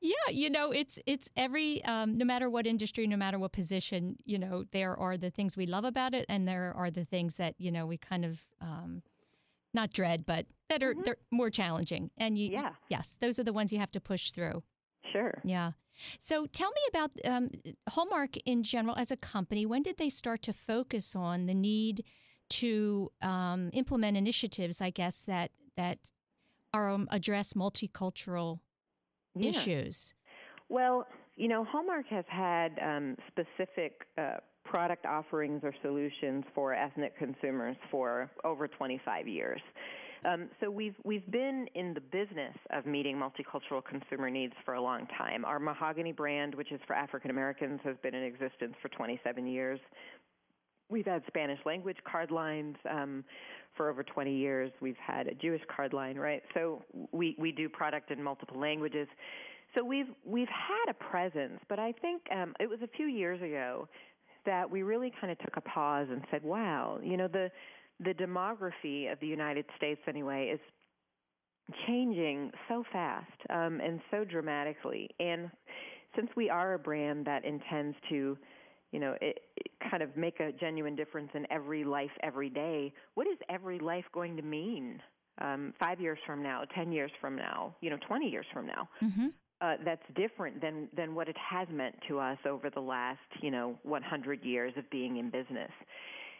yeah. 0.00 0.12
You 0.30 0.50
know, 0.50 0.70
it's 0.72 0.98
it's 1.06 1.30
every 1.36 1.84
um, 1.84 2.16
no 2.18 2.24
matter 2.24 2.48
what 2.50 2.66
industry, 2.66 3.06
no 3.06 3.16
matter 3.16 3.38
what 3.38 3.52
position, 3.52 4.16
you 4.24 4.38
know, 4.38 4.64
there 4.72 4.96
are 4.96 5.16
the 5.16 5.30
things 5.30 5.56
we 5.56 5.66
love 5.66 5.84
about 5.84 6.14
it, 6.14 6.26
and 6.28 6.44
there 6.46 6.72
are 6.76 6.90
the 6.90 7.04
things 7.04 7.36
that 7.36 7.54
you 7.58 7.70
know 7.70 7.86
we 7.86 7.96
kind 7.96 8.24
of. 8.24 8.40
Um, 8.60 9.02
not 9.76 9.92
dread, 9.92 10.24
but 10.24 10.46
that 10.68 10.84
are 10.84 10.94
they're 11.04 11.16
more 11.32 11.50
challenging, 11.50 12.08
and 12.16 12.38
you, 12.38 12.48
Yeah. 12.52 12.74
yes, 12.88 13.16
those 13.20 13.40
are 13.40 13.42
the 13.42 13.52
ones 13.52 13.72
you 13.72 13.80
have 13.80 13.90
to 13.90 14.00
push 14.00 14.30
through. 14.30 14.62
Sure. 15.12 15.40
Yeah. 15.42 15.72
So 16.18 16.46
tell 16.46 16.70
me 16.70 16.80
about 16.88 17.10
um, 17.24 17.50
Hallmark 17.90 18.36
in 18.44 18.62
general 18.62 18.96
as 18.96 19.10
a 19.10 19.16
company. 19.16 19.66
When 19.66 19.82
did 19.82 19.96
they 19.96 20.08
start 20.08 20.42
to 20.42 20.52
focus 20.52 21.14
on 21.14 21.46
the 21.46 21.54
need 21.54 22.04
to 22.50 23.10
um, 23.22 23.70
implement 23.72 24.16
initiatives? 24.16 24.80
I 24.80 24.90
guess 24.90 25.22
that 25.22 25.50
that 25.76 25.98
are 26.72 26.90
um, 26.90 27.08
address 27.10 27.52
multicultural 27.54 28.60
Yeah. 29.34 29.50
issues. 29.50 30.14
Well, 30.68 31.06
you 31.36 31.48
know, 31.48 31.64
Hallmark 31.64 32.06
has 32.06 32.24
had 32.28 32.78
um, 32.80 33.16
specific 33.28 34.06
uh, 34.16 34.36
product 34.64 35.04
offerings 35.06 35.60
or 35.62 35.74
solutions 35.82 36.44
for 36.54 36.72
ethnic 36.74 37.16
consumers 37.18 37.76
for 37.90 38.30
over 38.44 38.66
25 38.68 39.28
years. 39.28 39.60
Um, 40.24 40.48
so 40.60 40.70
we've 40.70 40.94
we've 41.04 41.30
been 41.30 41.66
in 41.74 41.92
the 41.92 42.00
business 42.00 42.54
of 42.70 42.86
meeting 42.86 43.16
multicultural 43.16 43.84
consumer 43.84 44.30
needs 44.30 44.54
for 44.64 44.74
a 44.74 44.80
long 44.80 45.06
time. 45.18 45.44
Our 45.44 45.58
Mahogany 45.58 46.12
brand, 46.12 46.54
which 46.54 46.72
is 46.72 46.80
for 46.86 46.94
African 46.94 47.30
Americans, 47.30 47.80
has 47.84 47.96
been 48.02 48.14
in 48.14 48.22
existence 48.22 48.74
for 48.80 48.88
27 48.88 49.46
years. 49.46 49.80
We've 50.88 51.06
had 51.06 51.22
Spanish 51.26 51.58
language 51.66 51.96
card 52.10 52.30
lines 52.30 52.76
um, 52.90 53.24
for 53.76 53.90
over 53.90 54.02
20 54.02 54.34
years. 54.34 54.70
We've 54.80 54.96
had 54.96 55.26
a 55.26 55.34
Jewish 55.34 55.62
card 55.74 55.92
line, 55.92 56.16
right? 56.16 56.42
So 56.54 56.82
we 57.12 57.36
we 57.38 57.52
do 57.52 57.68
product 57.68 58.10
in 58.10 58.22
multiple 58.22 58.58
languages. 58.58 59.08
So 59.74 59.84
we've 59.84 60.08
we've 60.24 60.48
had 60.48 60.90
a 60.90 60.94
presence, 60.94 61.60
but 61.68 61.78
I 61.78 61.92
think 61.92 62.22
um, 62.32 62.54
it 62.60 62.68
was 62.68 62.78
a 62.82 62.88
few 62.88 63.06
years 63.06 63.42
ago 63.42 63.88
that 64.46 64.70
we 64.70 64.82
really 64.82 65.10
kind 65.20 65.32
of 65.32 65.38
took 65.38 65.56
a 65.56 65.60
pause 65.62 66.06
and 66.10 66.22
said, 66.30 66.42
"Wow, 66.44 67.00
you 67.02 67.16
know 67.16 67.28
the 67.28 67.50
the 68.00 68.14
demography 68.14 69.10
of 69.10 69.20
the 69.20 69.26
United 69.26 69.64
States 69.76 70.00
anyway 70.08 70.50
is 70.52 70.60
changing 71.86 72.50
so 72.68 72.84
fast 72.92 73.32
um, 73.50 73.80
and 73.80 74.00
so 74.10 74.24
dramatically. 74.24 75.08
And 75.18 75.50
since 76.16 76.28
we 76.36 76.50
are 76.50 76.74
a 76.74 76.78
brand 76.78 77.26
that 77.26 77.44
intends 77.44 77.96
to, 78.10 78.36
you 78.92 79.00
know, 79.00 79.16
it, 79.20 79.40
it 79.56 79.72
kind 79.90 80.02
of 80.02 80.16
make 80.16 80.40
a 80.40 80.52
genuine 80.52 80.94
difference 80.94 81.30
in 81.34 81.46
every 81.50 81.84
life 81.84 82.10
every 82.22 82.50
day, 82.50 82.92
what 83.14 83.26
is 83.26 83.38
every 83.48 83.78
life 83.78 84.04
going 84.12 84.36
to 84.36 84.42
mean 84.42 85.00
um, 85.40 85.72
five 85.80 86.00
years 86.00 86.18
from 86.26 86.42
now, 86.42 86.62
ten 86.74 86.92
years 86.92 87.10
from 87.20 87.34
now, 87.36 87.74
you 87.80 87.90
know, 87.90 87.98
twenty 88.06 88.28
years 88.28 88.46
from 88.52 88.66
now? 88.66 88.88
Mm-hmm. 89.02 89.26
Uh, 89.60 89.76
that's 89.84 90.02
different 90.14 90.60
than 90.60 90.88
than 90.96 91.14
what 91.14 91.28
it 91.28 91.36
has 91.38 91.66
meant 91.72 91.94
to 92.08 92.18
us 92.18 92.38
over 92.46 92.70
the 92.70 92.80
last, 92.80 93.18
you 93.40 93.50
know, 93.50 93.78
100 93.84 94.44
years 94.44 94.72
of 94.76 94.88
being 94.90 95.16
in 95.16 95.30
business. 95.30 95.70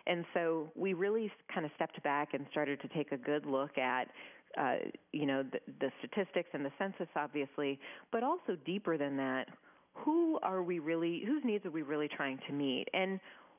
And 0.06 0.24
so 0.34 0.70
we 0.74 0.92
really 0.92 1.32
kind 1.52 1.64
of 1.64 1.72
stepped 1.76 2.02
back 2.02 2.34
and 2.34 2.46
started 2.50 2.80
to 2.82 2.88
take 2.88 3.12
a 3.12 3.16
good 3.16 3.46
look 3.46 3.78
at 3.78 4.08
uh, 4.56 4.76
you 5.12 5.26
know 5.26 5.42
the, 5.42 5.58
the 5.80 5.90
statistics 5.98 6.48
and 6.52 6.64
the 6.64 6.70
census, 6.78 7.08
obviously, 7.16 7.78
but 8.12 8.22
also 8.22 8.56
deeper 8.64 8.96
than 8.96 9.16
that, 9.16 9.48
who 9.94 10.38
are 10.42 10.62
we 10.62 10.78
really? 10.78 11.22
Whose 11.26 11.42
needs 11.44 11.64
are 11.66 11.70
we 11.70 11.82
really 11.82 12.08
trying 12.08 12.38
to 12.46 12.52
meet? 12.52 12.86
And 12.94 13.18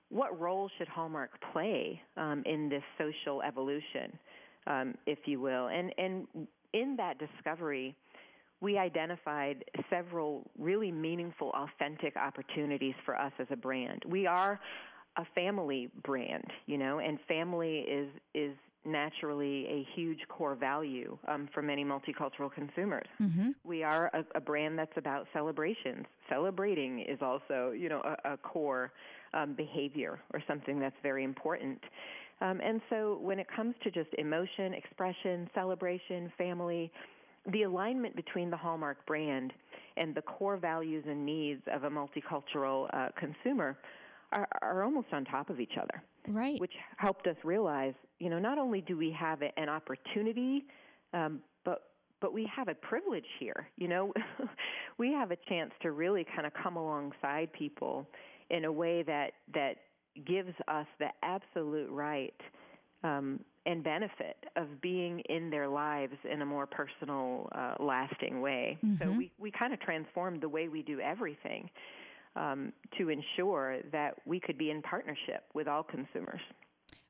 what 0.10 0.40
role 0.40 0.70
should 0.78 0.88
Hallmark 0.88 1.32
play 1.52 2.02
um, 2.18 2.44
in 2.46 2.70
this 2.70 2.84
social 2.98 3.42
evolution, 3.42 4.18
um, 4.68 4.96
if 5.06 5.20
you 5.26 5.40
will? 5.40 5.68
And 5.68 5.94
and 5.98 6.28
in 6.74 6.96
that 6.98 7.18
discovery, 7.20 7.96
we 8.62 8.78
identified 8.78 9.64
several 9.90 10.50
really 10.58 10.92
meaningful, 10.92 11.52
authentic 11.56 12.16
opportunities 12.16 12.96
for 13.06 13.16
us 13.16 13.32
as 13.40 13.48
a 13.50 13.56
brand. 13.56 14.04
We 14.08 14.28
are 14.28 14.60
a 15.18 15.26
family 15.34 15.90
brand, 16.04 16.46
you 16.66 16.78
know, 16.78 17.00
and 17.00 17.20
family 17.28 17.80
is 17.80 18.10
is 18.34 18.56
naturally 18.86 19.66
a 19.66 19.88
huge 19.96 20.20
core 20.30 20.56
value 20.56 21.18
um, 21.28 21.50
for 21.54 21.62
many 21.62 21.84
multicultural 21.84 22.52
consumers. 22.54 23.08
Mm-hmm. 23.20 23.50
We 23.64 23.84
are 23.84 24.12
a, 24.14 24.24
a, 24.36 24.40
brand 24.40 24.78
that's 24.78 24.96
about 24.96 25.28
celebrations. 25.34 26.06
Celebrating 26.30 27.00
is 27.00 27.18
also, 27.22 27.72
you 27.72 27.90
know, 27.90 28.02
a, 28.04 28.34
a 28.34 28.38
core 28.38 28.92
um, 29.34 29.54
behavior 29.54 30.20
or 30.34 30.44
something 30.48 30.80
that's 30.80 30.96
very 31.02 31.24
important. 31.24 31.80
Um, 32.42 32.62
and 32.64 32.82
so, 32.90 33.18
when 33.22 33.40
it 33.40 33.48
comes 33.54 33.76
to 33.84 33.92
just 33.92 34.10
emotion, 34.18 34.74
expression, 34.74 35.50
celebration, 35.56 36.32
family, 36.38 36.92
the 37.52 37.64
alignment 37.64 38.16
between 38.16 38.50
the 38.50 38.58
Hallmark 38.58 39.06
brand 39.06 39.54
and 39.98 40.14
the 40.14 40.22
core 40.22 40.58
values 40.58 41.06
and 41.08 41.26
needs 41.26 41.62
of 41.72 41.86
a 41.86 41.90
multicultural 41.90 42.94
uh, 42.94 43.10
consumer 43.18 43.78
are, 44.32 44.48
are 44.62 44.84
almost 44.84 45.08
on 45.12 45.26
top 45.26 45.50
of 45.50 45.60
each 45.60 45.74
other. 45.82 46.04
Right. 46.28 46.60
Which 46.60 46.74
helped 46.98 47.28
us 47.28 47.36
realize, 47.44 47.94
you 48.20 48.30
know, 48.30 48.40
not 48.40 48.58
only 48.58 48.82
do 48.82 48.98
we 48.98 49.12
have 49.12 49.42
an 49.42 49.70
opportunity, 49.70 50.66
um, 51.14 51.40
but 51.64 51.84
but 52.22 52.34
we 52.34 52.50
have 52.56 52.68
a 52.68 52.76
privilege 52.76 53.26
here. 53.40 53.68
You 53.78 53.88
know, 53.88 54.14
we 54.98 55.12
have 55.12 55.32
a 55.32 55.38
chance 55.48 55.72
to 55.82 55.92
really 55.92 56.26
kind 56.36 56.48
of 56.48 56.54
come 56.62 56.78
alongside 56.78 57.54
people 57.54 58.08
in 58.50 58.66
a 58.66 58.72
way 58.72 59.04
that 59.04 59.34
that 59.54 59.76
gives 60.26 60.54
us 60.68 60.88
the 61.00 61.10
absolute 61.24 61.90
right 61.92 62.34
um, 63.04 63.40
and 63.66 63.84
benefit 63.84 64.38
of 64.56 64.82
being 64.82 65.20
in 65.30 65.50
their 65.50 65.68
lives 65.68 66.16
in 66.32 66.42
a 66.42 66.46
more 66.46 66.66
personal, 66.66 67.50
uh, 67.54 67.76
lasting 67.80 68.42
way. 68.42 68.78
Mm-hmm. 68.84 69.04
So 69.04 69.12
we 69.12 69.32
we 69.38 69.52
kind 69.52 69.74
of 69.74 69.80
transformed 69.80 70.42
the 70.42 70.50
way 70.50 70.68
we 70.68 70.82
do 70.82 71.00
everything 71.00 71.70
um, 72.36 72.74
to 72.98 73.10
ensure 73.10 73.78
that 73.92 74.16
we 74.26 74.40
could 74.40 74.58
be 74.58 74.72
in 74.72 74.82
partnership 74.82 75.44
with 75.54 75.68
all 75.68 75.84
consumers. 75.84 76.42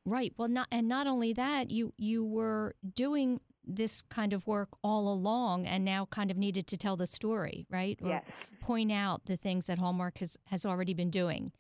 Right. 0.06 0.34
Well, 0.38 0.48
not 0.48 0.68
and 0.72 0.88
not 0.88 1.08
only 1.08 1.34
that, 1.34 1.72
you 1.72 1.94
you 1.98 2.24
were 2.24 2.76
doing 2.94 3.40
this 3.68 4.04
kind 4.04 4.34
of 4.34 4.46
work 4.46 4.70
all 4.84 5.12
along, 5.12 5.66
and 5.66 5.84
now 5.84 6.06
kind 6.06 6.30
of 6.30 6.38
needed 6.38 6.68
to 6.68 6.78
tell 6.78 6.96
the 6.96 7.08
story, 7.08 7.66
right? 7.72 7.98
Or 8.02 8.10
yes. 8.10 8.24
Point 8.62 8.92
out 8.92 9.26
the 9.26 9.38
things 9.38 9.66
that 9.66 9.80
Hallmark 9.80 10.20
has 10.20 10.38
has 10.46 10.66
already 10.66 10.94
been 10.94 11.10
doing. 11.10 11.52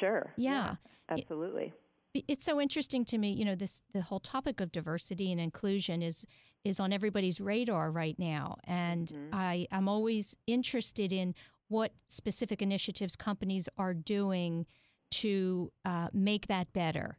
Sure. 0.00 0.32
Yeah. 0.36 0.76
yeah 1.08 1.16
absolutely. 1.16 1.72
It, 2.12 2.24
it's 2.28 2.44
so 2.44 2.60
interesting 2.60 3.04
to 3.06 3.18
me. 3.18 3.32
You 3.32 3.46
know, 3.46 3.54
this 3.54 3.80
the 3.92 4.02
whole 4.02 4.20
topic 4.20 4.60
of 4.60 4.70
diversity 4.70 5.32
and 5.32 5.40
inclusion 5.40 6.02
is 6.02 6.26
is 6.62 6.80
on 6.80 6.92
everybody's 6.92 7.40
radar 7.40 7.90
right 7.90 8.18
now, 8.18 8.56
and 8.64 9.08
mm-hmm. 9.08 9.34
I 9.34 9.66
I'm 9.72 9.88
always 9.88 10.36
interested 10.46 11.12
in 11.12 11.34
what 11.74 11.90
specific 12.06 12.62
initiatives 12.62 13.16
companies 13.16 13.68
are 13.76 13.94
doing 13.94 14.64
to 15.10 15.72
uh, 15.84 16.06
make 16.12 16.46
that 16.46 16.72
better. 16.72 17.18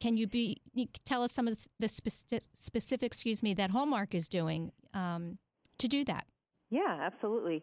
Can 0.00 0.16
you 0.16 0.28
be 0.28 0.62
tell 1.04 1.24
us 1.24 1.32
some 1.32 1.48
of 1.48 1.66
the 1.80 1.88
specific, 1.88 3.02
excuse 3.02 3.42
me 3.42 3.54
that 3.54 3.72
Hallmark 3.72 4.14
is 4.14 4.28
doing 4.28 4.70
um, 4.94 5.38
to 5.78 5.88
do 5.88 6.04
that? 6.04 6.26
Yeah, 6.70 6.96
absolutely. 7.00 7.60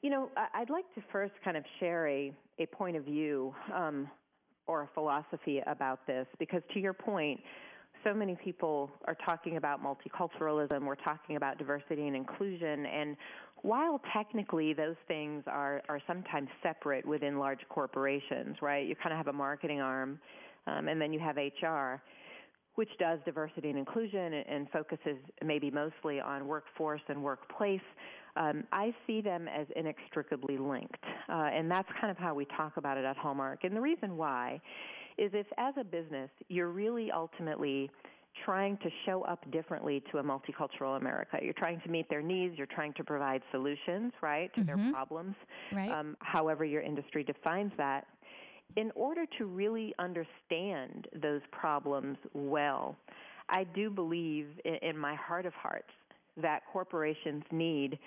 You 0.00 0.08
know, 0.08 0.30
I'd 0.54 0.70
like 0.70 0.86
to 0.94 1.02
first 1.12 1.34
kind 1.44 1.58
of 1.58 1.64
share 1.78 2.08
a, 2.08 2.32
a 2.58 2.64
point 2.66 2.96
of 2.96 3.04
view 3.04 3.54
um, 3.74 4.08
or 4.66 4.84
a 4.84 4.88
philosophy 4.94 5.60
about 5.66 6.06
this 6.06 6.26
because, 6.38 6.62
to 6.72 6.80
your 6.80 6.94
point, 6.94 7.40
so 8.04 8.14
many 8.14 8.38
people 8.42 8.90
are 9.06 9.16
talking 9.26 9.58
about 9.58 9.82
multiculturalism, 9.82 10.86
we're 10.86 10.94
talking 10.94 11.36
about 11.36 11.58
diversity 11.58 12.06
and 12.06 12.16
inclusion, 12.16 12.86
and 12.86 13.16
while 13.64 13.98
technically 14.12 14.74
those 14.74 14.96
things 15.08 15.42
are, 15.46 15.80
are 15.88 15.98
sometimes 16.06 16.48
separate 16.62 17.06
within 17.06 17.38
large 17.38 17.60
corporations, 17.70 18.56
right? 18.60 18.86
You 18.86 18.94
kind 18.94 19.10
of 19.10 19.16
have 19.16 19.28
a 19.28 19.32
marketing 19.32 19.80
arm, 19.80 20.20
um, 20.66 20.86
and 20.86 21.00
then 21.00 21.14
you 21.14 21.18
have 21.18 21.38
HR, 21.38 22.02
which 22.74 22.90
does 22.98 23.20
diversity 23.24 23.70
and 23.70 23.78
inclusion 23.78 24.34
and, 24.34 24.46
and 24.46 24.70
focuses 24.70 25.16
maybe 25.42 25.70
mostly 25.70 26.20
on 26.20 26.46
workforce 26.46 27.00
and 27.08 27.22
workplace. 27.22 27.80
Um, 28.36 28.64
I 28.70 28.94
see 29.06 29.22
them 29.22 29.48
as 29.48 29.66
inextricably 29.74 30.58
linked, 30.58 31.02
uh, 31.30 31.32
and 31.32 31.70
that's 31.70 31.88
kind 31.98 32.10
of 32.10 32.18
how 32.18 32.34
we 32.34 32.46
talk 32.56 32.76
about 32.76 32.98
it 32.98 33.06
at 33.06 33.16
Hallmark. 33.16 33.64
And 33.64 33.74
the 33.74 33.80
reason 33.80 34.18
why 34.18 34.60
is 35.16 35.30
if, 35.32 35.46
as 35.56 35.72
a 35.80 35.84
business, 35.84 36.28
you're 36.50 36.68
really 36.68 37.10
ultimately 37.10 37.90
trying 38.44 38.76
to 38.78 38.90
show 39.06 39.22
up 39.22 39.48
differently 39.50 40.02
to 40.10 40.18
a 40.18 40.22
multicultural 40.22 40.96
America. 40.98 41.38
You're 41.42 41.52
trying 41.54 41.80
to 41.82 41.88
meet 41.88 42.08
their 42.08 42.22
needs. 42.22 42.56
You're 42.56 42.66
trying 42.66 42.92
to 42.94 43.04
provide 43.04 43.42
solutions, 43.50 44.12
right, 44.22 44.52
to 44.54 44.60
mm-hmm. 44.60 44.82
their 44.82 44.92
problems, 44.92 45.34
right. 45.72 45.90
Um, 45.90 46.16
however 46.20 46.64
your 46.64 46.82
industry 46.82 47.22
defines 47.22 47.72
that. 47.76 48.06
In 48.76 48.90
order 48.94 49.24
to 49.38 49.46
really 49.46 49.94
understand 49.98 51.06
those 51.22 51.42
problems 51.52 52.16
well, 52.32 52.96
I 53.48 53.64
do 53.64 53.90
believe 53.90 54.48
in, 54.64 54.74
in 54.82 54.98
my 54.98 55.14
heart 55.14 55.46
of 55.46 55.52
hearts 55.54 55.90
that 56.40 56.62
corporations 56.72 57.44
need 57.52 57.98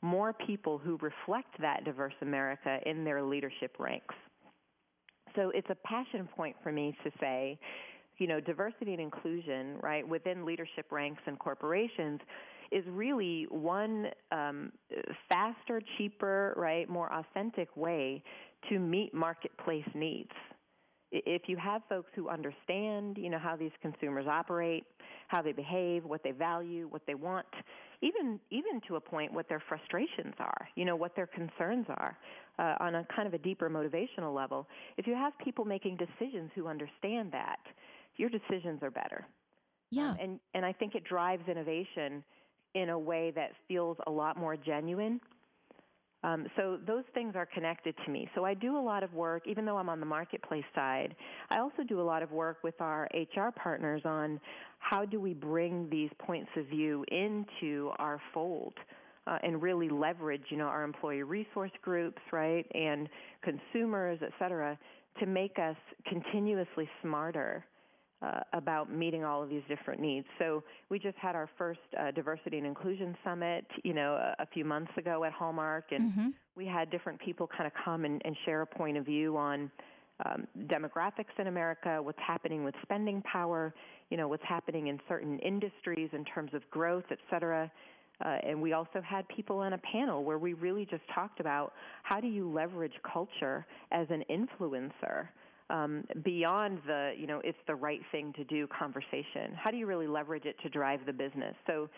more 0.00 0.32
people 0.32 0.78
who 0.78 0.98
reflect 1.00 1.60
that 1.60 1.84
diverse 1.84 2.14
America 2.22 2.78
in 2.86 3.04
their 3.04 3.22
leadership 3.22 3.76
ranks. 3.78 4.14
So 5.34 5.50
it's 5.54 5.68
a 5.70 5.74
passion 5.86 6.28
point 6.36 6.54
for 6.62 6.70
me 6.70 6.96
to 7.04 7.10
say 7.20 7.58
you 8.18 8.26
know, 8.26 8.40
diversity 8.40 8.92
and 8.92 9.00
inclusion, 9.00 9.76
right, 9.82 10.06
within 10.06 10.44
leadership 10.44 10.86
ranks 10.90 11.22
and 11.26 11.38
corporations 11.38 12.20
is 12.72 12.84
really 12.88 13.46
one 13.50 14.06
um, 14.32 14.72
faster, 15.28 15.80
cheaper, 15.96 16.54
right, 16.56 16.88
more 16.88 17.12
authentic 17.12 17.68
way 17.76 18.22
to 18.68 18.78
meet 18.78 19.14
marketplace 19.14 19.86
needs. 19.94 20.30
If 21.12 21.42
you 21.46 21.56
have 21.58 21.82
folks 21.88 22.10
who 22.16 22.28
understand, 22.28 23.18
you 23.18 23.30
know, 23.30 23.38
how 23.38 23.54
these 23.54 23.70
consumers 23.80 24.26
operate, 24.26 24.84
how 25.28 25.42
they 25.42 25.52
behave, 25.52 26.04
what 26.04 26.24
they 26.24 26.32
value, 26.32 26.88
what 26.90 27.02
they 27.06 27.14
want, 27.14 27.46
even 28.02 28.40
even 28.50 28.80
to 28.88 28.96
a 28.96 29.00
point 29.00 29.32
what 29.32 29.48
their 29.48 29.62
frustrations 29.68 30.34
are, 30.40 30.68
you 30.74 30.84
know, 30.84 30.96
what 30.96 31.14
their 31.14 31.28
concerns 31.28 31.86
are, 31.88 32.18
uh, 32.58 32.74
on 32.80 32.96
a 32.96 33.06
kind 33.14 33.28
of 33.28 33.34
a 33.34 33.38
deeper 33.38 33.70
motivational 33.70 34.34
level. 34.34 34.66
If 34.96 35.06
you 35.06 35.14
have 35.14 35.32
people 35.38 35.64
making 35.64 35.98
decisions 35.98 36.50
who 36.54 36.66
understand 36.66 37.30
that, 37.30 37.60
your 38.16 38.30
decisions 38.30 38.82
are 38.82 38.90
better. 38.90 39.26
Yeah. 39.90 40.10
Um, 40.10 40.16
and 40.20 40.40
and 40.54 40.66
I 40.66 40.72
think 40.72 40.94
it 40.94 41.04
drives 41.04 41.48
innovation 41.48 42.24
in 42.74 42.90
a 42.90 42.98
way 42.98 43.32
that 43.34 43.52
feels 43.68 43.96
a 44.06 44.10
lot 44.10 44.36
more 44.36 44.56
genuine. 44.56 45.20
Um, 46.24 46.46
so 46.56 46.78
those 46.86 47.04
things 47.12 47.34
are 47.36 47.44
connected 47.44 47.94
to 48.04 48.10
me. 48.10 48.28
So 48.34 48.44
I 48.44 48.54
do 48.54 48.78
a 48.78 48.80
lot 48.80 49.02
of 49.02 49.12
work, 49.12 49.46
even 49.46 49.66
though 49.66 49.76
I'm 49.76 49.90
on 49.90 50.00
the 50.00 50.06
marketplace 50.06 50.64
side. 50.74 51.14
I 51.50 51.58
also 51.58 51.82
do 51.86 52.00
a 52.00 52.02
lot 52.02 52.22
of 52.22 52.32
work 52.32 52.64
with 52.64 52.80
our 52.80 53.06
HR 53.12 53.50
partners 53.54 54.00
on 54.06 54.40
how 54.78 55.04
do 55.04 55.20
we 55.20 55.34
bring 55.34 55.88
these 55.90 56.08
points 56.18 56.48
of 56.56 56.66
view 56.66 57.04
into 57.08 57.90
our 57.98 58.20
fold. 58.32 58.74
Uh, 59.26 59.38
and 59.42 59.62
really 59.62 59.88
leverage, 59.88 60.42
you 60.50 60.58
know, 60.58 60.66
our 60.66 60.82
employee 60.82 61.22
resource 61.22 61.70
groups, 61.80 62.20
right, 62.30 62.66
and 62.74 63.08
consumers, 63.42 64.18
et 64.20 64.28
cetera, 64.38 64.78
to 65.18 65.24
make 65.24 65.58
us 65.58 65.76
continuously 66.06 66.86
smarter 67.00 67.64
uh, 68.22 68.40
about 68.52 68.92
meeting 68.92 69.24
all 69.24 69.42
of 69.42 69.48
these 69.48 69.62
different 69.68 70.00
needs. 70.00 70.26
So 70.38 70.62
we 70.88 70.98
just 70.98 71.16
had 71.18 71.34
our 71.34 71.48
first 71.58 71.80
uh, 71.98 72.10
diversity 72.10 72.58
and 72.58 72.66
inclusion 72.66 73.16
summit, 73.24 73.66
you 73.82 73.92
know, 73.92 74.14
a, 74.14 74.42
a, 74.42 74.46
few 74.46 74.64
months 74.64 74.92
ago 74.96 75.24
at 75.24 75.32
Hallmark, 75.32 75.86
and 75.90 76.12
mm-hmm. 76.12 76.28
we 76.56 76.66
had 76.66 76.90
different 76.90 77.20
people 77.20 77.46
kind 77.46 77.66
of 77.66 77.72
come 77.84 78.04
and, 78.04 78.22
and 78.24 78.36
share 78.44 78.62
a 78.62 78.66
point 78.66 78.96
of 78.96 79.04
view 79.04 79.36
on 79.36 79.70
um, 80.24 80.46
demographics 80.66 81.38
in 81.38 81.48
America, 81.48 82.00
what's 82.00 82.18
happening 82.24 82.64
with 82.64 82.74
spending 82.82 83.20
power, 83.22 83.74
you 84.10 84.16
know, 84.16 84.28
what's 84.28 84.44
happening 84.46 84.86
in 84.86 85.00
certain 85.08 85.38
industries 85.40 86.08
in 86.12 86.24
terms 86.24 86.52
of 86.54 86.62
growth, 86.70 87.04
et 87.10 87.18
cetera. 87.30 87.70
Uh, 88.24 88.36
and 88.46 88.60
we 88.60 88.72
also 88.72 89.02
had 89.04 89.26
people 89.28 89.58
on 89.58 89.72
a 89.72 89.78
panel 89.78 90.22
where 90.22 90.38
we 90.38 90.52
really 90.52 90.86
just 90.86 91.02
talked 91.12 91.40
about 91.40 91.72
how 92.04 92.20
do 92.20 92.28
you 92.28 92.48
leverage 92.50 92.94
culture 93.12 93.66
as 93.90 94.06
an 94.10 94.22
influencer 94.30 95.28
um, 95.70 96.04
beyond 96.24 96.78
the 96.86 97.12
you 97.16 97.26
know 97.26 97.40
it's 97.44 97.58
the 97.66 97.74
right 97.74 98.00
thing 98.12 98.32
to 98.34 98.44
do 98.44 98.66
conversation. 98.66 99.54
How 99.56 99.70
do 99.70 99.76
you 99.76 99.86
really 99.86 100.06
leverage 100.06 100.44
it 100.44 100.56
to 100.62 100.68
drive 100.68 101.00
the 101.06 101.12
business? 101.12 101.54
So 101.66 101.88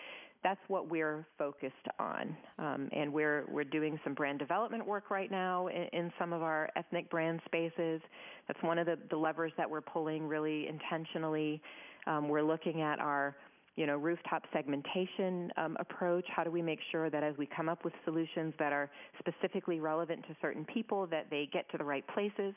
that's 0.43 0.61
what 0.69 0.89
we're 0.89 1.27
focused 1.39 1.75
on, 1.99 2.37
um, 2.59 2.89
and 2.93 3.13
we're 3.13 3.45
we're 3.51 3.65
doing 3.65 3.99
some 4.05 4.15
brand 4.15 4.39
development 4.39 4.87
work 4.87 5.11
right 5.11 5.31
now 5.31 5.67
in, 5.67 5.89
in, 5.93 6.13
some 6.19 6.33
of 6.33 6.43
our 6.43 6.71
ethnic 6.77 7.11
brand 7.11 7.41
spaces. 7.47 8.01
That's 8.47 8.63
one 8.63 8.79
of 8.79 8.87
the, 8.87 8.97
the 9.11 9.17
levers 9.17 9.53
that 9.57 9.69
we're 9.69 9.81
pulling 9.81 10.29
really 10.29 10.69
intentionally. 10.69 11.61
Um, 12.07 12.29
we're 12.29 12.45
looking 12.45 12.83
at 12.83 13.01
our 13.01 13.35
you 13.75 13.87
know 13.87 13.97
rooftop 13.97 14.45
segmentation 14.53 15.51
um, 15.57 15.77
approach. 15.81 16.25
How 16.29 16.45
do 16.45 16.53
we 16.53 16.63
make 16.63 16.79
sure 16.93 17.11
that 17.11 17.25
as 17.25 17.37
we 17.37 17.47
come 17.47 17.69
up 17.69 17.85
with 17.85 17.95
solutions 18.05 18.55
that 18.61 18.73
are 18.73 18.89
specifically 19.19 19.81
relevant 19.81 20.23
to 20.29 20.37
certain 20.41 20.65
people, 20.65 21.09
that 21.09 21.27
they 21.31 21.49
get 21.53 21.69
to 21.73 21.79
the 21.79 21.85
right 21.85 22.05
places? 22.15 22.55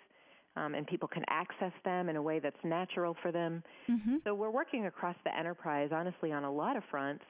Um, 0.55 0.75
and 0.75 0.85
people 0.87 1.07
can 1.07 1.23
access 1.29 1.71
them 1.85 2.09
in 2.09 2.15
a 2.15 2.21
way 2.21 2.39
that's 2.39 2.57
natural 2.63 3.15
for 3.21 3.31
them. 3.31 3.63
Mm-hmm. 3.89 4.17
So 4.23 4.33
we're 4.33 4.51
working 4.51 4.87
across 4.87 5.15
the 5.23 5.35
enterprise, 5.35 5.89
honestly, 5.91 6.31
on 6.31 6.43
a 6.43 6.51
lot 6.51 6.75
of 6.75 6.83
fronts. 6.89 7.23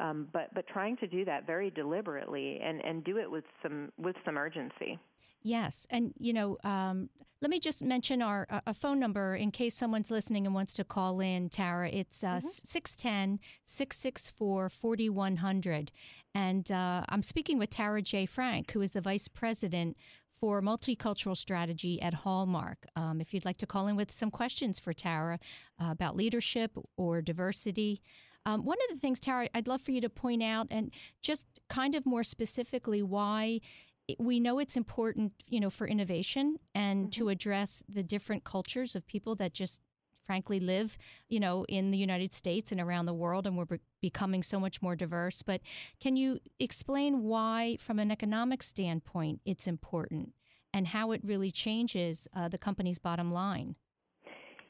Um, 0.00 0.28
but 0.32 0.52
but 0.54 0.66
trying 0.66 0.96
to 0.98 1.06
do 1.06 1.24
that 1.26 1.46
very 1.46 1.70
deliberately 1.70 2.58
and, 2.62 2.84
and 2.84 3.04
do 3.04 3.18
it 3.18 3.30
with 3.30 3.44
some 3.62 3.92
with 3.98 4.16
some 4.24 4.36
urgency. 4.36 4.98
Yes, 5.42 5.86
and 5.90 6.12
you 6.18 6.32
know, 6.32 6.56
um, 6.64 7.08
let 7.40 7.50
me 7.50 7.58
just 7.58 7.82
mention 7.84 8.22
our 8.22 8.46
uh, 8.48 8.60
a 8.66 8.74
phone 8.74 8.98
number 8.98 9.34
in 9.34 9.50
case 9.50 9.74
someone's 9.74 10.10
listening 10.10 10.46
and 10.46 10.54
wants 10.54 10.72
to 10.74 10.84
call 10.84 11.20
in. 11.20 11.48
Tara, 11.48 11.88
it's 11.90 12.22
uh, 12.22 12.36
mm-hmm. 12.36 12.48
610 12.64 13.40
664 13.64 14.68
4100. 14.68 15.92
And 16.34 16.70
uh, 16.70 17.04
I'm 17.08 17.22
speaking 17.22 17.58
with 17.58 17.70
Tara 17.70 18.00
J. 18.00 18.26
Frank, 18.26 18.70
who 18.70 18.80
is 18.80 18.92
the 18.92 19.00
Vice 19.00 19.28
President 19.28 19.96
for 20.42 20.60
multicultural 20.60 21.36
strategy 21.36 22.02
at 22.02 22.14
Hallmark. 22.14 22.84
Um, 22.96 23.20
if 23.20 23.32
you'd 23.32 23.44
like 23.44 23.58
to 23.58 23.66
call 23.66 23.86
in 23.86 23.94
with 23.94 24.10
some 24.10 24.28
questions 24.28 24.80
for 24.80 24.92
Tara 24.92 25.38
uh, 25.80 25.92
about 25.92 26.16
leadership 26.16 26.76
or 26.96 27.22
diversity. 27.22 28.02
Um, 28.44 28.64
one 28.64 28.78
of 28.82 28.92
the 28.92 29.00
things, 29.00 29.20
Tara, 29.20 29.48
I'd 29.54 29.68
love 29.68 29.82
for 29.82 29.92
you 29.92 30.00
to 30.00 30.08
point 30.08 30.42
out, 30.42 30.66
and 30.68 30.92
just 31.22 31.46
kind 31.68 31.94
of 31.94 32.04
more 32.04 32.24
specifically, 32.24 33.04
why 33.04 33.60
we 34.18 34.40
know 34.40 34.58
it's 34.58 34.76
important, 34.76 35.32
you 35.46 35.60
know, 35.60 35.70
for 35.70 35.86
innovation 35.86 36.56
and 36.74 37.02
mm-hmm. 37.02 37.10
to 37.10 37.28
address 37.28 37.84
the 37.88 38.02
different 38.02 38.42
cultures 38.42 38.96
of 38.96 39.06
people 39.06 39.36
that 39.36 39.52
just 39.52 39.80
frankly 40.24 40.60
live, 40.60 40.96
you 41.28 41.40
know, 41.40 41.64
in 41.68 41.90
the 41.90 41.98
United 41.98 42.32
States 42.32 42.72
and 42.72 42.80
around 42.80 43.06
the 43.06 43.14
world, 43.14 43.46
and 43.46 43.56
we're 43.56 43.64
be- 43.64 43.80
becoming 44.00 44.42
so 44.42 44.58
much 44.58 44.82
more 44.82 44.96
diverse. 44.96 45.42
But 45.42 45.60
can 46.00 46.16
you 46.16 46.40
explain 46.58 47.22
why, 47.24 47.76
from 47.78 47.98
an 47.98 48.10
economic 48.10 48.62
standpoint, 48.62 49.40
it's 49.44 49.66
important 49.66 50.32
and 50.74 50.88
how 50.88 51.12
it 51.12 51.20
really 51.24 51.50
changes 51.50 52.28
uh, 52.34 52.48
the 52.48 52.58
company's 52.58 52.98
bottom 52.98 53.30
line? 53.30 53.76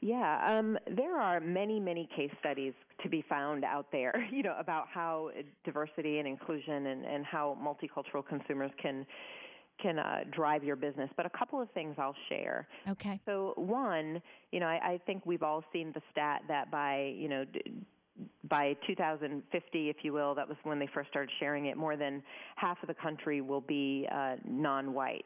Yeah, 0.01 0.59
um, 0.59 0.77
there 0.97 1.17
are 1.21 1.39
many, 1.39 1.79
many 1.79 2.09
case 2.17 2.33
studies 2.41 2.73
to 3.05 3.09
be 3.09 3.25
found 3.29 3.65
out 3.65 3.87
there, 3.93 4.27
you 4.33 4.43
know, 4.43 4.57
about 4.59 4.87
how 4.93 5.31
diversity 5.65 6.19
and 6.19 6.27
inclusion 6.27 6.87
and, 6.87 7.05
and 7.05 7.25
how 7.25 7.57
multicultural 7.63 8.27
consumers 8.27 8.73
can 8.83 9.07
can 9.83 9.99
uh, 9.99 10.21
drive 10.31 10.63
your 10.65 10.77
business. 10.77 11.11
But 11.17 11.27
a 11.27 11.31
couple 11.31 11.61
of 11.61 11.71
things 11.73 11.97
I'll 11.99 12.17
share. 12.29 12.69
Okay. 12.89 13.21
So 13.27 13.53
one, 13.57 14.23
you 14.53 14.61
know, 14.61 14.67
I, 14.67 14.93
I 14.93 15.01
think 15.05 15.27
we've 15.27 15.43
all 15.43 15.65
seen 15.73 15.93
the 15.93 16.03
stat 16.13 16.43
that 16.49 16.71
by 16.71 17.13
you 17.17 17.29
know. 17.29 17.45
D- 17.45 17.61
by 18.51 18.77
2050, 18.87 19.89
if 19.89 19.97
you 20.03 20.13
will, 20.13 20.35
that 20.35 20.47
was 20.47 20.59
when 20.65 20.79
they 20.79 20.89
first 20.93 21.09
started 21.09 21.31
sharing 21.41 21.67
it, 21.67 21.79
more 21.79 21.97
than 21.97 22.23
half 22.57 22.77
of 22.83 22.87
the 22.87 22.95
country 22.95 23.41
will 23.41 23.63
be 23.63 24.07
uh, 24.15 24.37
non 24.47 24.93
white. 24.93 25.25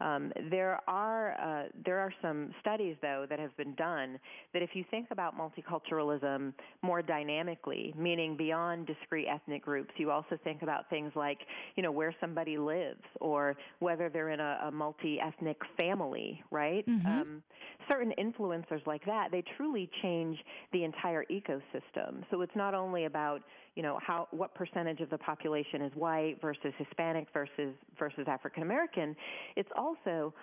Um, 0.00 0.32
there 0.50 0.80
are 0.88 1.32
uh, 1.32 1.68
there 1.84 1.98
are 1.98 2.12
some 2.22 2.50
studies 2.60 2.96
though 3.02 3.26
that 3.28 3.38
have 3.38 3.56
been 3.56 3.74
done 3.74 4.18
that 4.52 4.62
if 4.62 4.70
you 4.74 4.84
think 4.90 5.08
about 5.10 5.34
multiculturalism 5.36 6.52
more 6.82 7.02
dynamically, 7.02 7.94
meaning 7.96 8.36
beyond 8.36 8.86
discrete 8.86 9.26
ethnic 9.28 9.62
groups, 9.64 9.90
you 9.96 10.10
also 10.10 10.38
think 10.42 10.62
about 10.62 10.88
things 10.90 11.12
like 11.14 11.38
you 11.76 11.82
know 11.82 11.92
where 11.92 12.14
somebody 12.20 12.58
lives 12.58 13.02
or 13.20 13.56
whether 13.80 14.08
they're 14.08 14.30
in 14.30 14.40
a, 14.40 14.60
a 14.66 14.70
multi-ethnic 14.70 15.58
family, 15.78 16.42
right? 16.50 16.86
Mm-hmm. 16.86 17.06
Um, 17.06 17.42
certain 17.88 18.12
influencers 18.18 18.86
like 18.86 19.04
that, 19.06 19.30
they 19.30 19.42
truly 19.56 19.90
change 20.02 20.38
the 20.72 20.84
entire 20.84 21.24
ecosystem. 21.30 22.22
So 22.30 22.40
it's 22.42 22.54
not 22.54 22.74
only 22.74 23.04
about 23.04 23.42
you 23.76 23.82
know 23.82 23.98
how 24.04 24.28
what 24.30 24.54
percentage 24.54 25.00
of 25.00 25.10
the 25.10 25.18
population 25.18 25.82
is 25.82 25.92
white 25.94 26.36
versus 26.40 26.72
Hispanic 26.78 27.28
versus 27.32 27.74
versus 27.98 28.26
African 28.26 28.62
American. 28.62 29.14
It's 29.56 29.70
also 29.76 30.34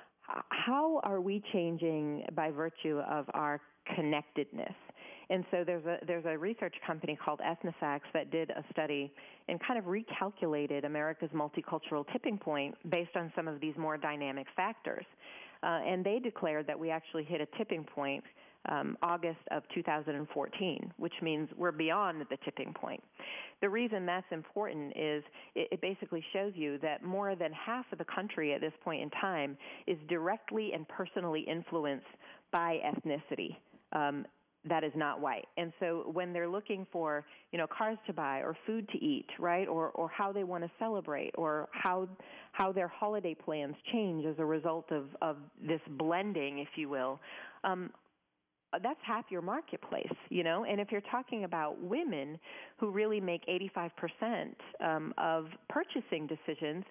how 0.49 0.99
are 1.03 1.21
we 1.21 1.41
changing 1.53 2.23
by 2.35 2.51
virtue 2.51 2.99
of 3.09 3.25
our 3.33 3.61
connectedness? 3.95 4.73
And 5.29 5.43
so 5.51 5.63
there's 5.65 5.85
a 5.85 5.97
there's 6.05 6.25
a 6.25 6.37
research 6.37 6.75
company 6.85 7.17
called 7.23 7.39
Ethnifacts 7.39 8.09
that 8.13 8.31
did 8.31 8.49
a 8.51 8.63
study 8.71 9.11
and 9.49 9.59
kind 9.65 9.77
of 9.77 9.85
recalculated 9.85 10.85
America's 10.85 11.29
multicultural 11.33 12.05
tipping 12.13 12.37
point 12.37 12.75
based 12.89 13.15
on 13.15 13.31
some 13.35 13.47
of 13.47 13.59
these 13.59 13.73
more 13.77 13.97
dynamic 13.97 14.47
factors. 14.55 15.05
Uh, 15.63 15.79
and 15.85 16.05
they 16.05 16.19
declared 16.19 16.67
that 16.67 16.79
we 16.79 16.91
actually 16.91 17.23
hit 17.23 17.41
a 17.41 17.47
tipping 17.57 17.83
point 17.83 18.23
um, 18.69 18.97
August 19.01 19.39
of 19.51 19.63
2014, 19.73 20.93
which 20.97 21.13
means 21.21 21.49
we're 21.57 21.71
beyond 21.71 22.25
the 22.29 22.37
tipping 22.43 22.73
point. 22.73 23.01
The 23.61 23.69
reason 23.69 24.05
that's 24.05 24.25
important 24.31 24.93
is 24.95 25.23
it, 25.55 25.69
it 25.71 25.81
basically 25.81 26.23
shows 26.33 26.53
you 26.55 26.77
that 26.79 27.03
more 27.03 27.35
than 27.35 27.51
half 27.53 27.85
of 27.91 27.97
the 27.97 28.05
country 28.05 28.53
at 28.53 28.61
this 28.61 28.73
point 28.83 29.01
in 29.01 29.09
time 29.11 29.57
is 29.87 29.97
directly 30.09 30.71
and 30.73 30.87
personally 30.87 31.41
influenced 31.41 32.05
by 32.51 32.79
ethnicity. 32.85 33.57
Um, 33.93 34.25
that 34.67 34.83
is 34.83 34.91
not 34.95 35.21
white. 35.21 35.45
And 35.57 35.71
so 35.79 36.09
when 36.11 36.33
they're 36.33 36.49
looking 36.49 36.85
for, 36.91 37.25
you 37.51 37.57
know, 37.57 37.67
cars 37.67 37.97
to 38.07 38.13
buy 38.13 38.39
or 38.39 38.55
food 38.65 38.87
to 38.89 38.97
eat, 38.97 39.27
right? 39.39 39.67
Or 39.67 39.89
or 39.91 40.09
how 40.09 40.31
they 40.31 40.43
want 40.43 40.63
to 40.63 40.71
celebrate 40.79 41.31
or 41.37 41.69
how 41.71 42.07
how 42.51 42.71
their 42.71 42.87
holiday 42.87 43.33
plans 43.33 43.75
change 43.91 44.25
as 44.25 44.35
a 44.39 44.45
result 44.45 44.91
of 44.91 45.05
of 45.21 45.37
this 45.65 45.81
blending, 45.91 46.59
if 46.59 46.69
you 46.75 46.89
will. 46.89 47.19
Um, 47.63 47.91
that's 48.73 48.99
half 49.03 49.25
your 49.29 49.41
marketplace, 49.41 50.11
you 50.29 50.43
know. 50.43 50.65
And 50.65 50.79
if 50.81 50.91
you're 50.91 51.01
talking 51.01 51.43
about 51.43 51.81
women 51.81 52.37
who 52.77 52.91
really 52.91 53.19
make 53.19 53.43
85% 53.47 54.53
um, 54.83 55.13
of 55.17 55.47
purchasing 55.69 56.27
decisions, 56.27 56.83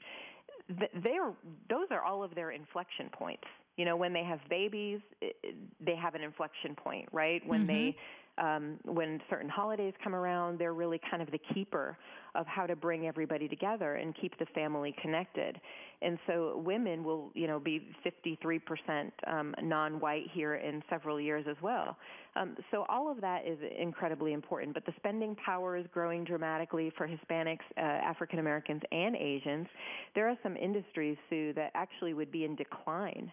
they're 0.69 1.33
those 1.71 1.87
are 1.91 2.03
all 2.03 2.23
of 2.25 2.35
their 2.35 2.51
inflection 2.51 3.09
points. 3.13 3.45
You 3.77 3.85
know, 3.85 3.97
when 3.97 4.13
they 4.13 4.25
have 4.25 4.41
babies, 4.49 5.01
they 5.21 5.97
have 5.97 6.15
an 6.15 6.23
inflection 6.23 6.75
point, 6.75 7.09
right? 7.13 7.47
When 7.47 7.61
mm-hmm. 7.61 7.69
they 7.69 7.97
um, 8.39 8.79
when 8.85 9.21
certain 9.31 9.49
holidays 9.49 9.95
come 10.03 10.15
around, 10.15 10.59
they're 10.59 10.75
really 10.75 11.01
kind 11.11 11.23
of 11.23 11.31
the 11.31 11.41
keeper 11.55 11.97
of 12.35 12.47
how 12.47 12.67
to 12.67 12.77
bring 12.77 13.07
everybody 13.07 13.49
together 13.49 13.95
and 13.95 14.15
keep 14.21 14.39
the 14.39 14.47
family 14.55 14.95
connected. 15.01 15.59
And 16.03 16.19
so 16.27 16.63
women 16.65 17.03
will, 17.03 17.31
you 17.35 17.47
know, 17.47 17.59
be 17.59 17.89
53% 18.05 19.11
um, 19.27 19.55
non-white 19.63 20.27
here 20.33 20.57
in 20.57 20.83
several 20.91 21.19
years 21.19 21.47
as 21.49 21.57
well. 21.63 21.97
Um, 22.37 22.57
so 22.71 22.85
all 22.91 23.11
of 23.11 23.23
that 23.23 23.47
is 23.47 23.59
incredibly 23.79 24.35
important. 24.35 24.75
But 24.75 24.85
the 24.85 24.93
spending 24.97 25.35
power 25.37 25.77
is 25.77 25.87
growing 25.93 26.25
dramatically 26.25 26.93
for 26.97 27.09
Hispanics, 27.09 27.65
uh, 27.79 27.81
African 27.81 28.39
Americans, 28.39 28.83
and 28.93 29.17
Asians. 29.17 29.67
There 30.15 30.29
are 30.29 30.37
some 30.43 30.57
industries, 30.57 31.17
Sue, 31.31 31.55
that 31.55 31.71
actually 31.75 32.13
would 32.13 32.31
be 32.31 32.45
in 32.45 32.55
decline 32.55 33.33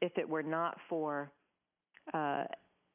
if 0.00 0.16
it 0.16 0.26
were 0.26 0.42
not 0.42 0.78
for 0.88 1.30
uh, 2.14 2.44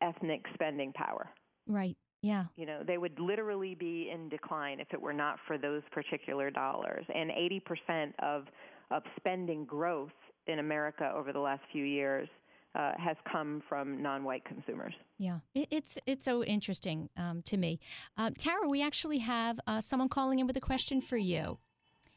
ethnic 0.01 0.45
spending 0.55 0.91
power. 0.93 1.29
Right. 1.67 1.97
Yeah. 2.21 2.45
You 2.55 2.65
know, 2.65 2.81
they 2.85 2.97
would 2.97 3.19
literally 3.19 3.75
be 3.75 4.09
in 4.13 4.29
decline 4.29 4.79
if 4.79 4.87
it 4.93 5.01
were 5.01 5.13
not 5.13 5.37
for 5.45 5.57
those 5.57 5.81
particular 5.91 6.49
dollars. 6.49 7.05
And 7.13 7.29
80% 7.29 8.13
of 8.19 8.45
of 8.91 9.03
spending 9.17 9.65
growth 9.65 10.11
in 10.47 10.59
America 10.59 11.11
over 11.15 11.33
the 11.33 11.39
last 11.39 11.63
few 11.71 11.83
years 11.83 12.29
uh, 12.75 12.91
has 12.97 13.17
come 13.31 13.61
from 13.67 14.01
non-white 14.01 14.43
consumers. 14.45 14.93
Yeah, 15.17 15.39
it's 15.53 15.97
it's 16.05 16.25
so 16.25 16.43
interesting 16.43 17.09
um, 17.17 17.41
to 17.43 17.57
me. 17.57 17.79
Uh, 18.17 18.31
Tara, 18.37 18.67
we 18.67 18.81
actually 18.81 19.19
have 19.19 19.59
uh, 19.67 19.81
someone 19.81 20.09
calling 20.09 20.39
in 20.39 20.47
with 20.47 20.57
a 20.57 20.61
question 20.61 21.01
for 21.01 21.17
you. 21.17 21.59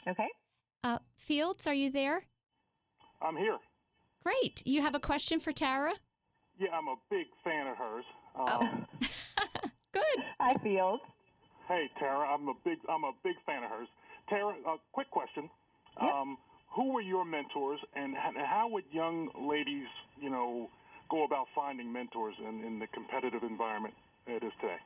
Okay. 0.09 0.29
Uh, 0.85 0.99
Fields, 1.17 1.67
are 1.67 1.75
you 1.75 1.91
there? 1.91 2.25
I'm 3.21 3.37
here. 3.37 3.59
Great. 4.23 4.63
You 4.65 4.83
have 4.83 4.95
a 4.95 5.01
question 5.01 5.41
for 5.41 5.53
Tara? 5.53 5.95
Yeah, 6.59 6.69
I'm 6.73 6.89
a 6.89 6.97
big 7.11 7.27
fan 7.45 7.67
of 7.67 7.77
hers. 7.77 8.05
Um, 8.39 8.47
oh. 8.47 8.69
Good. 9.93 10.25
I 10.41 10.59
feel. 10.63 10.99
Hey, 11.69 11.89
Tara. 11.99 12.29
I'm 12.29 12.49
a 12.49 12.55
big 12.65 12.79
I'm 12.89 13.05
a 13.05 13.13
big 13.25 13.37
fan 13.45 13.65
of 13.65 13.71
hers. 13.71 13.89
Tara, 14.29 14.55
a 14.67 14.77
quick 14.93 15.11
question. 15.11 15.49
Yep. 16.01 16.13
Um, 16.13 16.39
who 16.75 16.93
were 16.93 17.01
your 17.01 17.25
mentors, 17.25 17.81
and 17.95 18.15
how 18.17 18.69
would 18.71 18.85
young 18.93 19.31
ladies, 19.49 19.87
you 20.21 20.29
know, 20.29 20.69
go 21.11 21.25
about 21.25 21.47
finding 21.55 21.91
mentors 21.91 22.35
in, 22.39 22.63
in 22.65 22.79
the 22.79 22.87
competitive 22.89 23.43
environment 23.43 23.95
it 24.27 24.43
is 24.43 24.53
today? 24.61 24.77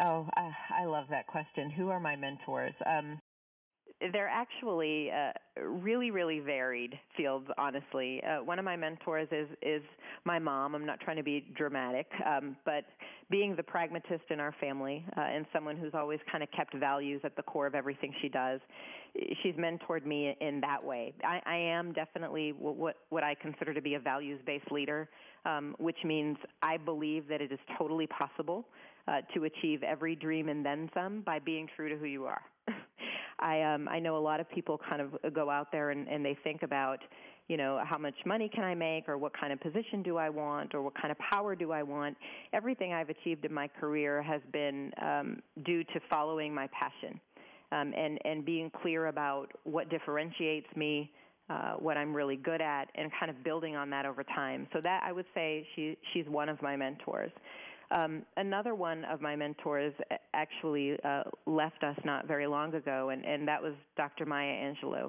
Oh, 0.00 0.28
I, 0.36 0.82
I 0.82 0.84
love 0.84 1.06
that 1.10 1.26
question. 1.26 1.70
Who 1.70 1.88
are 1.88 1.98
my 1.98 2.14
mentors? 2.14 2.74
Um, 2.84 3.20
they're 4.12 4.28
actually 4.28 5.10
uh, 5.10 5.32
really, 5.62 6.10
really 6.10 6.38
varied 6.38 6.98
fields. 7.16 7.46
Honestly, 7.58 8.22
uh, 8.22 8.42
one 8.44 8.58
of 8.58 8.64
my 8.64 8.76
mentors 8.76 9.28
is 9.32 9.48
is 9.60 9.82
my 10.24 10.38
mom. 10.38 10.74
I'm 10.74 10.86
not 10.86 11.00
trying 11.00 11.16
to 11.16 11.22
be 11.22 11.46
dramatic, 11.56 12.06
um, 12.24 12.56
but 12.64 12.84
being 13.30 13.56
the 13.56 13.62
pragmatist 13.62 14.24
in 14.30 14.40
our 14.40 14.54
family 14.60 15.04
uh, 15.16 15.22
and 15.22 15.46
someone 15.52 15.76
who's 15.76 15.94
always 15.94 16.20
kind 16.30 16.42
of 16.42 16.50
kept 16.52 16.74
values 16.76 17.20
at 17.24 17.34
the 17.36 17.42
core 17.42 17.66
of 17.66 17.74
everything 17.74 18.14
she 18.22 18.28
does, 18.28 18.60
she's 19.42 19.54
mentored 19.54 20.06
me 20.06 20.36
in 20.40 20.60
that 20.60 20.82
way. 20.82 21.12
I, 21.24 21.40
I 21.44 21.56
am 21.56 21.92
definitely 21.92 22.52
what 22.52 22.96
what 23.10 23.24
I 23.24 23.34
consider 23.34 23.74
to 23.74 23.82
be 23.82 23.94
a 23.94 24.00
values 24.00 24.40
based 24.46 24.70
leader, 24.70 25.08
um, 25.44 25.74
which 25.78 25.98
means 26.04 26.36
I 26.62 26.76
believe 26.76 27.26
that 27.28 27.40
it 27.40 27.50
is 27.50 27.58
totally 27.76 28.06
possible 28.06 28.64
uh, 29.08 29.22
to 29.34 29.44
achieve 29.44 29.82
every 29.82 30.14
dream 30.14 30.48
and 30.48 30.64
then 30.64 30.88
some 30.94 31.22
by 31.22 31.40
being 31.40 31.68
true 31.74 31.88
to 31.88 31.96
who 31.96 32.06
you 32.06 32.26
are. 32.26 32.42
I 33.40 33.62
um 33.62 33.88
I 33.88 33.98
know 33.98 34.16
a 34.16 34.18
lot 34.18 34.40
of 34.40 34.48
people 34.50 34.80
kind 34.88 35.00
of 35.00 35.34
go 35.34 35.50
out 35.50 35.70
there 35.72 35.90
and, 35.90 36.08
and 36.08 36.24
they 36.24 36.36
think 36.44 36.62
about, 36.62 36.98
you 37.48 37.56
know, 37.56 37.80
how 37.84 37.98
much 37.98 38.14
money 38.26 38.48
can 38.48 38.64
I 38.64 38.74
make 38.74 39.08
or 39.08 39.18
what 39.18 39.32
kind 39.38 39.52
of 39.52 39.60
position 39.60 40.02
do 40.02 40.16
I 40.16 40.28
want 40.28 40.74
or 40.74 40.82
what 40.82 40.94
kind 41.00 41.10
of 41.10 41.18
power 41.18 41.54
do 41.54 41.72
I 41.72 41.82
want. 41.82 42.16
Everything 42.52 42.92
I've 42.92 43.10
achieved 43.10 43.44
in 43.44 43.52
my 43.52 43.68
career 43.68 44.22
has 44.22 44.40
been 44.52 44.92
um, 45.00 45.42
due 45.64 45.84
to 45.84 46.00
following 46.10 46.54
my 46.54 46.68
passion. 46.68 47.20
Um, 47.70 47.92
and 47.94 48.18
and 48.24 48.46
being 48.46 48.70
clear 48.82 49.08
about 49.08 49.48
what 49.64 49.90
differentiates 49.90 50.66
me, 50.74 51.12
uh, 51.50 51.72
what 51.74 51.98
I'm 51.98 52.14
really 52.14 52.36
good 52.36 52.62
at, 52.62 52.86
and 52.94 53.10
kind 53.20 53.30
of 53.30 53.44
building 53.44 53.76
on 53.76 53.90
that 53.90 54.06
over 54.06 54.22
time. 54.24 54.66
So 54.72 54.80
that 54.82 55.02
I 55.04 55.12
would 55.12 55.26
say 55.34 55.66
she 55.76 55.98
she's 56.12 56.24
one 56.28 56.48
of 56.48 56.62
my 56.62 56.76
mentors. 56.76 57.30
Um, 57.90 58.22
another 58.36 58.74
one 58.74 59.04
of 59.06 59.20
my 59.20 59.34
mentors 59.34 59.94
actually 60.34 60.98
uh, 61.04 61.22
left 61.46 61.82
us 61.82 61.96
not 62.04 62.26
very 62.26 62.46
long 62.46 62.74
ago, 62.74 63.10
and, 63.10 63.24
and 63.24 63.48
that 63.48 63.62
was 63.62 63.72
Dr. 63.96 64.26
Maya 64.26 64.52
Angelou. 64.52 65.06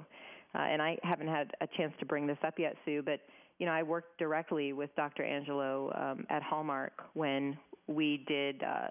Uh, 0.56 0.58
and 0.58 0.82
I 0.82 0.98
haven't 1.04 1.28
had 1.28 1.52
a 1.62 1.68
chance 1.78 1.94
to 2.00 2.06
bring 2.06 2.26
this 2.26 2.38
up 2.46 2.58
yet, 2.58 2.76
Sue, 2.86 3.02
but 3.04 3.20
you 3.60 3.65
know 3.65 3.74
I 3.74 3.84
worked 3.84 4.18
directly 4.18 4.74
with 4.74 4.89
Dr. 4.96 5.24
Angelou 5.24 6.02
um, 6.02 6.26
at 6.30 6.42
Hallmark 6.42 6.94
when 7.13 7.58
we 7.88 8.24
did. 8.28 8.63
Uh, 8.63 8.88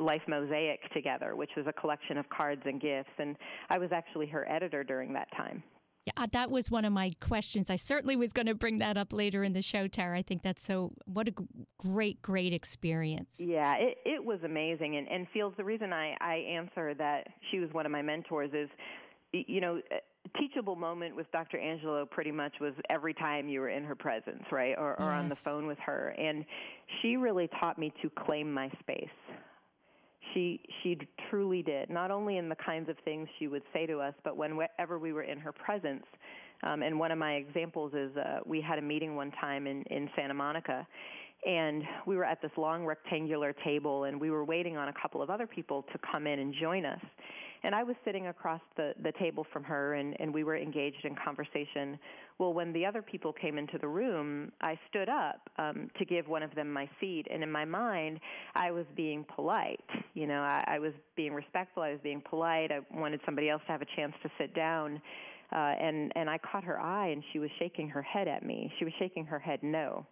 Life 0.00 0.22
Mosaic 0.28 0.78
together, 0.92 1.34
which 1.34 1.50
was 1.56 1.66
a 1.66 1.72
collection 1.72 2.18
of 2.18 2.28
cards 2.28 2.62
and 2.66 2.80
gifts. 2.80 3.10
And 3.18 3.34
I 3.68 3.78
was 3.78 3.90
actually 3.90 4.28
her 4.28 4.48
editor 4.48 4.84
during 4.84 5.12
that 5.14 5.26
time. 5.36 5.60
Yeah, 6.16 6.26
that 6.32 6.50
was 6.50 6.70
one 6.70 6.84
of 6.84 6.92
my 6.92 7.12
questions. 7.20 7.70
I 7.70 7.76
certainly 7.76 8.16
was 8.16 8.32
going 8.32 8.46
to 8.46 8.54
bring 8.54 8.78
that 8.78 8.96
up 8.96 9.12
later 9.12 9.44
in 9.44 9.52
the 9.52 9.62
show, 9.62 9.88
Tara. 9.88 10.18
I 10.18 10.22
think 10.22 10.42
that's 10.42 10.62
so, 10.62 10.92
what 11.06 11.28
a 11.28 11.34
great, 11.78 12.22
great 12.22 12.52
experience. 12.52 13.40
Yeah, 13.40 13.74
it, 13.76 13.98
it 14.04 14.24
was 14.24 14.40
amazing. 14.44 14.96
And, 14.96 15.08
and 15.08 15.26
Fields, 15.32 15.56
the 15.56 15.64
reason 15.64 15.92
I, 15.92 16.16
I 16.20 16.36
answer 16.36 16.94
that 16.94 17.28
she 17.50 17.58
was 17.58 17.72
one 17.72 17.86
of 17.86 17.92
my 17.92 18.02
mentors 18.02 18.50
is, 18.52 18.68
you 19.32 19.60
know, 19.60 19.80
teachable 20.38 20.76
moment 20.76 21.16
with 21.16 21.30
Dr. 21.32 21.58
Angelou 21.58 22.08
pretty 22.10 22.32
much 22.32 22.52
was 22.60 22.74
every 22.90 23.14
time 23.14 23.48
you 23.48 23.60
were 23.60 23.68
in 23.68 23.84
her 23.84 23.94
presence, 23.94 24.42
right? 24.50 24.74
Or, 24.76 25.00
or 25.00 25.10
yes. 25.10 25.18
on 25.18 25.28
the 25.28 25.36
phone 25.36 25.66
with 25.66 25.78
her. 25.84 26.14
And 26.18 26.44
she 27.00 27.16
really 27.16 27.48
taught 27.60 27.78
me 27.78 27.92
to 28.02 28.10
claim 28.10 28.52
my 28.52 28.70
space 28.80 29.08
she 30.34 30.60
she 30.82 30.98
truly 31.30 31.62
did. 31.62 31.90
Not 31.90 32.10
only 32.10 32.38
in 32.38 32.48
the 32.48 32.56
kinds 32.56 32.88
of 32.88 32.96
things 33.04 33.28
she 33.38 33.48
would 33.48 33.62
say 33.72 33.86
to 33.86 33.98
us 33.98 34.14
but 34.24 34.36
whenever 34.36 34.98
we 34.98 35.12
were 35.12 35.22
in 35.22 35.38
her 35.38 35.52
presence 35.52 36.04
um, 36.62 36.82
and 36.82 36.98
one 36.98 37.10
of 37.10 37.18
my 37.18 37.34
examples 37.34 37.92
is 37.94 38.16
uh, 38.16 38.40
we 38.44 38.60
had 38.60 38.78
a 38.78 38.82
meeting 38.82 39.16
one 39.16 39.30
time 39.40 39.66
in 39.66 39.82
in 39.84 40.08
Santa 40.16 40.34
Monica 40.34 40.86
and 41.46 41.84
we 42.06 42.16
were 42.16 42.24
at 42.24 42.42
this 42.42 42.50
long 42.56 42.84
rectangular 42.84 43.54
table 43.64 44.04
and 44.04 44.20
we 44.20 44.30
were 44.30 44.44
waiting 44.44 44.76
on 44.76 44.88
a 44.88 44.92
couple 45.00 45.22
of 45.22 45.30
other 45.30 45.46
people 45.46 45.84
to 45.92 45.98
come 46.10 46.26
in 46.26 46.40
and 46.40 46.54
join 46.60 46.84
us 46.84 47.00
and 47.62 47.74
I 47.74 47.82
was 47.82 47.96
sitting 48.04 48.28
across 48.28 48.60
the, 48.76 48.94
the 49.02 49.12
table 49.18 49.46
from 49.52 49.64
her, 49.64 49.94
and, 49.94 50.16
and 50.20 50.32
we 50.32 50.44
were 50.44 50.56
engaged 50.56 51.04
in 51.04 51.14
conversation. 51.14 51.98
Well, 52.38 52.52
when 52.52 52.72
the 52.72 52.86
other 52.86 53.02
people 53.02 53.32
came 53.32 53.58
into 53.58 53.78
the 53.78 53.88
room, 53.88 54.52
I 54.60 54.78
stood 54.88 55.08
up 55.08 55.48
um, 55.58 55.90
to 55.98 56.04
give 56.04 56.28
one 56.28 56.42
of 56.42 56.54
them 56.54 56.72
my 56.72 56.88
seat. 57.00 57.26
And 57.30 57.42
in 57.42 57.50
my 57.50 57.64
mind, 57.64 58.20
I 58.54 58.70
was 58.70 58.84
being 58.96 59.24
polite. 59.34 59.84
You 60.14 60.26
know, 60.26 60.40
I, 60.40 60.64
I 60.66 60.78
was 60.78 60.92
being 61.16 61.32
respectful. 61.32 61.82
I 61.82 61.90
was 61.90 62.00
being 62.02 62.22
polite. 62.28 62.70
I 62.70 62.80
wanted 62.96 63.20
somebody 63.24 63.50
else 63.50 63.62
to 63.66 63.72
have 63.72 63.82
a 63.82 63.96
chance 63.96 64.14
to 64.22 64.30
sit 64.38 64.54
down. 64.54 65.00
Uh, 65.50 65.56
and 65.56 66.12
and 66.14 66.28
I 66.28 66.38
caught 66.38 66.62
her 66.64 66.78
eye, 66.78 67.08
and 67.08 67.22
she 67.32 67.38
was 67.38 67.48
shaking 67.58 67.88
her 67.88 68.02
head 68.02 68.28
at 68.28 68.44
me. 68.44 68.70
She 68.78 68.84
was 68.84 68.92
shaking 68.98 69.24
her 69.24 69.38
head 69.38 69.60
no 69.62 70.06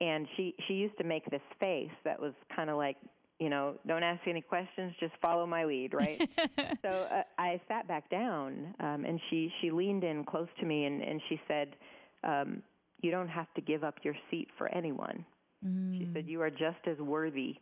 and 0.00 0.26
she 0.36 0.54
she 0.66 0.74
used 0.74 0.96
to 0.98 1.04
make 1.04 1.24
this 1.30 1.42
face 1.60 1.90
that 2.04 2.20
was 2.20 2.32
kind 2.54 2.68
of 2.68 2.76
like 2.76 2.96
you 3.40 3.50
know, 3.50 3.74
don't 3.86 4.02
ask 4.02 4.20
any 4.26 4.40
questions, 4.40 4.94
just 5.00 5.12
follow 5.20 5.46
my 5.46 5.64
lead, 5.64 5.92
right? 5.92 6.20
so 6.82 6.88
uh, 6.88 7.22
I 7.38 7.60
sat 7.68 7.88
back 7.88 8.08
down, 8.08 8.74
um, 8.80 9.04
and 9.04 9.20
she 9.28 9.52
she 9.60 9.70
leaned 9.70 10.04
in 10.04 10.24
close 10.24 10.48
to 10.60 10.66
me, 10.66 10.84
and 10.84 11.02
and 11.02 11.20
she 11.28 11.40
said, 11.48 11.74
um, 12.22 12.62
"You 13.00 13.10
don't 13.10 13.28
have 13.28 13.52
to 13.54 13.60
give 13.60 13.82
up 13.82 13.96
your 14.02 14.14
seat 14.30 14.48
for 14.56 14.68
anyone." 14.68 15.24
Mm. 15.66 15.98
She 15.98 16.08
said, 16.14 16.26
"You 16.28 16.42
are 16.42 16.50
just 16.50 16.86
as 16.86 16.98
worthy 16.98 17.56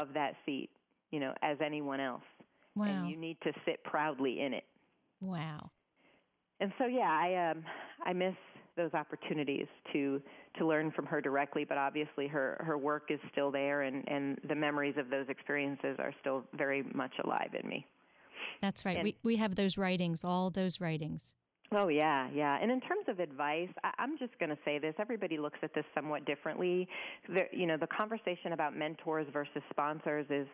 of 0.00 0.12
that 0.14 0.34
seat, 0.46 0.70
you 1.10 1.20
know, 1.20 1.34
as 1.42 1.58
anyone 1.64 2.00
else, 2.00 2.22
wow. 2.76 2.86
and 2.86 3.10
you 3.10 3.16
need 3.16 3.36
to 3.42 3.52
sit 3.64 3.82
proudly 3.82 4.40
in 4.40 4.54
it." 4.54 4.64
Wow. 5.20 5.70
And 6.60 6.72
so, 6.78 6.86
yeah, 6.86 7.10
I 7.10 7.50
um, 7.50 7.64
I 8.06 8.12
miss 8.12 8.34
those 8.76 8.92
opportunities 8.94 9.66
to 9.92 10.20
to 10.58 10.66
learn 10.66 10.90
from 10.90 11.06
her 11.06 11.20
directly 11.20 11.64
but 11.64 11.78
obviously 11.78 12.26
her 12.26 12.62
her 12.64 12.78
work 12.78 13.10
is 13.10 13.20
still 13.32 13.50
there 13.50 13.82
and 13.82 14.06
and 14.08 14.38
the 14.48 14.54
memories 14.54 14.94
of 14.98 15.10
those 15.10 15.26
experiences 15.28 15.96
are 15.98 16.14
still 16.20 16.44
very 16.56 16.84
much 16.94 17.12
alive 17.24 17.50
in 17.60 17.68
me 17.68 17.86
that's 18.60 18.84
right 18.84 18.96
and, 18.96 19.04
we 19.04 19.16
we 19.22 19.36
have 19.36 19.54
those 19.54 19.76
writings 19.78 20.24
all 20.24 20.50
those 20.50 20.80
writings 20.80 21.34
Oh 21.76 21.88
yeah, 21.88 22.28
yeah. 22.32 22.58
And 22.60 22.70
in 22.70 22.80
terms 22.80 23.04
of 23.08 23.20
advice, 23.20 23.68
I, 23.82 23.90
I'm 23.98 24.18
just 24.18 24.38
going 24.38 24.50
to 24.50 24.58
say 24.64 24.78
this: 24.78 24.94
everybody 24.98 25.38
looks 25.38 25.58
at 25.62 25.74
this 25.74 25.84
somewhat 25.94 26.24
differently. 26.24 26.86
The, 27.28 27.42
you 27.52 27.66
know, 27.66 27.76
the 27.76 27.86
conversation 27.86 28.52
about 28.52 28.76
mentors 28.76 29.26
versus 29.32 29.62
sponsors 29.70 30.26
is 30.30 30.46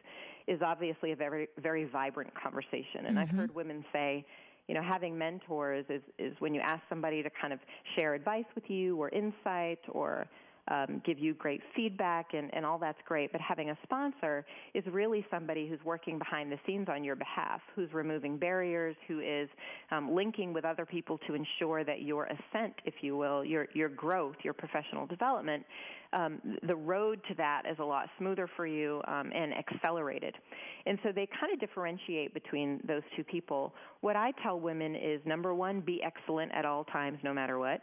is 0.46 0.62
obviously 0.62 1.12
a 1.12 1.16
very 1.16 1.48
very 1.58 1.84
vibrant 1.84 2.32
conversation. 2.40 3.06
And 3.06 3.08
mm-hmm. 3.08 3.18
I've 3.18 3.28
heard 3.28 3.54
women 3.54 3.84
say, 3.92 4.24
you 4.68 4.74
know, 4.74 4.82
having 4.82 5.16
mentors 5.16 5.84
is, 5.88 6.02
is 6.18 6.34
when 6.38 6.54
you 6.54 6.60
ask 6.60 6.82
somebody 6.88 7.22
to 7.22 7.30
kind 7.40 7.52
of 7.52 7.58
share 7.96 8.14
advice 8.14 8.44
with 8.54 8.64
you 8.68 8.96
or 8.96 9.08
insight 9.10 9.80
or 9.88 10.26
um, 10.70 11.02
give 11.04 11.18
you 11.18 11.34
great 11.34 11.60
feedback, 11.74 12.32
and, 12.32 12.52
and 12.54 12.64
all 12.64 12.78
that's 12.78 12.98
great. 13.06 13.32
But 13.32 13.40
having 13.40 13.70
a 13.70 13.78
sponsor 13.82 14.44
is 14.74 14.84
really 14.90 15.26
somebody 15.30 15.68
who's 15.68 15.80
working 15.84 16.18
behind 16.18 16.50
the 16.50 16.58
scenes 16.66 16.88
on 16.88 17.04
your 17.04 17.16
behalf, 17.16 17.60
who's 17.74 17.92
removing 17.92 18.38
barriers, 18.38 18.96
who 19.08 19.20
is 19.20 19.48
um, 19.90 20.14
linking 20.14 20.52
with 20.52 20.64
other 20.64 20.86
people 20.86 21.18
to 21.26 21.34
ensure 21.34 21.84
that 21.84 22.02
your 22.02 22.24
ascent, 22.24 22.74
if 22.84 22.94
you 23.02 23.16
will, 23.16 23.44
your 23.44 23.66
your 23.74 23.88
growth, 23.88 24.36
your 24.42 24.54
professional 24.54 25.06
development, 25.06 25.64
um, 26.12 26.40
the 26.66 26.74
road 26.74 27.20
to 27.28 27.34
that 27.34 27.62
is 27.70 27.78
a 27.78 27.84
lot 27.84 28.08
smoother 28.18 28.48
for 28.56 28.66
you 28.66 29.00
um, 29.06 29.30
and 29.34 29.52
accelerated. 29.54 30.34
And 30.86 30.98
so 31.02 31.12
they 31.12 31.28
kind 31.40 31.52
of 31.52 31.60
differentiate 31.60 32.34
between 32.34 32.80
those 32.86 33.02
two 33.16 33.24
people. 33.24 33.74
What 34.00 34.16
I 34.16 34.32
tell 34.42 34.58
women 34.58 34.96
is 34.96 35.20
number 35.24 35.54
one, 35.54 35.80
be 35.80 36.02
excellent 36.02 36.52
at 36.52 36.64
all 36.64 36.84
times, 36.84 37.18
no 37.22 37.32
matter 37.32 37.58
what. 37.58 37.80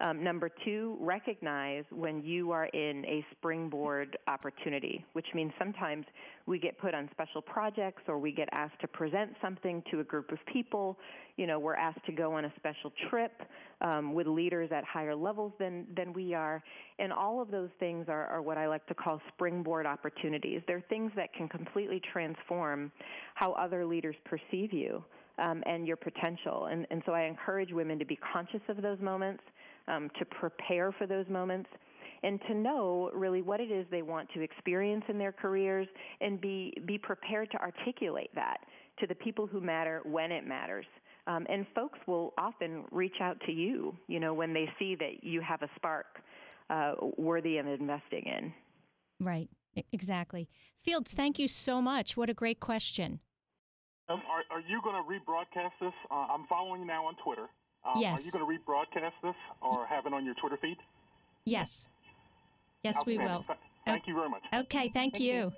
Um, 0.00 0.24
number 0.24 0.50
two, 0.64 0.96
recognize 0.98 1.84
when 1.90 2.22
you 2.22 2.52
are 2.52 2.66
in 2.66 3.04
a 3.04 3.24
springboard 3.32 4.16
opportunity, 4.28 5.04
which 5.12 5.26
means 5.34 5.52
sometimes 5.58 6.06
we 6.46 6.58
get 6.58 6.78
put 6.78 6.94
on 6.94 7.08
special 7.12 7.42
projects 7.42 8.02
or 8.08 8.18
we 8.18 8.32
get 8.32 8.48
asked 8.52 8.80
to 8.80 8.88
present 8.88 9.32
something 9.42 9.82
to 9.90 10.00
a 10.00 10.04
group 10.04 10.32
of 10.32 10.38
people. 10.50 10.96
You 11.36 11.46
know, 11.46 11.58
we're 11.58 11.76
asked 11.76 12.04
to 12.06 12.12
go 12.12 12.32
on 12.32 12.46
a 12.46 12.52
special 12.56 12.92
trip 13.10 13.42
um, 13.82 14.14
with 14.14 14.26
leaders 14.26 14.70
at 14.72 14.84
higher 14.84 15.14
levels 15.14 15.52
than, 15.58 15.86
than 15.94 16.14
we 16.14 16.32
are. 16.32 16.62
And 16.98 17.12
all 17.12 17.42
of 17.42 17.50
those 17.50 17.70
things 17.78 18.06
are, 18.08 18.26
are 18.26 18.40
what 18.40 18.56
I 18.56 18.68
like 18.68 18.86
to 18.86 18.94
call 18.94 19.20
springboard 19.34 19.84
opportunities. 19.84 20.62
They're 20.66 20.84
things 20.88 21.12
that 21.16 21.34
can 21.34 21.46
completely 21.46 22.00
transform 22.10 22.90
how 23.34 23.52
other 23.52 23.84
leaders 23.84 24.16
perceive 24.24 24.72
you. 24.72 25.04
um, 25.40 25.62
and 25.66 25.86
your 25.86 25.96
potential. 25.96 26.66
And, 26.66 26.86
and 26.90 27.02
so 27.06 27.12
I 27.12 27.22
encourage 27.22 27.72
women 27.72 27.98
to 27.98 28.04
be 28.04 28.18
conscious 28.32 28.60
of 28.68 28.82
those 28.82 29.00
moments, 29.00 29.42
um, 29.90 30.10
to 30.18 30.24
prepare 30.24 30.92
for 30.92 31.06
those 31.06 31.28
moments, 31.28 31.68
and 32.22 32.40
to 32.48 32.54
know 32.54 33.10
really 33.14 33.42
what 33.42 33.60
it 33.60 33.70
is 33.70 33.86
they 33.90 34.02
want 34.02 34.28
to 34.34 34.40
experience 34.40 35.04
in 35.08 35.18
their 35.18 35.32
careers 35.32 35.88
and 36.20 36.40
be, 36.40 36.72
be 36.86 36.98
prepared 36.98 37.50
to 37.50 37.58
articulate 37.58 38.30
that 38.34 38.58
to 38.98 39.06
the 39.06 39.14
people 39.14 39.46
who 39.46 39.60
matter 39.60 40.02
when 40.04 40.30
it 40.30 40.46
matters. 40.46 40.84
Um, 41.26 41.46
and 41.48 41.66
folks 41.74 41.98
will 42.06 42.34
often 42.38 42.84
reach 42.90 43.16
out 43.20 43.38
to 43.46 43.52
you, 43.52 43.94
you 44.06 44.20
know, 44.20 44.34
when 44.34 44.52
they 44.52 44.68
see 44.78 44.96
that 44.96 45.22
you 45.22 45.40
have 45.40 45.62
a 45.62 45.68
spark 45.76 46.06
uh, 46.68 46.94
worthy 47.16 47.58
of 47.58 47.66
investing 47.66 48.24
in. 48.26 48.52
Right, 49.18 49.48
exactly. 49.92 50.48
Fields, 50.82 51.12
thank 51.12 51.38
you 51.38 51.48
so 51.48 51.82
much. 51.82 52.16
What 52.16 52.30
a 52.30 52.34
great 52.34 52.60
question. 52.60 53.20
Um, 54.08 54.22
are, 54.28 54.42
are, 54.56 54.60
you 54.60 54.80
going 54.82 54.96
to 54.96 55.08
rebroadcast 55.08 55.70
this? 55.80 55.92
Uh, 56.10 56.14
I'm 56.14 56.46
following 56.48 56.80
you 56.80 56.86
now 56.86 57.06
on 57.06 57.14
Twitter. 57.22 57.46
Um, 57.84 58.00
yes. 58.00 58.20
Are 58.20 58.24
you 58.24 58.32
going 58.32 58.58
to 58.58 58.64
rebroadcast 58.64 59.12
this 59.22 59.34
or 59.62 59.86
have 59.86 60.06
it 60.06 60.12
on 60.12 60.24
your 60.24 60.34
Twitter 60.34 60.58
feed? 60.60 60.76
Yes. 61.44 61.88
Yes, 62.82 62.96
we 63.06 63.18
will. 63.18 63.44
Thank 63.84 64.06
you 64.06 64.14
very 64.14 64.28
much. 64.28 64.42
Okay, 64.52 64.78
thank, 64.78 64.94
thank 64.94 65.20
you. 65.20 65.32
you. 65.32 65.52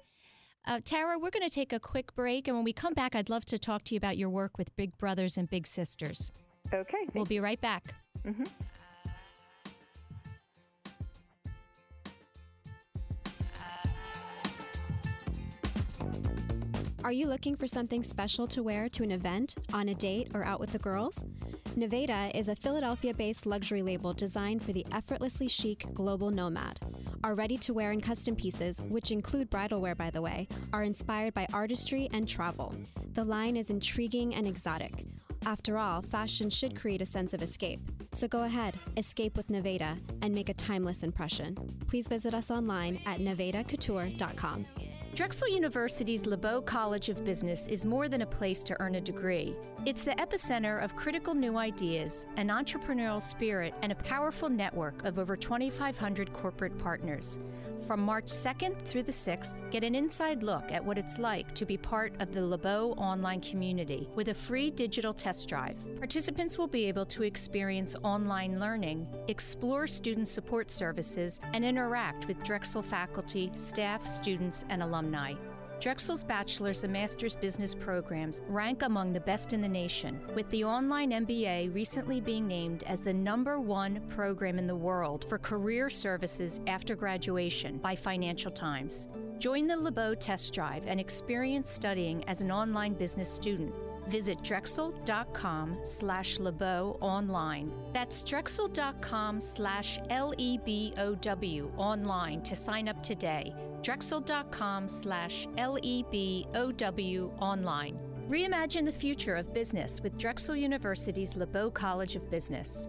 Uh, 0.64 0.80
Tara, 0.84 1.18
we're 1.18 1.30
going 1.30 1.46
to 1.48 1.52
take 1.52 1.72
a 1.72 1.80
quick 1.80 2.14
break, 2.14 2.46
and 2.46 2.56
when 2.56 2.64
we 2.64 2.72
come 2.72 2.94
back, 2.94 3.16
I'd 3.16 3.28
love 3.28 3.44
to 3.46 3.58
talk 3.58 3.82
to 3.84 3.94
you 3.94 3.98
about 3.98 4.16
your 4.16 4.30
work 4.30 4.58
with 4.58 4.74
Big 4.76 4.96
Brothers 4.96 5.36
and 5.36 5.50
Big 5.50 5.66
Sisters. 5.66 6.30
Okay. 6.72 7.08
We'll 7.14 7.24
be 7.24 7.40
right 7.40 7.60
back. 7.60 7.94
Mm-hmm. 8.24 8.44
Are 17.04 17.12
you 17.12 17.26
looking 17.26 17.56
for 17.56 17.66
something 17.66 18.04
special 18.04 18.46
to 18.46 18.62
wear 18.62 18.88
to 18.90 19.02
an 19.02 19.10
event, 19.10 19.56
on 19.72 19.88
a 19.88 19.94
date, 19.94 20.28
or 20.34 20.44
out 20.44 20.60
with 20.60 20.70
the 20.70 20.78
girls? 20.78 21.18
Nevada 21.74 22.30
is 22.32 22.46
a 22.46 22.54
Philadelphia 22.54 23.12
based 23.12 23.44
luxury 23.44 23.82
label 23.82 24.12
designed 24.12 24.62
for 24.62 24.72
the 24.72 24.86
effortlessly 24.92 25.48
chic 25.48 25.84
global 25.94 26.30
nomad. 26.30 26.78
Our 27.24 27.34
ready 27.34 27.58
to 27.58 27.74
wear 27.74 27.90
and 27.90 28.02
custom 28.02 28.36
pieces, 28.36 28.80
which 28.88 29.10
include 29.10 29.50
bridal 29.50 29.80
wear 29.80 29.96
by 29.96 30.10
the 30.10 30.22
way, 30.22 30.46
are 30.72 30.84
inspired 30.84 31.34
by 31.34 31.48
artistry 31.52 32.08
and 32.12 32.28
travel. 32.28 32.72
The 33.14 33.24
line 33.24 33.56
is 33.56 33.70
intriguing 33.70 34.36
and 34.36 34.46
exotic. 34.46 35.04
After 35.44 35.78
all, 35.78 36.02
fashion 36.02 36.50
should 36.50 36.76
create 36.76 37.02
a 37.02 37.06
sense 37.06 37.34
of 37.34 37.42
escape. 37.42 37.80
So 38.12 38.28
go 38.28 38.44
ahead, 38.44 38.76
escape 38.96 39.36
with 39.36 39.50
Nevada, 39.50 39.98
and 40.22 40.32
make 40.32 40.48
a 40.48 40.54
timeless 40.54 41.02
impression. 41.02 41.56
Please 41.88 42.06
visit 42.06 42.32
us 42.32 42.48
online 42.50 43.00
at 43.06 43.18
nevadacouture.com. 43.18 44.66
Drexel 45.14 45.48
University's 45.48 46.24
LeBow 46.24 46.64
College 46.64 47.10
of 47.10 47.22
Business 47.22 47.68
is 47.68 47.84
more 47.84 48.08
than 48.08 48.22
a 48.22 48.26
place 48.26 48.64
to 48.64 48.74
earn 48.80 48.94
a 48.94 49.00
degree. 49.00 49.54
It's 49.84 50.04
the 50.04 50.12
epicenter 50.12 50.80
of 50.80 50.94
critical 50.94 51.34
new 51.34 51.56
ideas, 51.56 52.28
an 52.36 52.50
entrepreneurial 52.50 53.20
spirit, 53.20 53.74
and 53.82 53.90
a 53.90 53.96
powerful 53.96 54.48
network 54.48 55.04
of 55.04 55.18
over 55.18 55.36
2,500 55.36 56.32
corporate 56.32 56.78
partners. 56.78 57.40
From 57.84 57.98
March 57.98 58.26
2nd 58.26 58.78
through 58.82 59.02
the 59.02 59.10
6th, 59.10 59.56
get 59.72 59.82
an 59.82 59.96
inside 59.96 60.44
look 60.44 60.70
at 60.70 60.84
what 60.84 60.98
it's 60.98 61.18
like 61.18 61.52
to 61.56 61.66
be 61.66 61.76
part 61.76 62.14
of 62.20 62.32
the 62.32 62.38
LeBow 62.38 62.96
online 62.96 63.40
community 63.40 64.08
with 64.14 64.28
a 64.28 64.34
free 64.34 64.70
digital 64.70 65.12
test 65.12 65.48
drive. 65.48 65.76
Participants 65.96 66.58
will 66.58 66.68
be 66.68 66.84
able 66.84 67.06
to 67.06 67.24
experience 67.24 67.96
online 68.04 68.60
learning, 68.60 69.08
explore 69.26 69.88
student 69.88 70.28
support 70.28 70.70
services, 70.70 71.40
and 71.54 71.64
interact 71.64 72.28
with 72.28 72.40
Drexel 72.44 72.84
faculty, 72.84 73.50
staff, 73.54 74.06
students, 74.06 74.64
and 74.68 74.80
alumni. 74.80 75.34
Drexel's 75.82 76.22
bachelor's 76.22 76.84
and 76.84 76.92
master's 76.92 77.34
business 77.34 77.74
programs 77.74 78.40
rank 78.46 78.82
among 78.82 79.12
the 79.12 79.18
best 79.18 79.52
in 79.52 79.60
the 79.60 79.68
nation, 79.68 80.20
with 80.32 80.48
the 80.50 80.62
online 80.62 81.10
MBA 81.10 81.74
recently 81.74 82.20
being 82.20 82.46
named 82.46 82.84
as 82.86 83.00
the 83.00 83.12
number 83.12 83.58
one 83.58 84.00
program 84.08 84.60
in 84.60 84.68
the 84.68 84.76
world 84.76 85.24
for 85.28 85.38
career 85.38 85.90
services 85.90 86.60
after 86.68 86.94
graduation 86.94 87.78
by 87.78 87.96
Financial 87.96 88.52
Times. 88.52 89.08
Join 89.38 89.66
the 89.66 89.74
LeBow 89.74 90.16
test 90.20 90.54
drive 90.54 90.86
and 90.86 91.00
experience 91.00 91.68
studying 91.68 92.22
as 92.28 92.42
an 92.42 92.52
online 92.52 92.94
business 92.94 93.28
student. 93.28 93.74
Visit 94.08 94.42
drexel.com 94.42 95.78
slash 95.82 96.38
LeBow 96.38 96.96
online. 97.00 97.72
That's 97.92 98.22
drexel.com 98.22 99.40
slash 99.40 99.98
L 100.10 100.34
E 100.38 100.58
B 100.58 100.92
O 100.98 101.14
W 101.14 101.70
online 101.76 102.42
to 102.42 102.56
sign 102.56 102.88
up 102.88 103.02
today. 103.02 103.54
Drexel.com 103.82 104.88
slash 104.88 105.46
L 105.56 105.78
E 105.82 106.04
B 106.10 106.46
O 106.54 106.72
W 106.72 107.30
online. 107.38 107.98
Reimagine 108.28 108.84
the 108.84 108.92
future 108.92 109.34
of 109.34 109.52
business 109.52 110.00
with 110.00 110.16
Drexel 110.16 110.56
University's 110.56 111.34
LeBow 111.34 111.72
College 111.72 112.16
of 112.16 112.30
Business. 112.30 112.88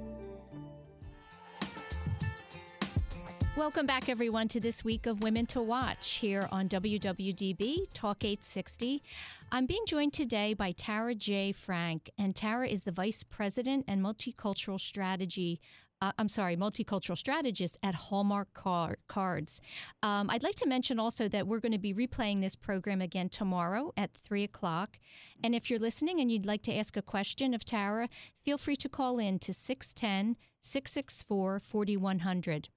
Welcome 3.56 3.86
back, 3.86 4.10
everyone, 4.10 4.48
to 4.48 4.60
this 4.60 4.84
week 4.84 5.06
of 5.06 5.22
Women 5.22 5.46
to 5.48 5.62
Watch 5.62 6.14
here 6.16 6.48
on 6.52 6.68
WWDB 6.68 7.84
Talk 7.94 8.24
860. 8.24 9.04
I'm 9.52 9.68
being 9.68 9.84
joined 9.86 10.14
today 10.14 10.56
by 10.56 10.72
Tara 10.72 11.14
J. 11.14 11.52
Frank, 11.52 12.10
and 12.18 12.36
Tara 12.36 12.68
is 12.68 12.82
the 12.82 12.92
Vice 12.92 13.22
President 13.22 13.86
and 13.88 14.02
Multicultural 14.04 14.82
Strategy. 14.82 15.62
Uh, 16.02 16.12
I'm 16.18 16.30
sorry, 16.30 16.58
multicultural 16.58 17.16
strategist 17.16 17.78
at 17.84 17.94
Hallmark 17.94 18.52
Car- 18.56 18.98
Cards. 19.08 19.62
Um, 20.02 20.32
I'd 20.32 20.42
like 20.42 20.56
to 20.56 20.68
mention 20.68 21.00
also 21.00 21.28
that 21.28 21.46
we're 21.46 21.60
going 21.60 21.74
to 21.74 21.78
be 21.78 21.94
replaying 21.94 22.42
this 22.42 22.56
program 22.56 23.02
again 23.02 23.30
tomorrow 23.30 23.94
at 23.96 24.12
3 24.12 24.44
o'clock. 24.44 24.98
And 25.44 25.54
if 25.54 25.70
you're 25.70 25.78
listening 25.78 26.20
and 26.20 26.32
you'd 26.32 26.48
like 26.48 26.64
to 26.64 26.76
ask 26.76 26.98
a 26.98 27.04
question 27.04 27.54
of 27.54 27.64
Tara, 27.64 28.10
feel 28.44 28.58
free 28.58 28.78
to 28.78 28.90
call 28.90 29.20
in 29.20 29.38
to 29.38 29.54
610 29.54 30.38
664 30.60 31.60
4100. 31.60 32.70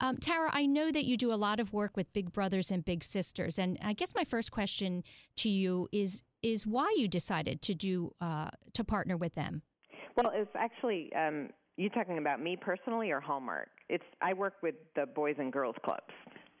Um, 0.00 0.16
Tara, 0.16 0.50
I 0.52 0.64
know 0.64 0.90
that 0.90 1.04
you 1.04 1.16
do 1.16 1.32
a 1.32 1.36
lot 1.36 1.60
of 1.60 1.72
work 1.72 1.96
with 1.96 2.12
Big 2.12 2.32
Brothers 2.32 2.70
and 2.70 2.84
Big 2.84 3.04
Sisters, 3.04 3.58
and 3.58 3.78
I 3.82 3.92
guess 3.92 4.14
my 4.14 4.24
first 4.24 4.50
question 4.50 5.04
to 5.36 5.48
you 5.48 5.88
is 5.92 6.22
is 6.42 6.66
why 6.66 6.94
you 6.96 7.06
decided 7.06 7.60
to 7.60 7.74
do 7.74 8.14
uh, 8.20 8.48
to 8.72 8.82
partner 8.82 9.16
with 9.16 9.34
them. 9.34 9.60
Well, 10.16 10.32
it's 10.34 10.50
actually 10.54 11.12
um, 11.14 11.50
you 11.76 11.90
talking 11.90 12.16
about 12.16 12.42
me 12.42 12.56
personally 12.56 13.10
or 13.10 13.20
Hallmark. 13.20 13.68
It's 13.90 14.04
I 14.22 14.32
work 14.32 14.54
with 14.62 14.74
the 14.96 15.04
Boys 15.04 15.36
and 15.38 15.52
Girls 15.52 15.76
Clubs. 15.84 16.14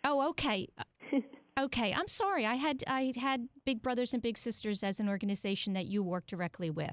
Oh, 0.04 0.28
okay. 0.30 0.68
okay, 1.58 1.94
I'm 1.94 2.08
sorry. 2.08 2.44
I 2.44 2.56
had 2.56 2.84
I 2.86 3.14
had 3.16 3.48
Big 3.64 3.82
Brothers 3.82 4.12
and 4.12 4.22
Big 4.22 4.36
Sisters 4.36 4.82
as 4.82 5.00
an 5.00 5.08
organization 5.08 5.72
that 5.72 5.86
you 5.86 6.02
work 6.02 6.26
directly 6.26 6.68
with. 6.68 6.92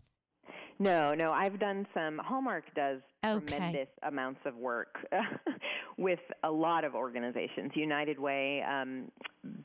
No, 0.80 1.14
no, 1.16 1.32
I've 1.32 1.60
done 1.60 1.88
some. 1.94 2.20
Hallmark 2.24 2.64
does 2.76 3.02
okay. 3.26 3.48
tremendous 3.48 3.88
amounts 4.04 4.42
of 4.46 4.56
work 4.56 4.96
with 5.98 6.20
a 6.44 6.52
lot 6.52 6.84
of 6.84 6.96
organizations. 6.96 7.72
United 7.74 8.20
Way, 8.20 8.64
um, 8.64 9.12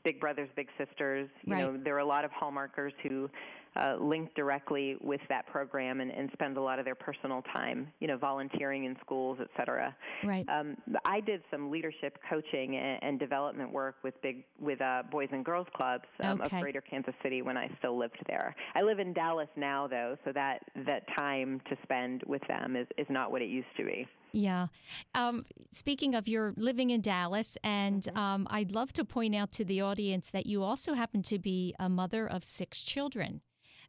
Big 0.03 0.19
Brothers, 0.19 0.49
Big 0.55 0.67
Sisters. 0.77 1.29
You 1.43 1.53
right. 1.53 1.61
know, 1.61 1.79
there 1.83 1.95
are 1.95 1.99
a 1.99 2.05
lot 2.05 2.25
of 2.25 2.31
Hallmarkers 2.31 2.93
who 3.03 3.29
uh, 3.75 3.95
link 3.99 4.33
directly 4.35 4.97
with 5.01 5.21
that 5.29 5.47
program 5.47 6.01
and, 6.01 6.11
and 6.11 6.29
spend 6.33 6.57
a 6.57 6.61
lot 6.61 6.79
of 6.79 6.85
their 6.85 6.95
personal 6.95 7.41
time, 7.53 7.87
you 7.99 8.07
know, 8.07 8.17
volunteering 8.17 8.85
in 8.85 8.95
schools, 9.03 9.37
et 9.41 9.47
cetera. 9.57 9.95
Right. 10.23 10.47
Um, 10.49 10.75
I 11.05 11.19
did 11.19 11.41
some 11.49 11.71
leadership 11.71 12.17
coaching 12.29 12.77
and, 12.77 13.01
and 13.01 13.19
development 13.19 13.71
work 13.71 13.95
with 14.03 14.19
big 14.21 14.43
with 14.59 14.81
uh, 14.81 15.03
Boys 15.11 15.29
and 15.31 15.43
Girls 15.43 15.67
Clubs 15.75 16.05
um, 16.21 16.41
okay. 16.41 16.57
of 16.57 16.61
Greater 16.61 16.81
Kansas 16.81 17.15
City 17.23 17.41
when 17.41 17.57
I 17.57 17.69
still 17.79 17.97
lived 17.97 18.19
there. 18.27 18.55
I 18.75 18.81
live 18.81 18.99
in 18.99 19.13
Dallas 19.13 19.49
now, 19.55 19.87
though, 19.87 20.17
so 20.25 20.31
that 20.33 20.59
that 20.85 21.03
time 21.17 21.61
to 21.69 21.77
spend 21.83 22.23
with 22.27 22.41
them 22.47 22.75
is 22.75 22.87
is 22.97 23.07
not 23.09 23.31
what 23.31 23.41
it 23.41 23.49
used 23.49 23.67
to 23.77 23.85
be. 23.85 24.07
Yeah. 24.35 24.67
Um, 25.13 25.45
speaking 25.69 26.15
of 26.15 26.27
your 26.27 26.53
living 26.57 26.89
in 26.89 27.01
Dallas, 27.01 27.55
and 27.63 28.01
mm-hmm. 28.01 28.17
um, 28.17 28.47
I'd 28.49 28.71
love 28.71 28.91
to 28.93 29.05
point 29.05 29.35
out 29.35 29.51
to 29.53 29.65
the 29.65 29.81
audience 29.81 30.31
that 30.31 30.47
you 30.47 30.63
also 30.63 30.95
happen 30.95 31.21
to 31.23 31.37
be 31.37 31.75
a 31.79 31.87
mother 31.87 32.27
of 32.27 32.43
six 32.43 32.81
children. 32.81 33.41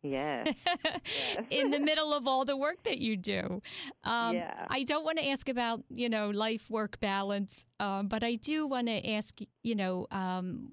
Yes. 0.05 0.55
yes. 0.66 1.44
in 1.50 1.70
the 1.70 1.80
middle 1.80 2.12
of 2.12 2.28
all 2.28 2.44
the 2.44 2.57
work 2.57 2.82
that 2.84 2.98
you 2.98 3.16
do. 3.16 3.62
Um, 4.05 4.36
yeah. 4.36 4.66
I 4.68 4.82
don't 4.82 5.05
want 5.05 5.18
to 5.18 5.26
ask 5.26 5.48
about, 5.48 5.82
you 5.88 6.09
know, 6.11 6.28
life 6.30 6.68
work 6.70 7.00
balance, 7.00 7.66
um, 7.80 8.09
but 8.09 8.22
I 8.22 8.34
do 8.34 8.66
want 8.66 8.88
to 8.88 9.11
ask, 9.11 9.38
you 9.62 9.74
know, 9.74 10.07
um, 10.11 10.72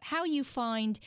how 0.00 0.24
you 0.24 0.44
find 0.44 1.00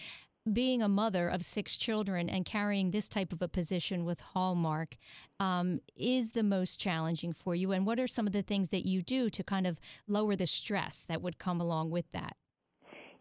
being 0.51 0.81
a 0.81 0.89
mother 0.89 1.29
of 1.29 1.45
six 1.45 1.77
children 1.77 2.27
and 2.27 2.43
carrying 2.43 2.89
this 2.89 3.07
type 3.07 3.31
of 3.31 3.41
a 3.41 3.47
position 3.47 4.03
with 4.03 4.19
Hallmark 4.19 4.95
um, 5.39 5.79
is 5.95 6.31
the 6.31 6.43
most 6.43 6.79
challenging 6.79 7.33
for 7.33 7.53
you? 7.53 7.71
And 7.71 7.85
what 7.85 7.99
are 7.99 8.07
some 8.07 8.25
of 8.25 8.33
the 8.33 8.41
things 8.41 8.69
that 8.69 8.85
you 8.85 9.03
do 9.03 9.29
to 9.29 9.43
kind 9.43 9.67
of 9.67 9.79
lower 10.07 10.35
the 10.35 10.47
stress 10.47 11.05
that 11.07 11.21
would 11.21 11.37
come 11.37 11.61
along 11.61 11.91
with 11.91 12.11
that? 12.13 12.35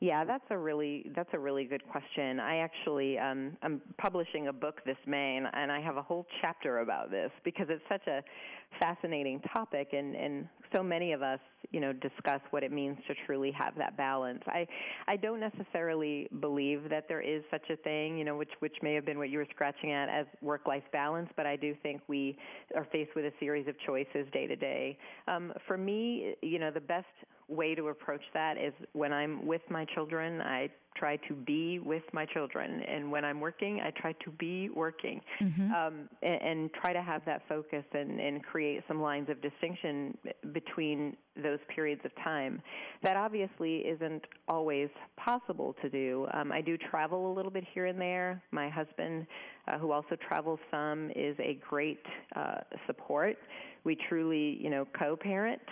Yeah, 0.01 0.25
that's 0.25 0.45
a 0.51 0.57
really 0.57 1.11
that's 1.17 1.31
a 1.33 1.39
really 1.39 1.65
good 1.65 1.83
question. 1.89 2.39
I 2.39 2.59
actually 2.59 3.19
um, 3.19 3.57
I'm 3.63 3.81
publishing 3.99 4.47
a 4.47 4.53
book 4.53 4.81
this 4.87 4.97
May, 5.07 5.37
and, 5.37 5.49
and 5.53 5.73
I 5.73 5.81
have 5.81 5.97
a 5.97 6.03
whole 6.03 6.25
chapter 6.41 6.79
about 6.81 7.11
this 7.11 7.33
because 7.45 7.67
it's 7.69 7.83
such 7.89 8.07
a 8.07 8.23
fascinating 8.81 9.41
topic, 9.53 9.89
and 9.93 10.15
and 10.15 10.49
so 10.73 10.85
many 10.85 11.13
of 11.15 11.23
us, 11.23 11.41
you 11.73 11.81
know, 11.81 11.93
discuss 11.93 12.41
what 12.51 12.63
it 12.63 12.71
means 12.71 12.97
to 13.09 13.15
truly 13.27 13.51
have 13.51 13.75
that 13.77 13.97
balance. 13.97 14.41
I 14.47 14.69
I 15.09 15.17
don't 15.17 15.41
necessarily 15.41 16.29
believe 16.39 16.89
that 16.91 17.09
there 17.09 17.21
is 17.21 17.43
such 17.51 17.69
a 17.69 17.77
thing, 17.77 18.17
you 18.17 18.25
know, 18.25 18.37
which 18.37 18.53
which 18.61 18.77
may 18.83 18.95
have 18.95 19.05
been 19.05 19.19
what 19.19 19.31
you 19.31 19.39
were 19.39 19.49
scratching 19.53 19.91
at 19.91 20.09
as 20.09 20.27
work 20.43 20.69
life 20.69 20.85
balance, 20.93 21.29
but 21.37 21.45
I 21.45 21.57
do 21.57 21.75
think 21.83 22.03
we 22.07 22.39
are 22.77 22.87
faced 22.93 23.17
with 23.17 23.25
a 23.25 23.33
series 23.41 23.67
of 23.67 23.75
choices 23.85 24.29
day 24.33 24.47
to 24.47 24.55
day. 24.55 24.97
Um, 25.27 25.53
for 25.67 25.77
me, 25.77 26.37
you 26.41 26.61
know, 26.61 26.71
the 26.71 26.81
best 26.81 27.07
way 27.49 27.75
to 27.75 27.89
approach 27.89 28.23
that 28.35 28.59
is 28.59 28.73
when 28.93 29.13
I'm 29.13 29.47
with 29.47 29.63
my 29.71 29.85
children, 29.95 30.41
I 30.43 30.71
try 30.99 31.17
to 31.29 31.35
be 31.35 31.79
with 31.79 32.03
my 32.13 32.27
children, 32.27 32.83
and 32.83 33.11
when 33.11 33.25
I'm 33.25 33.41
working, 33.41 33.81
I 33.81 33.91
try 33.91 34.13
to 34.25 34.31
be 34.33 34.69
working, 34.71 35.21
mm-hmm. 35.41 35.73
um, 35.73 36.09
and, 36.23 36.43
and, 36.43 36.71
try 36.75 36.93
to 36.93 37.03
have 37.03 37.25
that 37.25 37.43
focus 37.49 37.85
and, 37.93 38.21
and 38.21 38.43
create 38.43 38.83
some 38.89 39.01
lines 39.01 39.29
of 39.31 39.41
distinction 39.41 40.17
between 40.53 41.17
those 41.41 41.59
periods 41.75 42.01
of 42.05 42.11
time. 42.23 42.61
That 43.03 43.17
obviously 43.17 43.79
isn't 43.79 44.25
always 44.49 44.89
possible 45.17 45.77
to 45.83 45.89
do. 45.89 46.27
Um, 46.35 46.51
I 46.51 46.61
do 46.61 46.77
travel 46.77 47.33
a 47.33 47.35
little 47.35 47.53
bit 47.53 47.65
here 47.73 47.87
and 47.87 48.01
there. 48.01 48.43
My 48.51 48.69
husband, 48.69 49.27
uh, 49.69 49.79
who 49.79 49.93
also 49.93 50.17
travels 50.29 50.59
some, 50.71 51.11
is 51.15 51.37
a 51.39 51.59
great 51.69 52.03
uh, 52.35 52.59
support. 52.87 53.37
We 53.85 53.97
truly, 54.09 54.59
you 54.61 54.71
know, 54.71 54.87
co-parent. 54.99 55.63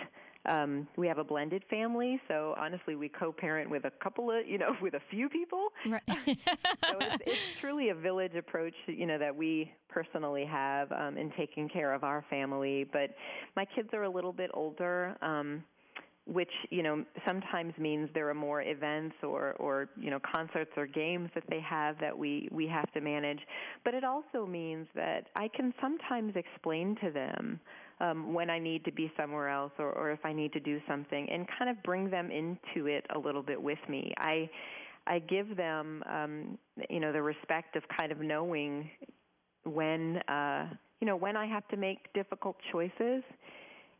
Um, 0.48 0.86
we 0.96 1.06
have 1.08 1.18
a 1.18 1.24
blended 1.24 1.64
family, 1.68 2.20
so 2.28 2.54
honestly, 2.58 2.94
we 2.94 3.08
co-parent 3.08 3.70
with 3.70 3.84
a 3.84 3.90
couple 4.02 4.30
of, 4.30 4.46
you 4.46 4.58
know, 4.58 4.74
with 4.82 4.94
a 4.94 5.00
few 5.10 5.28
people. 5.28 5.68
Right. 5.88 6.02
so 6.06 6.98
it's, 7.00 7.22
it's, 7.26 7.40
truly 7.60 7.90
a 7.90 7.94
village 7.94 8.34
approach, 8.34 8.74
you 8.86 9.06
know, 9.06 9.18
that 9.18 9.34
we 9.34 9.72
personally 9.88 10.44
have 10.44 10.92
um, 10.92 11.16
in 11.16 11.32
taking 11.36 11.68
care 11.68 11.92
of 11.92 12.04
our 12.04 12.24
family. 12.30 12.86
But 12.92 13.10
my 13.56 13.64
kids 13.64 13.88
are 13.92 14.04
a 14.04 14.10
little 14.10 14.32
bit 14.32 14.50
older. 14.54 15.16
Um, 15.22 15.64
which 16.26 16.50
you 16.70 16.82
know 16.82 17.04
sometimes 17.24 17.72
means 17.78 18.08
there 18.12 18.28
are 18.28 18.34
more 18.34 18.60
events 18.60 19.14
or 19.22 19.52
or 19.54 19.88
you 19.96 20.10
know 20.10 20.18
concerts 20.20 20.72
or 20.76 20.86
games 20.86 21.30
that 21.34 21.44
they 21.48 21.60
have 21.60 21.96
that 22.00 22.16
we 22.16 22.48
we 22.50 22.66
have 22.66 22.90
to 22.92 23.00
manage 23.00 23.38
but 23.84 23.94
it 23.94 24.02
also 24.02 24.44
means 24.44 24.88
that 24.94 25.28
I 25.36 25.48
can 25.48 25.72
sometimes 25.80 26.34
explain 26.34 26.96
to 27.00 27.12
them 27.12 27.60
um, 28.00 28.34
when 28.34 28.50
I 28.50 28.58
need 28.58 28.84
to 28.84 28.92
be 28.92 29.10
somewhere 29.16 29.48
else 29.48 29.72
or, 29.78 29.92
or 29.92 30.10
if 30.10 30.24
I 30.24 30.32
need 30.32 30.52
to 30.52 30.60
do 30.60 30.80
something, 30.88 31.28
and 31.30 31.46
kind 31.58 31.70
of 31.70 31.82
bring 31.82 32.10
them 32.10 32.30
into 32.30 32.86
it 32.86 33.06
a 33.14 33.18
little 33.18 33.42
bit 33.42 33.60
with 33.60 33.78
me. 33.88 34.12
I 34.18 34.48
I 35.06 35.20
give 35.20 35.56
them 35.56 36.02
um, 36.10 36.58
you 36.90 37.00
know 37.00 37.12
the 37.12 37.22
respect 37.22 37.76
of 37.76 37.82
kind 37.98 38.12
of 38.12 38.18
knowing 38.20 38.90
when 39.64 40.18
uh, 40.28 40.68
you 41.00 41.06
know 41.06 41.16
when 41.16 41.36
I 41.36 41.46
have 41.46 41.66
to 41.68 41.76
make 41.76 42.12
difficult 42.12 42.56
choices 42.72 43.22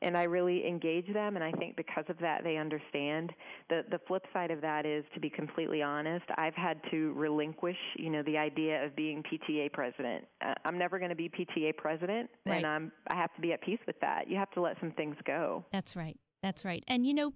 and 0.02 0.16
I 0.16 0.24
really 0.24 0.66
engage 0.66 1.12
them 1.12 1.36
and 1.36 1.44
I 1.44 1.52
think 1.52 1.76
because 1.76 2.04
of 2.08 2.18
that 2.18 2.44
they 2.44 2.56
understand. 2.56 3.32
The 3.68 3.82
the 3.90 3.98
flip 4.06 4.24
side 4.32 4.50
of 4.50 4.60
that 4.60 4.86
is 4.86 5.04
to 5.14 5.20
be 5.20 5.30
completely 5.30 5.82
honest, 5.82 6.24
I've 6.36 6.54
had 6.54 6.80
to 6.90 7.12
relinquish, 7.14 7.76
you 7.96 8.10
know, 8.10 8.22
the 8.22 8.36
idea 8.36 8.84
of 8.84 8.94
being 8.94 9.22
PTA 9.22 9.72
president. 9.72 10.24
Uh, 10.44 10.54
I'm 10.64 10.78
never 10.78 10.98
going 10.98 11.10
to 11.10 11.16
be 11.16 11.28
PTA 11.28 11.76
president 11.76 12.30
right. 12.44 12.56
and 12.56 12.66
I'm 12.66 12.92
I 13.08 13.16
have 13.16 13.34
to 13.34 13.40
be 13.40 13.52
at 13.52 13.62
peace 13.62 13.80
with 13.86 13.98
that. 14.00 14.28
You 14.28 14.36
have 14.36 14.50
to 14.52 14.60
let 14.60 14.76
some 14.80 14.92
things 14.92 15.16
go. 15.26 15.64
That's 15.72 15.96
right. 15.96 16.18
That's 16.42 16.64
right. 16.64 16.84
And 16.86 17.06
you 17.06 17.14
know, 17.14 17.32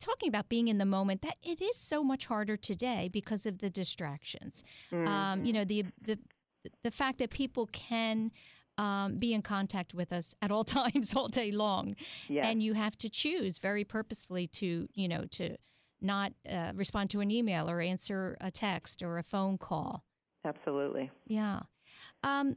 talking 0.00 0.28
about 0.28 0.48
being 0.48 0.68
in 0.68 0.78
the 0.78 0.86
moment 0.86 1.22
that 1.22 1.36
it 1.42 1.60
is 1.60 1.76
so 1.76 2.02
much 2.02 2.26
harder 2.26 2.56
today 2.56 3.08
because 3.12 3.46
of 3.46 3.58
the 3.58 3.70
distractions 3.70 4.62
mm-hmm. 4.90 5.06
um, 5.06 5.44
you 5.44 5.52
know 5.52 5.64
the 5.64 5.84
the 6.04 6.18
the 6.82 6.90
fact 6.90 7.18
that 7.18 7.30
people 7.30 7.66
can 7.66 8.30
um, 8.82 9.16
be 9.16 9.32
in 9.32 9.42
contact 9.42 9.94
with 9.94 10.12
us 10.12 10.34
at 10.42 10.50
all 10.50 10.64
times, 10.80 11.14
all 11.14 11.28
day 11.28 11.52
long. 11.52 11.94
Yes. 12.28 12.46
And 12.46 12.62
you 12.62 12.74
have 12.74 12.98
to 12.98 13.08
choose 13.08 13.58
very 13.58 13.84
purposefully 13.84 14.48
to, 14.48 14.88
you 14.92 15.08
know, 15.08 15.24
to 15.32 15.56
not 16.00 16.32
uh, 16.50 16.72
respond 16.74 17.08
to 17.10 17.20
an 17.20 17.30
email 17.30 17.70
or 17.70 17.80
answer 17.80 18.36
a 18.40 18.50
text 18.50 19.02
or 19.02 19.18
a 19.18 19.22
phone 19.22 19.56
call. 19.56 20.04
Absolutely. 20.44 21.12
Yeah. 21.28 21.60
Um, 22.24 22.56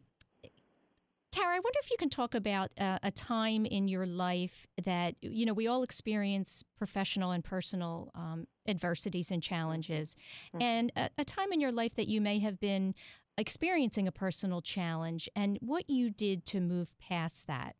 Tara, 1.31 1.49
I 1.49 1.59
wonder 1.59 1.79
if 1.83 1.91
you 1.91 1.97
can 1.99 2.09
talk 2.09 2.33
about 2.33 2.71
uh, 2.79 2.97
a 3.03 3.11
time 3.11 3.65
in 3.65 3.87
your 3.87 4.05
life 4.05 4.65
that, 4.83 5.15
you 5.21 5.45
know, 5.45 5.53
we 5.53 5.67
all 5.67 5.83
experience 5.83 6.63
professional 6.77 7.31
and 7.31 7.43
personal 7.43 8.09
um, 8.15 8.47
adversities 8.67 9.31
and 9.31 9.43
challenges, 9.43 10.15
mm-hmm. 10.55 10.61
and 10.61 10.91
a, 10.95 11.09
a, 11.17 11.25
time 11.25 11.51
in 11.51 11.59
your 11.59 11.73
life 11.73 11.93
that 11.95 12.07
you 12.07 12.21
may 12.21 12.39
have 12.39 12.57
been 12.61 12.95
experiencing 13.37 14.07
a 14.07 14.11
personal 14.11 14.61
challenge 14.61 15.29
and 15.35 15.57
what 15.61 15.89
you 15.89 16.09
did 16.09 16.45
to 16.47 16.59
move 16.59 16.97
past 16.99 17.47
that. 17.47 17.75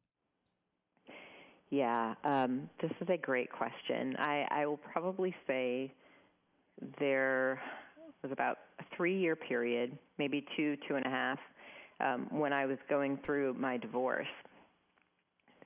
Yeah, 1.70 2.14
um, 2.24 2.70
this 2.82 2.92
is 3.02 3.08
a 3.10 3.18
great 3.18 3.52
question. 3.52 4.16
I, 4.20 4.46
I 4.52 4.66
will 4.66 4.78
probably 4.78 5.36
say 5.48 5.92
there 7.00 7.60
was 8.22 8.32
about 8.32 8.58
a 8.80 8.84
three 8.96 9.18
year 9.18 9.36
period, 9.36 9.98
maybe 10.18 10.46
two, 10.56 10.78
two 10.88 10.96
and 10.96 11.06
a 11.06 11.10
half, 11.10 11.40
um, 12.00 12.28
when 12.30 12.54
I 12.54 12.66
was 12.66 12.78
going 12.90 13.20
through 13.26 13.56
my 13.56 13.78
divorce. 13.78 14.28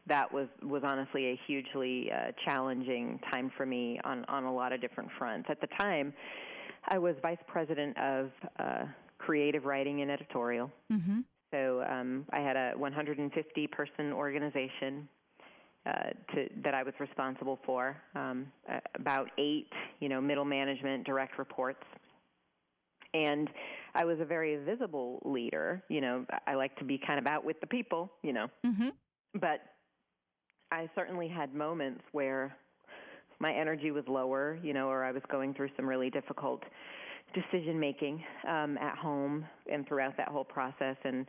That 0.08 0.34
was 0.34 0.48
was 0.64 0.82
honestly 0.84 1.28
a 1.28 1.40
hugely 1.46 2.10
uh, 2.12 2.32
challenging 2.44 3.20
time 3.32 3.52
for 3.56 3.66
me 3.66 4.00
on 4.04 4.26
on 4.26 4.46
a 4.46 4.54
lot 4.54 4.74
of 4.74 4.82
different 4.82 5.10
fronts. 5.20 5.48
At 5.52 5.62
the 5.62 5.68
time, 5.80 6.14
I 6.88 6.98
was 6.98 7.16
vice 7.22 7.38
president 7.48 7.96
of 8.00 8.32
uh, 8.58 8.86
creative 9.30 9.66
writing 9.66 10.02
and 10.02 10.10
editorial. 10.10 10.72
Mm-hmm. 10.92 11.20
So 11.52 11.84
um, 11.88 12.26
I 12.32 12.40
had 12.40 12.56
a 12.56 12.72
150 12.76 13.68
person 13.68 14.12
organization 14.12 15.08
uh, 15.86 15.92
to, 16.34 16.48
that 16.64 16.74
I 16.74 16.82
was 16.82 16.96
responsible 17.00 17.60
for. 17.64 17.96
Um, 18.16 18.48
about 18.96 19.28
eight, 19.38 19.72
you 20.00 20.10
know, 20.10 20.20
middle 20.20 20.46
management 20.46 21.06
direct 21.06 21.38
reports, 21.38 21.84
and 23.14 23.52
I 23.94 24.04
was 24.04 24.20
a 24.20 24.26
very 24.26 24.56
visible 24.66 25.22
leader. 25.24 25.84
You 25.90 26.02
know, 26.02 26.26
I 26.48 26.56
like 26.56 26.76
to 26.78 26.84
be 26.84 26.98
kind 26.98 27.20
of 27.20 27.28
out 27.28 27.46
with 27.46 27.60
the 27.62 27.68
people. 27.68 28.12
You 28.24 28.34
know, 28.34 28.48
mm-hmm. 28.66 28.90
but 29.40 29.60
I 30.72 30.90
certainly 30.96 31.28
had 31.28 31.54
moments 31.54 32.02
where 32.14 32.56
my 33.40 33.54
energy 33.54 33.92
was 33.92 34.06
lower. 34.08 34.58
You 34.64 34.74
know, 34.74 34.88
or 34.88 35.04
I 35.04 35.12
was 35.12 35.22
going 35.32 35.54
through 35.54 35.70
some 35.78 35.86
really 35.86 36.10
difficult 36.10 36.64
decision 37.34 37.80
making 37.80 38.24
um, 38.48 38.78
at 38.78 38.98
home 38.98 39.46
and 39.72 39.88
throughout 39.88 40.18
that 40.18 40.30
whole 40.30 40.44
process, 40.44 40.96
and 41.04 41.26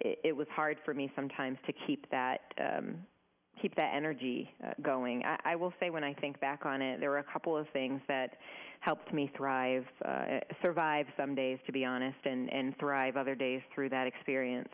it, 0.00 0.18
it 0.24 0.36
was 0.36 0.46
hard 0.54 0.78
for 0.84 0.94
me 0.94 1.10
sometimes 1.14 1.58
to 1.66 1.72
keep 1.86 2.10
that 2.10 2.40
um, 2.60 2.96
keep 3.60 3.74
that 3.74 3.92
energy 3.94 4.50
uh, 4.64 4.72
going. 4.82 5.22
I, 5.24 5.52
I 5.52 5.56
will 5.56 5.72
say, 5.80 5.88
when 5.88 6.04
I 6.04 6.12
think 6.14 6.38
back 6.40 6.66
on 6.66 6.82
it, 6.82 7.00
there 7.00 7.10
were 7.10 7.18
a 7.18 7.32
couple 7.32 7.56
of 7.56 7.66
things 7.72 8.00
that 8.06 8.36
helped 8.80 9.12
me 9.14 9.30
thrive, 9.36 9.84
uh, 10.04 10.40
survive 10.62 11.06
some 11.16 11.34
days, 11.34 11.58
to 11.66 11.72
be 11.72 11.84
honest, 11.84 12.18
and 12.24 12.52
and 12.52 12.76
thrive 12.78 13.16
other 13.16 13.34
days 13.34 13.62
through 13.74 13.88
that 13.90 14.06
experience. 14.06 14.68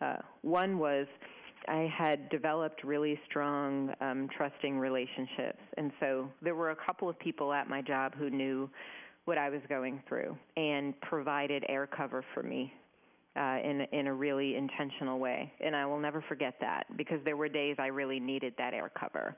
Uh, 0.00 0.16
one 0.42 0.78
was. 0.78 1.06
I 1.68 1.88
had 1.96 2.28
developed 2.28 2.82
really 2.82 3.16
strong, 3.30 3.94
um, 4.00 4.28
trusting 4.36 4.76
relationships. 4.80 5.60
And 5.76 5.92
so 6.00 6.28
there 6.40 6.56
were 6.56 6.70
a 6.70 6.76
couple 6.76 7.08
of 7.08 7.16
people 7.20 7.52
at 7.52 7.68
my 7.68 7.80
job 7.80 8.16
who 8.16 8.30
knew 8.30 8.68
what 9.24 9.38
I 9.38 9.48
was 9.50 9.60
going 9.68 10.02
through 10.08 10.36
and 10.56 10.98
provided 11.00 11.64
air 11.68 11.86
cover 11.86 12.24
for 12.34 12.42
me 12.42 12.72
uh, 13.36 13.58
in 13.64 13.86
in 13.92 14.06
a 14.06 14.14
really 14.14 14.56
intentional 14.56 15.18
way. 15.18 15.52
And 15.60 15.74
I 15.74 15.86
will 15.86 16.00
never 16.00 16.22
forget 16.28 16.54
that 16.60 16.84
because 16.96 17.20
there 17.24 17.36
were 17.36 17.48
days 17.48 17.76
I 17.78 17.86
really 17.86 18.20
needed 18.20 18.54
that 18.58 18.74
air 18.74 18.90
cover. 18.98 19.36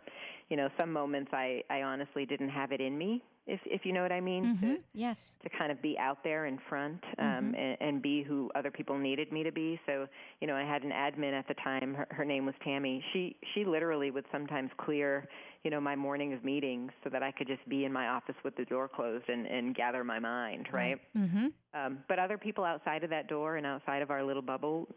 You 0.51 0.57
know, 0.57 0.69
some 0.79 0.93
moments 0.93 1.31
I 1.33 1.63
I 1.71 1.83
honestly 1.83 2.27
didn't 2.27 2.51
have 2.51 2.73
it 2.73 2.81
in 2.81 2.97
me 2.97 3.23
if 3.47 3.61
if 3.67 3.85
you 3.85 3.93
know 3.93 4.03
what 4.03 4.13
I 4.13 4.21
mean. 4.21 4.57
Mm-hmm. 4.57 4.75
To, 4.75 4.81
yes. 4.95 5.37
To 5.43 5.51
kind 5.51 5.71
of 5.71 5.81
be 5.83 5.99
out 5.99 6.25
there 6.25 6.47
in 6.47 6.59
front 6.69 7.03
um, 7.19 7.27
mm-hmm. 7.27 7.55
and, 7.55 7.77
and 7.81 8.03
be 8.03 8.23
who 8.23 8.51
other 8.55 8.71
people 8.71 8.99
needed 8.99 9.31
me 9.33 9.43
to 9.43 9.53
be. 9.53 9.79
So 9.87 10.07
you 10.41 10.47
know, 10.47 10.57
I 10.57 10.63
had 10.63 10.83
an 10.83 10.91
admin 10.91 11.33
at 11.33 11.47
the 11.47 11.55
time. 11.55 11.95
Her, 11.95 12.09
her 12.11 12.25
name 12.25 12.47
was 12.47 12.55
Tammy. 12.65 13.05
She 13.13 13.37
she 13.55 13.65
literally 13.65 14.11
would 14.11 14.25
sometimes 14.33 14.71
clear 14.79 15.29
you 15.65 15.71
know 15.71 15.81
my 15.81 15.97
morning 15.97 16.33
of 16.33 16.45
meetings 16.45 16.93
so 17.03 17.11
that 17.11 17.23
I 17.23 17.33
could 17.33 17.47
just 17.47 17.67
be 17.69 17.85
in 17.85 17.93
my 17.93 18.09
office 18.09 18.37
with 18.45 18.55
the 18.57 18.65
door 18.67 18.89
closed 18.89 19.29
and 19.29 19.47
and 19.47 19.75
gather 19.75 20.05
my 20.05 20.19
mind. 20.19 20.69
Right. 20.73 21.01
Mm-hmm. 21.17 21.47
Um, 21.75 21.99
but 22.09 22.19
other 22.19 22.39
people 22.39 22.65
outside 22.65 23.03
of 23.03 23.11
that 23.11 23.29
door 23.29 23.57
and 23.57 23.67
outside 23.67 24.03
of 24.03 24.11
our 24.11 24.23
little 24.23 24.43
bubble 24.43 24.89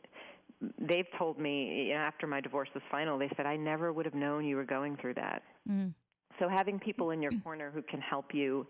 they've 0.79 1.07
told 1.17 1.39
me 1.39 1.87
you 1.87 1.93
know, 1.93 1.99
after 1.99 2.27
my 2.27 2.41
divorce 2.41 2.69
was 2.73 2.83
final, 2.89 3.17
they 3.17 3.29
said 3.37 3.45
I 3.45 3.55
never 3.55 3.93
would 3.93 4.05
have 4.05 4.15
known 4.15 4.45
you 4.45 4.55
were 4.55 4.65
going 4.65 4.97
through 4.97 5.13
that. 5.15 5.43
Mm. 5.69 5.93
So 6.39 6.47
having 6.47 6.79
people 6.79 7.11
in 7.11 7.21
your 7.21 7.31
corner 7.43 7.71
who 7.73 7.81
can 7.81 8.01
help 8.01 8.33
you 8.33 8.67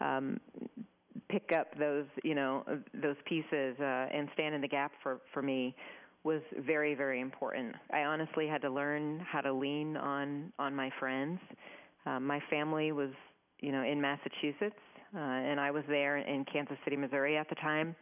um, 0.00 0.40
pick 1.28 1.50
up 1.56 1.76
those, 1.78 2.06
you 2.22 2.34
know, 2.34 2.64
those 2.94 3.16
pieces 3.26 3.76
uh, 3.80 4.06
and 4.12 4.28
stand 4.34 4.54
in 4.54 4.60
the 4.60 4.68
gap 4.68 4.92
for 5.02 5.20
for 5.32 5.42
me 5.42 5.74
was 6.24 6.42
very 6.66 6.94
very 6.94 7.20
important. 7.20 7.74
I 7.92 8.00
honestly 8.00 8.46
had 8.46 8.62
to 8.62 8.70
learn 8.70 9.20
how 9.20 9.40
to 9.40 9.52
lean 9.52 9.96
on 9.96 10.52
on 10.58 10.74
my 10.74 10.90
friends. 10.98 11.40
Um, 12.06 12.26
my 12.26 12.40
family 12.50 12.92
was, 12.92 13.10
you 13.60 13.72
know, 13.72 13.82
in 13.82 14.00
Massachusetts. 14.00 14.80
uh, 15.14 15.18
and 15.18 15.58
I 15.60 15.70
was 15.70 15.84
there 15.88 16.18
in 16.18 16.44
Kansas 16.44 16.76
City, 16.84 16.96
Missouri 16.96 17.36
at 17.36 17.48
the 17.48 17.56
time, 17.56 17.96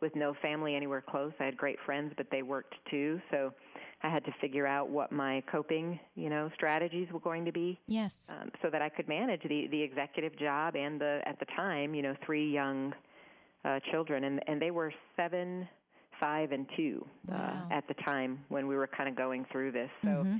with 0.00 0.14
no 0.16 0.34
family 0.42 0.74
anywhere 0.74 1.02
close. 1.08 1.32
I 1.40 1.44
had 1.44 1.56
great 1.56 1.78
friends, 1.86 2.12
but 2.16 2.26
they 2.30 2.42
worked 2.42 2.74
too, 2.90 3.20
so 3.30 3.52
I 4.02 4.08
had 4.08 4.24
to 4.26 4.32
figure 4.40 4.66
out 4.66 4.90
what 4.90 5.10
my 5.12 5.42
coping, 5.50 5.98
you 6.14 6.30
know, 6.30 6.50
strategies 6.54 7.08
were 7.12 7.20
going 7.20 7.44
to 7.44 7.52
be. 7.52 7.78
Yes. 7.86 8.28
Um, 8.30 8.50
so 8.62 8.70
that 8.70 8.82
I 8.82 8.88
could 8.88 9.08
manage 9.08 9.42
the 9.42 9.66
the 9.70 9.82
executive 9.82 10.36
job 10.38 10.76
and 10.76 11.00
the 11.00 11.20
at 11.26 11.38
the 11.38 11.46
time, 11.56 11.94
you 11.94 12.02
know, 12.02 12.14
three 12.24 12.48
young 12.50 12.92
uh, 13.64 13.80
children, 13.90 14.24
and 14.24 14.40
and 14.46 14.60
they 14.60 14.70
were 14.70 14.92
seven, 15.16 15.68
five, 16.20 16.52
and 16.52 16.66
two 16.76 17.06
wow. 17.28 17.66
uh, 17.70 17.74
at 17.74 17.86
the 17.88 17.94
time 18.06 18.40
when 18.48 18.66
we 18.66 18.76
were 18.76 18.86
kind 18.86 19.08
of 19.08 19.16
going 19.16 19.46
through 19.50 19.72
this. 19.72 19.90
So. 20.02 20.08
Mm-hmm 20.08 20.36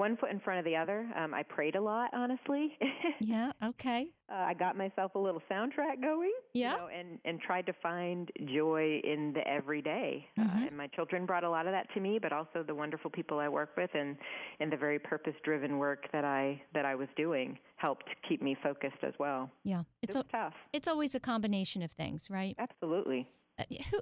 one 0.00 0.16
foot 0.16 0.30
in 0.30 0.40
front 0.40 0.58
of 0.58 0.64
the 0.64 0.74
other. 0.74 1.06
Um, 1.14 1.34
I 1.34 1.42
prayed 1.42 1.76
a 1.76 1.80
lot, 1.80 2.08
honestly. 2.14 2.76
yeah. 3.20 3.52
Okay. 3.62 4.08
Uh, 4.32 4.36
I 4.36 4.54
got 4.54 4.74
myself 4.74 5.14
a 5.14 5.18
little 5.18 5.42
soundtrack 5.48 6.00
going. 6.02 6.32
Yeah. 6.54 6.72
You 6.72 6.78
know, 6.78 6.88
and 6.88 7.18
and 7.26 7.38
tried 7.38 7.66
to 7.66 7.74
find 7.82 8.30
joy 8.46 9.02
in 9.04 9.34
the 9.34 9.46
everyday. 9.46 10.26
Mm-hmm. 10.38 10.62
Uh, 10.62 10.66
and 10.66 10.76
my 10.76 10.86
children 10.88 11.26
brought 11.26 11.44
a 11.44 11.50
lot 11.50 11.66
of 11.66 11.72
that 11.72 11.86
to 11.92 12.00
me, 12.00 12.18
but 12.18 12.32
also 12.32 12.64
the 12.66 12.74
wonderful 12.74 13.10
people 13.10 13.38
I 13.38 13.48
work 13.50 13.76
with 13.76 13.90
and 13.92 14.16
and 14.58 14.72
the 14.72 14.76
very 14.78 14.98
purpose-driven 14.98 15.76
work 15.76 16.06
that 16.12 16.24
I 16.24 16.62
that 16.72 16.86
I 16.86 16.94
was 16.94 17.08
doing 17.14 17.58
helped 17.76 18.04
keep 18.26 18.40
me 18.40 18.56
focused 18.62 19.04
as 19.06 19.12
well. 19.18 19.50
Yeah. 19.64 19.82
It's 20.00 20.16
it 20.16 20.26
tough. 20.32 20.54
It's 20.72 20.88
always 20.88 21.14
a 21.14 21.20
combination 21.20 21.82
of 21.82 21.92
things, 21.92 22.30
right? 22.30 22.56
Absolutely. 22.58 23.28
Uh, 23.58 23.64
who, 23.90 24.00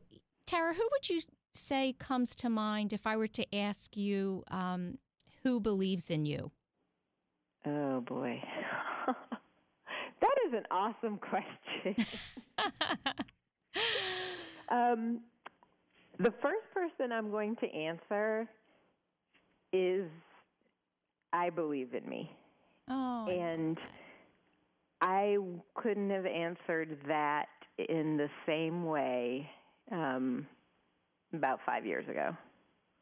Tara, 0.48 0.72
who 0.72 0.88
would 0.92 1.10
you 1.10 1.20
say 1.52 1.94
comes 1.98 2.34
to 2.36 2.48
mind 2.48 2.94
if 2.94 3.06
I 3.06 3.18
were 3.18 3.28
to 3.28 3.54
ask 3.54 3.98
you? 3.98 4.44
Um, 4.50 4.96
who 5.42 5.60
believes 5.60 6.08
in 6.08 6.24
you? 6.24 6.52
Oh 7.66 8.00
boy. 8.00 8.42
that 9.06 10.34
is 10.46 10.54
an 10.54 10.64
awesome 10.70 11.18
question. 11.18 12.06
um, 14.70 15.20
the 16.18 16.32
first 16.40 16.64
person 16.72 17.12
I'm 17.12 17.30
going 17.30 17.54
to 17.56 17.66
answer 17.70 18.48
is 19.70 20.08
I 21.34 21.50
believe 21.50 21.92
in 21.92 22.08
me. 22.08 22.34
Oh. 22.88 23.28
And 23.28 23.76
I 25.02 25.36
couldn't 25.74 26.08
have 26.08 26.24
answered 26.24 26.96
that 27.06 27.48
in 27.86 28.16
the 28.16 28.30
same 28.46 28.86
way 28.86 29.50
um, 29.92 30.46
about 31.32 31.60
five 31.66 31.86
years 31.86 32.08
ago. 32.08 32.36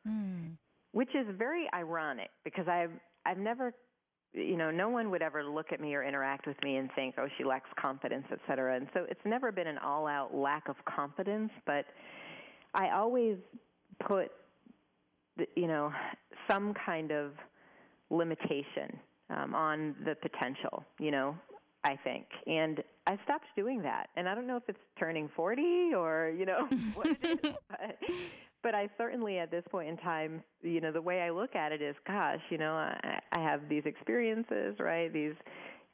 Mm 0.06 0.56
which 0.96 1.14
is 1.14 1.26
very 1.36 1.68
ironic 1.74 2.30
because 2.42 2.66
I've 2.68 2.90
I've 3.26 3.36
never 3.36 3.74
you 4.32 4.56
know 4.56 4.70
no 4.70 4.88
one 4.88 5.10
would 5.10 5.20
ever 5.20 5.44
look 5.44 5.66
at 5.70 5.78
me 5.78 5.94
or 5.94 6.02
interact 6.02 6.46
with 6.46 6.56
me 6.62 6.76
and 6.76 6.88
think 6.96 7.16
oh 7.18 7.28
she 7.36 7.44
lacks 7.44 7.68
confidence 7.78 8.24
et 8.32 8.38
cetera. 8.48 8.76
And 8.76 8.88
so 8.94 9.04
it's 9.10 9.20
never 9.26 9.52
been 9.52 9.66
an 9.66 9.76
all 9.76 10.06
out 10.06 10.34
lack 10.34 10.70
of 10.70 10.76
confidence 10.86 11.50
but 11.66 11.84
I 12.74 12.92
always 12.94 13.36
put 14.08 14.32
you 15.54 15.66
know 15.66 15.92
some 16.50 16.72
kind 16.86 17.12
of 17.12 17.32
limitation 18.08 18.98
um, 19.28 19.54
on 19.54 19.94
the 20.06 20.14
potential 20.14 20.82
you 20.98 21.10
know 21.10 21.36
I 21.84 21.96
think. 22.02 22.24
And 22.46 22.82
I 23.06 23.18
stopped 23.24 23.46
doing 23.56 23.82
that 23.82 24.08
and 24.16 24.28
I 24.28 24.34
don't 24.34 24.46
know 24.46 24.56
if 24.56 24.64
it's 24.68 24.78
turning 24.98 25.28
40 25.34 25.94
or 25.94 26.32
you 26.36 26.46
know 26.46 26.68
what 26.94 27.06
it 27.06 27.18
is 27.22 27.52
but 27.70 27.98
but 28.66 28.74
I 28.74 28.88
certainly 28.98 29.38
at 29.38 29.52
this 29.52 29.62
point 29.70 29.88
in 29.88 29.96
time, 29.98 30.42
you 30.60 30.80
know, 30.80 30.90
the 30.90 31.00
way 31.00 31.20
I 31.20 31.30
look 31.30 31.54
at 31.54 31.70
it 31.70 31.80
is, 31.80 31.94
gosh, 32.04 32.40
you 32.50 32.58
know, 32.58 32.72
I, 32.72 33.20
I 33.30 33.38
have 33.38 33.60
these 33.68 33.84
experiences, 33.86 34.74
right? 34.80 35.12
These 35.12 35.34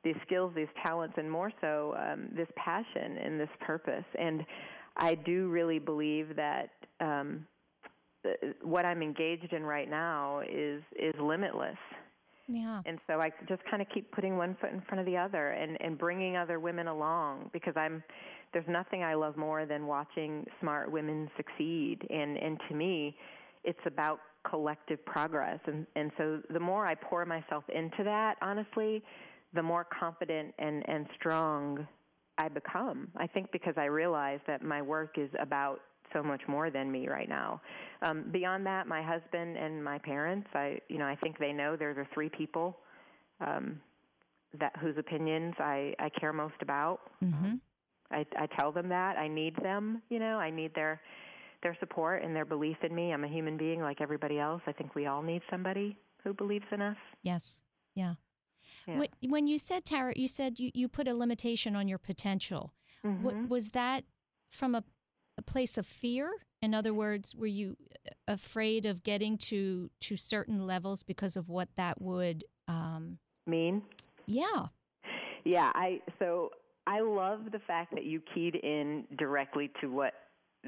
these 0.04 0.16
skills, 0.26 0.52
these 0.56 0.72
talents, 0.82 1.14
and 1.18 1.30
more 1.30 1.52
so 1.60 1.94
um, 1.98 2.28
this 2.34 2.48
passion 2.56 3.18
and 3.18 3.38
this 3.38 3.50
purpose. 3.60 4.06
And 4.18 4.42
I 4.96 5.14
do 5.16 5.48
really 5.48 5.78
believe 5.78 6.34
that 6.34 6.70
um, 6.98 7.46
what 8.62 8.86
I'm 8.86 9.02
engaged 9.02 9.52
in 9.52 9.64
right 9.64 9.90
now 9.90 10.40
is 10.40 10.82
is 10.98 11.14
limitless. 11.20 11.76
Yeah. 12.48 12.82
And 12.86 12.98
so 13.06 13.20
I 13.20 13.30
just 13.48 13.62
kind 13.70 13.80
of 13.80 13.88
keep 13.94 14.10
putting 14.12 14.36
one 14.36 14.56
foot 14.60 14.72
in 14.72 14.80
front 14.82 15.00
of 15.00 15.06
the 15.06 15.16
other 15.16 15.50
and 15.50 15.80
and 15.80 15.96
bringing 15.96 16.36
other 16.36 16.58
women 16.60 16.88
along 16.88 17.50
because 17.52 17.74
I'm 17.76 18.02
there's 18.52 18.68
nothing 18.68 19.02
I 19.02 19.14
love 19.14 19.36
more 19.36 19.64
than 19.64 19.86
watching 19.86 20.44
smart 20.60 20.90
women 20.90 21.30
succeed. 21.36 21.98
And 22.10 22.36
and 22.36 22.58
to 22.68 22.74
me, 22.74 23.16
it's 23.64 23.78
about 23.86 24.20
collective 24.48 25.04
progress. 25.04 25.60
And 25.66 25.86
and 25.96 26.10
so 26.18 26.40
the 26.50 26.60
more 26.60 26.86
I 26.86 26.94
pour 26.94 27.24
myself 27.24 27.64
into 27.68 28.02
that, 28.04 28.36
honestly, 28.42 29.02
the 29.54 29.62
more 29.62 29.86
confident 29.98 30.54
and 30.58 30.88
and 30.88 31.06
strong 31.18 31.86
I 32.38 32.48
become. 32.48 33.08
I 33.16 33.26
think 33.26 33.52
because 33.52 33.74
I 33.76 33.84
realize 33.84 34.40
that 34.46 34.62
my 34.62 34.82
work 34.82 35.16
is 35.16 35.30
about 35.40 35.80
so 36.12 36.22
much 36.22 36.42
more 36.48 36.70
than 36.70 36.90
me 36.90 37.08
right 37.08 37.28
now. 37.28 37.60
Um, 38.02 38.24
beyond 38.32 38.66
that, 38.66 38.86
my 38.86 39.02
husband 39.02 39.56
and 39.56 39.82
my 39.82 39.98
parents, 39.98 40.48
I 40.54 40.78
you 40.88 40.98
know 40.98 41.06
I 41.06 41.16
think 41.16 41.38
they 41.38 41.52
know 41.52 41.76
there 41.76 41.90
are 41.90 42.08
three 42.14 42.28
people 42.28 42.78
um, 43.40 43.80
that 44.58 44.72
whose 44.80 44.96
opinions 44.98 45.54
I 45.58 45.94
I 45.98 46.08
care 46.08 46.32
most 46.32 46.60
about. 46.60 47.00
Mm-hmm. 47.22 47.54
I, 48.10 48.26
I 48.36 48.46
tell 48.58 48.72
them 48.72 48.88
that 48.90 49.16
I 49.16 49.26
need 49.26 49.56
them. 49.56 50.02
You 50.10 50.18
know, 50.18 50.38
I 50.38 50.50
need 50.50 50.74
their 50.74 51.00
their 51.62 51.76
support 51.80 52.22
and 52.22 52.34
their 52.34 52.44
belief 52.44 52.76
in 52.82 52.94
me. 52.94 53.12
I'm 53.12 53.24
a 53.24 53.28
human 53.28 53.56
being 53.56 53.80
like 53.80 54.00
everybody 54.00 54.38
else. 54.38 54.62
I 54.66 54.72
think 54.72 54.94
we 54.94 55.06
all 55.06 55.22
need 55.22 55.42
somebody 55.50 55.96
who 56.24 56.34
believes 56.34 56.64
in 56.72 56.82
us. 56.82 56.96
Yes. 57.22 57.62
Yeah. 57.94 58.14
yeah. 58.86 59.04
When 59.22 59.46
you 59.46 59.58
said 59.58 59.84
Tara, 59.84 60.12
you 60.16 60.28
said 60.28 60.58
you, 60.58 60.70
you 60.74 60.88
put 60.88 61.08
a 61.08 61.14
limitation 61.14 61.76
on 61.76 61.88
your 61.88 61.98
potential. 61.98 62.74
Mm-hmm. 63.04 63.22
What, 63.22 63.48
was 63.48 63.70
that 63.70 64.04
from 64.50 64.74
a, 64.74 64.84
a 65.38 65.42
place 65.42 65.78
of 65.78 65.86
fear? 65.86 66.30
In 66.60 66.74
other 66.74 66.94
words, 66.94 67.34
were 67.34 67.46
you 67.46 67.76
uh, 68.06 68.12
afraid 68.28 68.86
of 68.86 69.02
getting 69.02 69.36
to 69.38 69.90
to 70.00 70.16
certain 70.16 70.66
levels 70.66 71.02
because 71.02 71.36
of 71.36 71.48
what 71.48 71.68
that 71.76 72.00
would 72.00 72.44
um, 72.68 73.18
mean? 73.46 73.82
Yeah. 74.26 74.66
Yeah. 75.44 75.72
I 75.74 76.00
so 76.18 76.50
I 76.86 77.00
love 77.00 77.50
the 77.52 77.60
fact 77.60 77.94
that 77.94 78.04
you 78.04 78.22
keyed 78.34 78.56
in 78.56 79.04
directly 79.18 79.70
to 79.80 79.88
what 79.88 80.14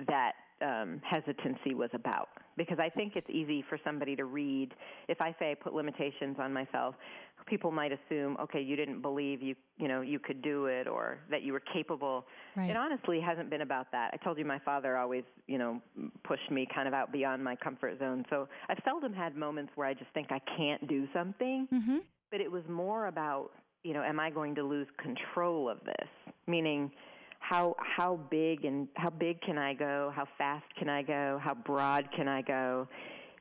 that 0.08 0.32
um, 0.62 1.00
hesitancy 1.04 1.74
was 1.74 1.90
about 1.92 2.28
because 2.56 2.78
I 2.80 2.88
think 2.88 3.14
it's 3.16 3.28
easy 3.28 3.64
for 3.68 3.78
somebody 3.84 4.14
to 4.16 4.24
read. 4.24 4.72
If 5.08 5.20
I 5.20 5.34
say 5.38 5.50
I 5.50 5.54
put 5.54 5.74
limitations 5.74 6.36
on 6.38 6.52
myself, 6.52 6.94
people 7.46 7.70
might 7.70 7.90
assume, 7.92 8.36
okay, 8.40 8.60
you 8.60 8.76
didn't 8.76 9.02
believe 9.02 9.42
you 9.42 9.54
you 9.76 9.88
know 9.88 10.00
you 10.00 10.18
could 10.18 10.42
do 10.42 10.66
it 10.66 10.86
or 10.86 11.18
that 11.30 11.42
you 11.42 11.52
were 11.52 11.62
capable. 11.72 12.26
Right. 12.56 12.70
It 12.70 12.76
honestly 12.76 13.20
hasn't 13.20 13.50
been 13.50 13.62
about 13.62 13.90
that. 13.92 14.10
I 14.12 14.16
told 14.24 14.38
you 14.38 14.44
my 14.44 14.60
father 14.60 14.96
always 14.96 15.24
you 15.46 15.58
know 15.58 15.80
pushed 16.22 16.50
me 16.50 16.66
kind 16.74 16.88
of 16.88 16.94
out 16.94 17.12
beyond 17.12 17.42
my 17.42 17.56
comfort 17.56 17.98
zone. 17.98 18.24
So 18.30 18.48
I've 18.68 18.78
seldom 18.84 19.12
had 19.12 19.36
moments 19.36 19.72
where 19.74 19.86
I 19.86 19.94
just 19.94 20.10
think 20.14 20.28
I 20.30 20.40
can't 20.56 20.86
do 20.88 21.06
something. 21.12 21.68
Mm-hmm. 21.72 21.98
But 22.30 22.40
it 22.40 22.50
was 22.50 22.62
more 22.68 23.06
about 23.06 23.50
you 23.84 23.92
know, 23.92 24.02
am 24.02 24.18
I 24.18 24.30
going 24.30 24.54
to 24.56 24.62
lose 24.62 24.88
control 24.98 25.68
of 25.68 25.78
this? 25.84 26.08
Meaning, 26.46 26.90
how 27.48 27.76
how 27.78 28.18
big 28.30 28.64
and 28.64 28.88
how 28.94 29.10
big 29.10 29.40
can 29.42 29.58
I 29.58 29.74
go? 29.74 30.12
How 30.14 30.26
fast 30.38 30.64
can 30.78 30.88
I 30.88 31.02
go? 31.02 31.38
How 31.42 31.54
broad 31.54 32.08
can 32.16 32.26
I 32.26 32.40
go, 32.40 32.88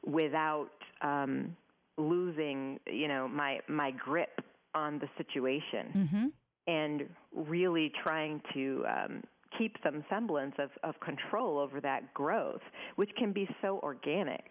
without 0.05 0.71
um, 1.01 1.55
losing, 1.97 2.79
you 2.85 3.07
know, 3.07 3.27
my 3.27 3.59
my 3.69 3.91
grip 3.91 4.41
on 4.75 4.99
the 4.99 5.07
situation, 5.17 5.85
mm-hmm. 5.95 6.25
and 6.67 7.03
really 7.33 7.91
trying 8.03 8.41
to 8.53 8.83
um, 8.87 9.23
keep 9.57 9.75
some 9.83 10.03
semblance 10.09 10.55
of, 10.59 10.69
of 10.83 10.99
control 10.99 11.57
over 11.57 11.79
that 11.79 12.13
growth, 12.13 12.61
which 12.97 13.11
can 13.17 13.31
be 13.31 13.47
so 13.61 13.79
organic. 13.83 14.43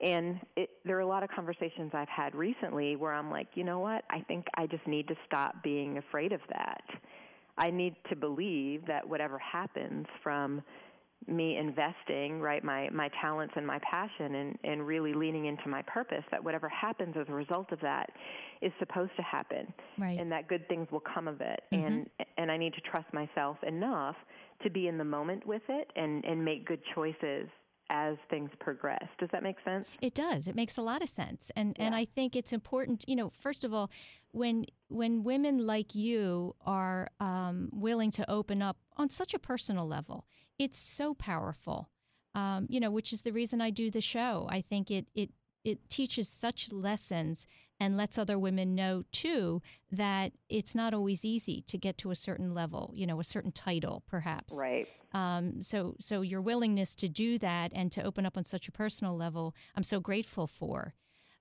And 0.00 0.40
it, 0.56 0.70
there 0.84 0.96
are 0.96 1.00
a 1.00 1.06
lot 1.06 1.22
of 1.22 1.30
conversations 1.30 1.90
I've 1.92 2.08
had 2.08 2.34
recently 2.34 2.96
where 2.96 3.12
I'm 3.12 3.30
like, 3.30 3.48
you 3.54 3.64
know 3.64 3.80
what? 3.80 4.04
I 4.10 4.20
think 4.28 4.46
I 4.56 4.66
just 4.66 4.86
need 4.86 5.08
to 5.08 5.14
stop 5.26 5.62
being 5.62 5.98
afraid 5.98 6.32
of 6.32 6.40
that. 6.50 6.82
I 7.58 7.70
need 7.70 7.96
to 8.08 8.16
believe 8.16 8.86
that 8.86 9.06
whatever 9.06 9.38
happens 9.38 10.06
from 10.22 10.62
me 11.26 11.58
investing 11.58 12.40
right 12.40 12.62
my 12.62 12.88
my 12.90 13.10
talents 13.20 13.52
and 13.56 13.66
my 13.66 13.78
passion 13.80 14.36
and 14.36 14.58
and 14.62 14.86
really 14.86 15.12
leaning 15.12 15.46
into 15.46 15.68
my 15.68 15.82
purpose 15.82 16.22
that 16.30 16.42
whatever 16.42 16.68
happens 16.68 17.14
as 17.20 17.26
a 17.28 17.32
result 17.32 17.70
of 17.72 17.80
that 17.80 18.08
is 18.62 18.70
supposed 18.78 19.10
to 19.16 19.22
happen 19.22 19.66
right. 19.98 20.18
and 20.18 20.30
that 20.30 20.48
good 20.48 20.66
things 20.68 20.86
will 20.92 21.02
come 21.14 21.26
of 21.26 21.40
it 21.40 21.60
mm-hmm. 21.72 21.84
and 21.84 22.06
and 22.38 22.50
I 22.50 22.56
need 22.56 22.72
to 22.74 22.80
trust 22.82 23.12
myself 23.12 23.56
enough 23.66 24.14
to 24.62 24.70
be 24.70 24.86
in 24.86 24.96
the 24.96 25.04
moment 25.04 25.44
with 25.44 25.62
it 25.68 25.90
and 25.96 26.24
and 26.24 26.42
make 26.42 26.66
good 26.66 26.80
choices 26.94 27.48
as 27.90 28.16
things 28.30 28.50
progress. 28.58 29.06
Does 29.18 29.28
that 29.32 29.42
make 29.42 29.56
sense? 29.64 29.86
It 30.00 30.14
does. 30.14 30.48
It 30.48 30.54
makes 30.54 30.76
a 30.76 30.82
lot 30.82 31.02
of 31.02 31.08
sense. 31.08 31.50
And 31.56 31.76
yeah. 31.78 31.86
and 31.86 31.94
I 31.94 32.04
think 32.04 32.36
it's 32.36 32.52
important, 32.52 33.04
you 33.08 33.16
know, 33.16 33.30
first 33.30 33.64
of 33.64 33.72
all, 33.72 33.90
when 34.32 34.66
when 34.88 35.24
women 35.24 35.66
like 35.66 35.94
you 35.94 36.54
are 36.64 37.08
um, 37.20 37.70
willing 37.72 38.10
to 38.12 38.30
open 38.30 38.62
up 38.62 38.78
on 38.96 39.08
such 39.08 39.34
a 39.34 39.38
personal 39.38 39.86
level, 39.86 40.26
it's 40.58 40.78
so 40.78 41.14
powerful. 41.14 41.90
Um, 42.34 42.66
you 42.68 42.78
know, 42.78 42.90
which 42.90 43.12
is 43.12 43.22
the 43.22 43.32
reason 43.32 43.60
I 43.60 43.70
do 43.70 43.90
the 43.90 44.00
show. 44.00 44.46
I 44.50 44.60
think 44.60 44.90
it 44.90 45.06
it 45.14 45.30
it 45.64 45.88
teaches 45.88 46.28
such 46.28 46.72
lessons 46.72 47.46
and 47.80 47.96
lets 47.96 48.18
other 48.18 48.38
women 48.38 48.74
know 48.74 49.04
too 49.12 49.62
that 49.90 50.32
it's 50.48 50.74
not 50.74 50.94
always 50.94 51.24
easy 51.24 51.62
to 51.62 51.78
get 51.78 51.98
to 51.98 52.10
a 52.10 52.16
certain 52.16 52.54
level, 52.54 52.92
you 52.94 53.06
know, 53.06 53.20
a 53.20 53.24
certain 53.24 53.52
title 53.52 54.02
perhaps. 54.08 54.54
Right. 54.54 54.88
Um, 55.12 55.62
so, 55.62 55.94
so 55.98 56.20
your 56.20 56.42
willingness 56.42 56.94
to 56.96 57.08
do 57.08 57.38
that 57.38 57.72
and 57.74 57.90
to 57.92 58.02
open 58.02 58.26
up 58.26 58.36
on 58.36 58.44
such 58.44 58.68
a 58.68 58.72
personal 58.72 59.16
level, 59.16 59.54
I'm 59.74 59.84
so 59.84 60.00
grateful 60.00 60.46
for. 60.46 60.94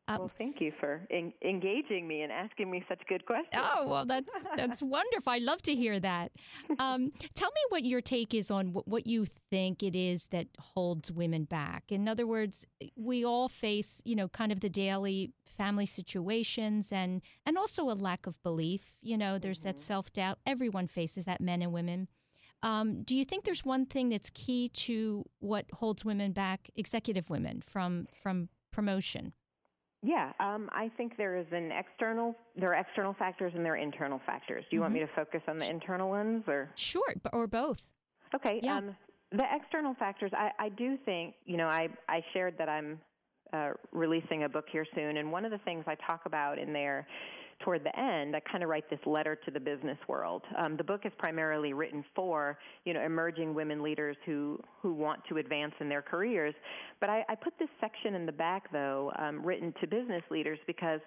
Uh, 0.08 0.16
well, 0.20 0.32
thank 0.38 0.62
you 0.62 0.72
for 0.80 1.06
en- 1.12 1.34
engaging 1.44 2.08
me 2.08 2.22
and 2.22 2.32
asking 2.32 2.72
me 2.72 2.84
such 2.88 3.02
good 3.10 3.26
questions. 3.26 3.50
Oh, 3.56 3.88
well, 3.88 4.06
that's 4.06 4.34
that's 4.56 4.82
wonderful. 4.82 5.34
I 5.34 5.40
love 5.40 5.62
to 5.64 5.76
hear 5.76 6.00
that. 6.00 6.32
Um, 6.80 7.12
tell 7.36 7.50
me 7.50 7.62
what 7.70 7.84
your 7.84 8.00
take 8.00 8.34
is 8.34 8.50
on 8.50 8.72
what, 8.72 8.88
what 8.88 9.06
you 9.06 9.26
think 9.50 9.84
it 9.84 9.98
is 9.98 10.28
that 10.28 10.48
holds 10.60 11.12
women 11.12 11.44
back. 11.44 11.86
In 11.90 12.08
other 12.08 12.26
words, 12.26 12.66
we 12.96 13.26
all 13.26 13.50
face, 13.50 14.02
you 14.06 14.16
know, 14.16 14.30
kind 14.30 14.54
of 14.54 14.62
the 14.62 14.70
daily 14.70 15.34
family 15.46 15.86
situations 15.86 16.92
and 16.94 17.22
and 17.46 17.58
also 17.58 17.90
a 17.90 17.94
lack 17.94 18.28
of 18.28 18.42
belief. 18.44 18.98
You 19.02 19.18
know, 19.18 19.38
there's 19.38 19.60
mm-hmm. 19.60 19.70
that 19.70 19.80
self 19.82 20.14
doubt. 20.14 20.40
Everyone 20.46 20.88
faces 20.88 21.26
that, 21.26 21.42
men 21.42 21.62
and 21.62 21.74
women. 21.74 22.08
Um, 22.64 23.04
do 23.04 23.16
you 23.16 23.26
think 23.26 23.44
there's 23.44 23.66
one 23.66 23.86
thing 23.86 24.10
that's 24.10 24.30
key 24.30 24.70
to 24.70 25.26
what 25.40 25.66
holds 25.74 26.06
women 26.06 26.32
back, 26.32 26.70
executive 26.78 27.30
women, 27.30 27.62
from 27.62 28.08
from 28.14 28.48
promotion? 28.72 29.34
Yeah, 30.04 30.32
um, 30.40 30.70
I 30.74 30.92
think 30.96 31.18
there 31.18 31.36
is 31.38 31.48
an 31.52 31.72
external. 31.72 32.36
There 32.56 32.74
are 32.74 32.80
external 32.80 33.14
factors 33.14 33.54
and 33.56 33.66
there 33.66 33.74
are 33.74 33.78
internal 33.78 34.22
factors. 34.26 34.64
Do 34.70 34.76
you 34.76 34.82
mm-hmm. 34.82 34.84
want 34.84 34.94
me 34.94 35.00
to 35.00 35.10
focus 35.16 35.42
on 35.48 35.58
the 35.58 35.70
internal 35.70 36.10
ones, 36.10 36.44
or 36.48 36.70
sure, 36.76 37.14
or 37.34 37.48
both? 37.48 37.82
Okay. 38.36 38.60
Yeah. 38.62 38.78
Um, 38.78 38.96
the 39.32 39.46
external 39.54 39.96
factors, 39.96 40.32
I, 40.34 40.52
I 40.60 40.70
do 40.70 40.98
think. 41.04 41.34
You 41.46 41.58
know, 41.58 41.68
I 41.68 41.90
I 42.08 42.22
shared 42.34 42.58
that 42.60 42.70
I'm 42.70 43.00
uh, 43.54 43.72
releasing 43.92 44.44
a 44.44 44.50
book 44.50 44.66
here 44.72 44.86
soon, 44.94 45.18
and 45.18 45.32
one 45.32 45.46
of 45.46 45.52
the 45.52 45.58
things 45.60 45.84
I 45.88 45.96
talk 45.96 46.22
about 46.26 46.60
in 46.60 46.74
there 46.74 47.08
toward 47.60 47.84
the 47.84 48.00
end, 48.00 48.36
I 48.36 48.40
kind 48.40 48.64
of 48.64 48.70
write 48.70 48.90
this 48.90 49.00
letter 49.06 49.36
to 49.36 49.52
the 49.52 49.60
business 49.60 49.98
world. 50.08 50.44
Um, 50.58 50.78
the 50.78 50.84
book 50.84 51.02
is 51.06 51.12
primarily 51.18 51.74
written 51.74 52.04
for 52.16 52.58
you 52.86 52.94
know 52.94 53.02
emerging 53.02 53.54
women 53.54 53.82
leaders 53.82 54.16
who 54.26 54.60
who 54.82 54.94
want 54.94 55.22
to 55.30 55.38
advance 55.38 55.74
in 55.80 55.90
their 55.90 56.02
careers. 56.02 56.54
But 57.00 57.10
I, 57.10 57.24
I 57.30 57.36
put 57.36 57.54
this 57.60 57.70
section 57.80 58.16
in 58.16 58.26
the 58.26 58.32
back 58.32 58.72
though, 58.72 59.12
um, 59.20 59.46
written 59.46 59.74
to 59.82 59.88
business 59.88 60.24
leaders 60.30 60.60
because 60.68 61.00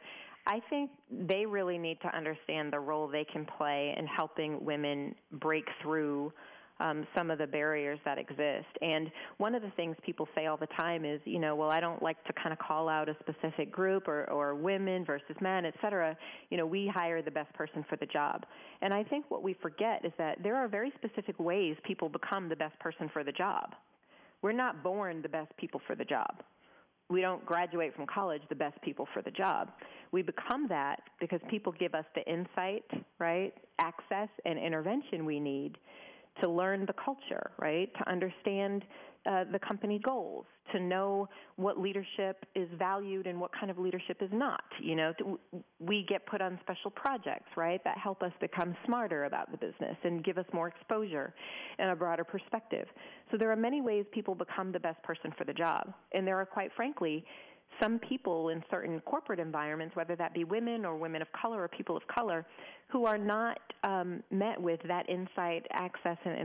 I 0.46 0.60
think 0.70 0.90
they 1.10 1.46
really 1.46 1.78
need 1.78 2.00
to 2.02 2.16
understand 2.16 2.72
the 2.72 2.80
role 2.80 3.06
they 3.06 3.24
can 3.24 3.46
play 3.58 3.94
in 3.96 4.06
helping 4.06 4.64
women 4.64 5.14
break 5.32 5.64
through 5.82 6.32
um, 6.80 7.06
some 7.16 7.30
of 7.30 7.38
the 7.38 7.46
barriers 7.46 7.98
that 8.04 8.18
exist. 8.18 8.66
And 8.82 9.10
one 9.38 9.54
of 9.54 9.62
the 9.62 9.70
things 9.76 9.96
people 10.04 10.28
say 10.34 10.46
all 10.46 10.56
the 10.56 10.68
time 10.78 11.04
is, 11.04 11.20
you 11.24 11.38
know, 11.38 11.54
well, 11.54 11.70
I 11.70 11.80
don't 11.80 12.02
like 12.02 12.22
to 12.24 12.32
kind 12.32 12.52
of 12.52 12.58
call 12.58 12.88
out 12.88 13.08
a 13.08 13.16
specific 13.20 13.70
group 13.70 14.08
or, 14.08 14.28
or 14.30 14.54
women 14.54 15.04
versus 15.04 15.36
men, 15.40 15.64
et 15.64 15.74
cetera. 15.80 16.16
You 16.50 16.56
know, 16.56 16.66
we 16.66 16.90
hire 16.92 17.22
the 17.22 17.30
best 17.30 17.52
person 17.54 17.84
for 17.88 17.96
the 17.96 18.06
job. 18.06 18.44
And 18.82 18.92
I 18.92 19.04
think 19.04 19.26
what 19.28 19.42
we 19.42 19.54
forget 19.62 20.04
is 20.04 20.12
that 20.18 20.42
there 20.42 20.56
are 20.56 20.68
very 20.68 20.92
specific 20.96 21.38
ways 21.38 21.76
people 21.84 22.08
become 22.08 22.48
the 22.48 22.56
best 22.56 22.78
person 22.80 23.10
for 23.12 23.22
the 23.24 23.32
job. 23.32 23.74
We're 24.42 24.52
not 24.52 24.82
born 24.82 25.22
the 25.22 25.28
best 25.28 25.54
people 25.58 25.80
for 25.86 25.94
the 25.94 26.04
job 26.04 26.42
we 27.10 27.20
don't 27.20 27.44
graduate 27.44 27.94
from 27.94 28.06
college 28.06 28.40
the 28.48 28.54
best 28.54 28.80
people 28.82 29.06
for 29.12 29.20
the 29.20 29.30
job. 29.30 29.72
We 30.12 30.22
become 30.22 30.68
that 30.68 31.00
because 31.18 31.40
people 31.50 31.72
give 31.72 31.94
us 31.94 32.04
the 32.14 32.22
insight, 32.22 32.84
right, 33.18 33.52
access, 33.78 34.28
and 34.44 34.58
intervention 34.58 35.24
we 35.24 35.40
need 35.40 35.76
to 36.40 36.48
learn 36.48 36.86
the 36.86 36.94
culture, 37.04 37.50
right? 37.58 37.90
To 37.98 38.10
understand 38.10 38.84
uh, 39.26 39.44
the 39.52 39.58
company 39.58 40.00
goals, 40.02 40.46
to 40.72 40.80
know 40.80 41.28
what 41.56 41.78
leadership 41.78 42.46
is 42.54 42.68
valued 42.78 43.26
and 43.26 43.38
what 43.38 43.50
kind 43.52 43.70
of 43.70 43.78
leadership 43.78 44.18
is 44.22 44.30
not. 44.32 44.62
You 44.80 44.96
know, 44.96 45.12
to, 45.18 45.38
we 45.78 46.06
get 46.08 46.24
put 46.26 46.40
on 46.40 46.58
special 46.62 46.90
projects, 46.90 47.50
right, 47.56 47.82
that 47.84 47.98
help 47.98 48.22
us 48.22 48.32
become 48.40 48.74
smarter 48.86 49.24
about 49.24 49.50
the 49.50 49.58
business 49.58 49.96
and 50.04 50.24
give 50.24 50.38
us 50.38 50.46
more 50.52 50.68
exposure 50.68 51.34
and 51.78 51.90
a 51.90 51.96
broader 51.96 52.24
perspective. 52.24 52.86
So 53.30 53.36
there 53.36 53.50
are 53.50 53.56
many 53.56 53.82
ways 53.82 54.06
people 54.10 54.34
become 54.34 54.72
the 54.72 54.80
best 54.80 55.02
person 55.02 55.32
for 55.36 55.44
the 55.44 55.52
job, 55.52 55.92
and 56.12 56.26
there 56.26 56.38
are 56.38 56.46
quite 56.46 56.70
frankly 56.74 57.24
some 57.80 57.98
people 57.98 58.50
in 58.50 58.62
certain 58.70 59.00
corporate 59.00 59.40
environments, 59.40 59.96
whether 59.96 60.16
that 60.16 60.34
be 60.34 60.44
women 60.44 60.84
or 60.84 60.96
women 60.96 61.22
of 61.22 61.28
color 61.32 61.62
or 61.62 61.68
people 61.68 61.96
of 61.96 62.02
color, 62.06 62.46
who 62.88 63.04
are 63.06 63.18
not 63.18 63.58
um, 63.84 64.22
met 64.30 64.60
with 64.60 64.80
that 64.86 65.08
insight, 65.08 65.66
access, 65.72 66.16
and 66.24 66.38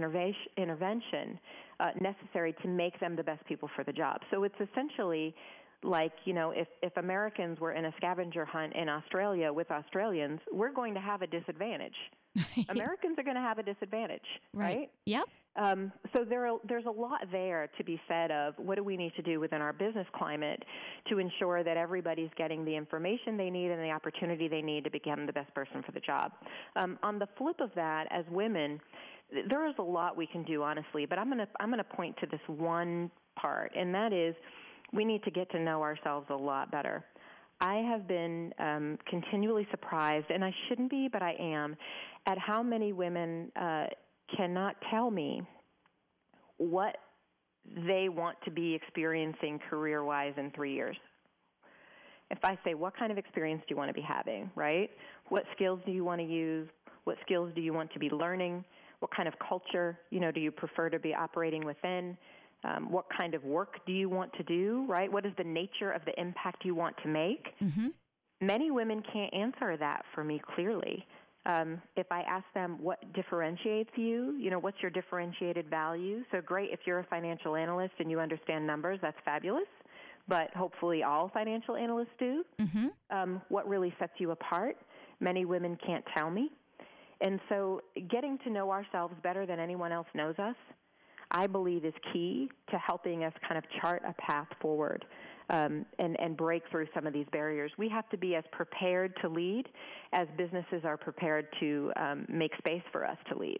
intervention 0.58 1.40
uh, 1.80 1.92
necessary 2.00 2.54
to 2.62 2.68
make 2.68 3.00
them 3.00 3.16
the 3.16 3.24
best 3.24 3.44
people 3.46 3.70
for 3.76 3.84
the 3.84 3.94
job. 3.94 4.22
So 4.32 4.44
it's 4.44 4.56
essentially 4.60 5.36
like 5.84 6.14
you 6.26 6.34
know 6.34 6.52
if 6.52 6.68
if 6.82 6.96
Americans 6.98 7.60
were 7.60 7.74
in 7.74 7.86
a 7.86 7.94
scavenger 7.98 8.46
hunt 8.46 8.74
in 8.76 8.90
Australia 8.90 9.52
with 9.52 9.70
Australians, 9.72 10.40
we're 10.52 10.74
going 10.74 10.94
to 10.94 11.00
have 11.00 11.22
a 11.22 11.28
disadvantage. 11.28 11.96
Americans 12.70 13.18
are 13.18 13.24
going 13.24 13.36
to 13.36 13.42
have 13.42 13.60
a 13.60 13.64
disadvantage, 13.64 14.26
right? 14.54 14.78
right? 14.78 14.92
Yep. 15.06 15.26
Um, 15.58 15.92
so 16.14 16.26
there 16.28 16.48
are, 16.48 16.58
there's 16.68 16.86
a 16.86 16.92
lot 16.92 17.22
there 17.32 17.70
to 17.78 17.84
be 17.84 18.00
said 18.08 18.30
of 18.32 18.56
what 18.58 18.76
do 18.76 18.84
we 18.84 18.98
need 18.98 19.14
to 19.16 19.22
do 19.22 19.40
within 19.40 19.62
our 19.62 19.72
business 19.72 20.08
climate 20.14 20.62
to 21.10 21.18
ensure 21.18 21.64
that 21.64 21.78
everybody's 21.78 22.30
getting 22.38 22.66
the 22.66 22.76
information 22.76 23.38
they 23.38 23.50
need 23.50 23.72
and 23.72 23.82
the 23.82 23.92
opportunity 23.92 24.48
they 24.48 24.62
need 24.62 24.84
to 24.84 24.92
become 24.92 25.26
the 25.26 25.34
best 25.34 25.54
person 25.54 25.82
for 25.86 25.92
the 25.94 26.02
job. 26.02 26.34
Um, 26.76 27.00
on 27.04 27.20
the 27.20 27.28
flip 27.38 27.62
of 27.62 27.70
that, 27.76 28.08
as 28.12 28.26
women, 28.30 28.82
there 29.50 29.68
is 29.68 29.76
a 29.80 29.84
lot 29.84 30.18
we 30.18 30.28
can 30.28 30.44
do 30.44 30.62
honestly, 30.62 31.06
but 31.06 31.18
I'm 31.18 31.28
going 31.28 31.40
to 31.40 31.48
I'm 31.60 31.72
to 31.72 31.84
point 31.84 32.16
to 32.18 32.28
this 32.28 32.42
one 32.48 33.10
part, 33.40 33.72
and 33.76 33.94
that 33.94 34.14
is 34.14 34.36
we 34.94 35.06
need 35.06 35.24
to 35.24 35.32
get 35.32 35.50
to 35.52 35.60
know 35.60 35.82
ourselves 35.82 36.28
a 36.30 36.36
lot 36.36 36.72
better. 36.72 37.04
I 37.62 37.76
have 37.76 38.08
been 38.08 38.54
um, 38.60 38.98
continually 39.10 39.66
surprised, 39.72 40.28
and 40.30 40.44
I 40.44 40.54
shouldn't 40.68 40.92
be, 40.92 41.08
but 41.12 41.22
I 41.22 41.36
am, 41.40 41.76
at 42.26 42.38
how 42.38 42.62
many 42.62 42.92
women 42.92 43.52
uh, 43.56 43.86
cannot 44.36 44.76
tell 44.90 45.10
me 45.12 45.42
what 46.58 46.98
they 47.88 48.10
want 48.10 48.38
to 48.46 48.52
be 48.52 48.74
experiencing 48.74 49.60
career 49.70 50.04
wise 50.04 50.34
in 50.38 50.52
three 50.52 50.74
years. 50.74 50.98
If 52.32 52.40
I 52.44 52.58
say, 52.64 52.74
What 52.74 52.98
kind 52.98 53.12
of 53.12 53.18
experience 53.18 53.62
do 53.68 53.74
you 53.74 53.78
want 53.78 53.90
to 53.90 53.94
be 53.94 54.02
having, 54.02 54.50
right? 54.56 54.90
What 55.30 55.44
skills 55.56 55.80
do 55.86 55.92
you 55.92 56.04
want 56.04 56.22
to 56.22 56.28
use? 56.28 56.68
What 57.04 57.18
skills 57.22 57.52
do 57.56 57.62
you 57.62 57.74
want 57.74 57.92
to 57.94 58.00
be 58.00 58.10
learning? 58.10 58.64
What 59.00 59.12
kind 59.16 59.28
of 59.28 59.36
culture, 59.48 60.00
you 60.10 60.20
know, 60.20 60.32
do 60.32 60.40
you 60.40 60.52
prefer 60.52 60.90
to 60.90 61.00
be 61.00 61.14
operating 61.14 61.66
within? 61.66 62.18
Um, 62.64 62.92
what 62.92 63.06
kind 63.16 63.36
of 63.36 63.44
work 63.44 63.86
do 63.86 63.94
you 63.94 64.10
want 64.10 64.34
to 64.34 64.44
do, 64.44 64.86
right? 64.88 65.12
What 65.12 65.26
is 65.26 65.34
the 65.38 65.44
nature 65.44 65.92
of 65.92 66.04
the 66.06 66.20
impact 66.20 66.66
you 66.66 66.74
want 66.74 66.96
to 67.04 67.10
make? 67.10 67.46
Mm-hmm. 67.62 67.88
Many 68.42 68.72
women 68.72 69.04
can't 69.14 69.34
answer 69.34 69.78
that 69.78 70.04
for 70.14 70.24
me 70.24 70.42
clearly. 70.56 71.06
Um, 71.46 71.82
if 71.96 72.08
I 72.12 72.22
ask 72.22 72.46
them 72.56 72.78
what 72.82 73.00
differentiates 73.14 73.92
you, 73.96 74.36
you 74.40 74.50
know, 74.50 74.58
what's 74.58 74.78
your 74.82 74.90
differentiated 74.90 75.70
value? 75.70 76.24
So 76.32 76.42
great 76.42 76.72
if 76.72 76.80
you're 76.86 77.00
a 77.00 77.04
financial 77.06 77.56
analyst 77.56 77.94
and 78.00 78.10
you 78.10 78.20
understand 78.20 78.66
numbers, 78.66 79.00
that's 79.02 79.18
fabulous. 79.24 79.68
But 80.28 80.50
hopefully 80.56 81.04
all 81.04 81.30
financial 81.32 81.76
analysts 81.76 82.08
do. 82.18 82.44
Mm-hmm. 82.60 82.88
Um, 83.12 83.42
what 83.50 83.68
really 83.68 83.94
sets 84.00 84.14
you 84.18 84.32
apart? 84.32 84.78
Many 85.20 85.46
women 85.46 85.78
can't 85.86 86.04
tell 86.18 86.32
me. 86.32 86.50
And 87.22 87.40
so 87.48 87.82
getting 88.10 88.40
to 88.40 88.50
know 88.50 88.72
ourselves 88.72 89.14
better 89.22 89.46
than 89.46 89.60
anyone 89.60 89.92
else 89.92 90.08
knows 90.16 90.36
us, 90.40 90.56
I 91.32 91.46
believe 91.48 91.86
is 91.86 91.94
key 92.12 92.50
to 92.72 92.78
helping 92.78 93.24
us 93.24 93.34
kind 93.48 93.58
of 93.58 93.64
chart 93.80 94.02
a 94.08 94.14
path 94.14 94.48
forward 94.60 95.06
um, 95.50 95.86
and, 96.00 96.20
and 96.20 96.36
break 96.36 96.64
through 96.72 96.88
some 96.94 97.06
of 97.06 97.14
these 97.14 97.28
barriers. 97.32 97.72
We 97.78 97.90
have 97.90 98.10
to 98.10 98.18
be 98.18 98.36
as 98.36 98.44
prepared 98.52 99.14
to 99.22 99.30
lead 99.30 99.68
as 100.14 100.28
businesses 100.38 100.82
are 100.84 100.98
prepared 100.98 101.48
to 101.60 101.92
um, 101.96 102.26
make 102.30 102.52
space 102.58 102.84
for 102.92 103.06
us 103.06 103.18
to 103.30 103.38
lead. 103.38 103.60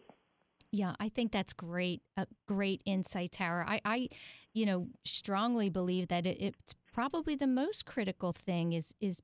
Yeah, 0.72 0.94
I 0.98 1.08
think 1.08 1.32
that's 1.32 1.52
great. 1.52 2.02
A 2.16 2.26
great 2.46 2.82
insight, 2.84 3.32
Tara. 3.32 3.64
I, 3.68 3.80
I, 3.84 4.08
you 4.52 4.66
know, 4.66 4.88
strongly 5.04 5.70
believe 5.70 6.08
that 6.08 6.26
it, 6.26 6.40
it's 6.40 6.74
probably 6.92 7.34
the 7.36 7.46
most 7.46 7.86
critical 7.86 8.32
thing 8.32 8.72
is 8.72 8.94
is 9.00 9.22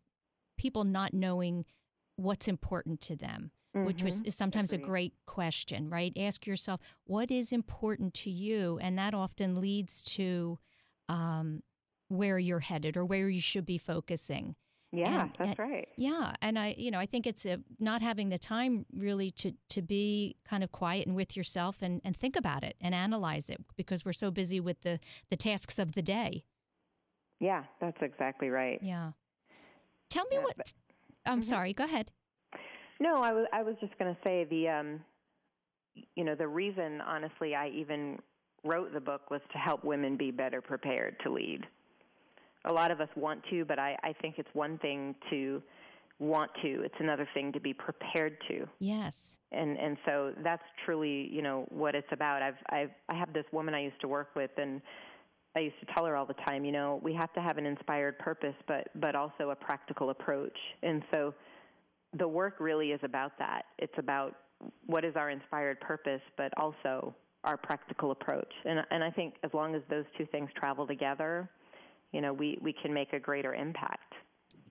people 0.56 0.84
not 0.84 1.12
knowing 1.12 1.64
what's 2.16 2.46
important 2.46 3.00
to 3.02 3.16
them. 3.16 3.50
Mm-hmm. 3.74 3.86
Which 3.86 4.02
was, 4.02 4.20
is 4.22 4.34
sometimes 4.34 4.70
Agreed. 4.74 4.84
a 4.84 4.86
great 4.86 5.14
question, 5.24 5.88
right? 5.88 6.12
Ask 6.14 6.46
yourself, 6.46 6.78
what 7.04 7.30
is 7.30 7.52
important 7.52 8.12
to 8.14 8.30
you? 8.30 8.78
And 8.82 8.98
that 8.98 9.14
often 9.14 9.62
leads 9.62 10.02
to 10.16 10.58
um, 11.08 11.62
where 12.12 12.38
you're 12.38 12.60
headed 12.60 12.96
or 12.96 13.04
where 13.04 13.28
you 13.28 13.40
should 13.40 13.66
be 13.66 13.78
focusing. 13.78 14.54
Yeah, 14.94 15.22
and, 15.22 15.30
that's 15.38 15.58
and, 15.58 15.58
right. 15.58 15.88
Yeah, 15.96 16.34
and 16.42 16.58
I, 16.58 16.74
you 16.76 16.90
know, 16.90 16.98
I 16.98 17.06
think 17.06 17.26
it's 17.26 17.46
a, 17.46 17.58
not 17.78 18.02
having 18.02 18.28
the 18.28 18.36
time 18.36 18.84
really 18.94 19.30
to 19.32 19.54
to 19.70 19.80
be 19.80 20.36
kind 20.44 20.62
of 20.62 20.70
quiet 20.70 21.06
and 21.06 21.16
with 21.16 21.34
yourself 21.34 21.80
and 21.80 22.02
and 22.04 22.14
think 22.14 22.36
about 22.36 22.62
it 22.62 22.76
and 22.78 22.94
analyze 22.94 23.48
it 23.48 23.58
because 23.76 24.04
we're 24.04 24.12
so 24.12 24.30
busy 24.30 24.60
with 24.60 24.82
the 24.82 25.00
the 25.30 25.36
tasks 25.36 25.78
of 25.78 25.92
the 25.92 26.02
day. 26.02 26.44
Yeah, 27.40 27.64
that's 27.80 27.96
exactly 28.02 28.50
right. 28.50 28.78
Yeah. 28.82 29.12
Tell 30.10 30.24
me 30.26 30.36
yeah, 30.36 30.42
what. 30.42 30.56
But, 30.58 30.72
I'm 31.24 31.40
mm-hmm. 31.40 31.48
sorry. 31.48 31.72
Go 31.72 31.84
ahead. 31.84 32.10
No, 33.00 33.22
I 33.22 33.32
was 33.32 33.46
I 33.52 33.62
was 33.62 33.76
just 33.80 33.98
going 33.98 34.14
to 34.14 34.20
say 34.22 34.44
the 34.44 34.68
um, 34.68 35.00
you 36.14 36.24
know, 36.24 36.34
the 36.34 36.48
reason 36.48 37.00
honestly 37.00 37.54
I 37.54 37.68
even 37.68 38.18
wrote 38.62 38.92
the 38.92 39.00
book 39.00 39.30
was 39.30 39.40
to 39.52 39.58
help 39.58 39.84
women 39.84 40.18
be 40.18 40.30
better 40.30 40.60
prepared 40.60 41.16
to 41.24 41.32
lead 41.32 41.66
a 42.64 42.72
lot 42.72 42.90
of 42.90 43.00
us 43.00 43.08
want 43.16 43.42
to, 43.50 43.64
but 43.64 43.78
I, 43.78 43.96
I 44.02 44.12
think 44.20 44.36
it's 44.38 44.48
one 44.52 44.78
thing 44.78 45.14
to 45.30 45.62
want 46.18 46.50
to. 46.62 46.82
It's 46.82 46.94
another 47.00 47.28
thing 47.34 47.52
to 47.52 47.60
be 47.60 47.74
prepared 47.74 48.36
to. 48.48 48.66
Yes. 48.78 49.38
And 49.50 49.76
and 49.76 49.96
so 50.06 50.32
that's 50.42 50.62
truly, 50.84 51.28
you 51.30 51.42
know, 51.42 51.66
what 51.68 51.94
it's 51.94 52.08
about. 52.12 52.42
I've 52.42 52.56
I've 52.70 52.90
I 53.08 53.14
have 53.14 53.32
this 53.32 53.44
woman 53.52 53.74
I 53.74 53.82
used 53.82 54.00
to 54.00 54.08
work 54.08 54.30
with 54.34 54.50
and 54.56 54.80
I 55.54 55.60
used 55.60 55.78
to 55.80 55.86
tell 55.94 56.06
her 56.06 56.16
all 56.16 56.24
the 56.24 56.34
time, 56.46 56.64
you 56.64 56.72
know, 56.72 56.98
we 57.02 57.12
have 57.14 57.32
to 57.34 57.40
have 57.40 57.58
an 57.58 57.66
inspired 57.66 58.18
purpose 58.18 58.54
but 58.68 58.88
but 58.94 59.14
also 59.14 59.50
a 59.50 59.56
practical 59.56 60.10
approach. 60.10 60.56
And 60.82 61.02
so 61.10 61.34
the 62.16 62.28
work 62.28 62.56
really 62.60 62.92
is 62.92 63.00
about 63.02 63.32
that. 63.38 63.64
It's 63.78 63.98
about 63.98 64.36
what 64.86 65.04
is 65.04 65.16
our 65.16 65.30
inspired 65.30 65.80
purpose 65.80 66.22
but 66.36 66.52
also 66.56 67.14
our 67.42 67.56
practical 67.56 68.12
approach. 68.12 68.52
And 68.64 68.80
and 68.92 69.02
I 69.02 69.10
think 69.10 69.34
as 69.42 69.50
long 69.52 69.74
as 69.74 69.82
those 69.90 70.04
two 70.16 70.26
things 70.26 70.50
travel 70.56 70.86
together, 70.86 71.50
you 72.12 72.20
know, 72.20 72.32
we 72.32 72.58
we 72.60 72.72
can 72.72 72.92
make 72.92 73.12
a 73.12 73.18
greater 73.18 73.54
impact. 73.54 74.14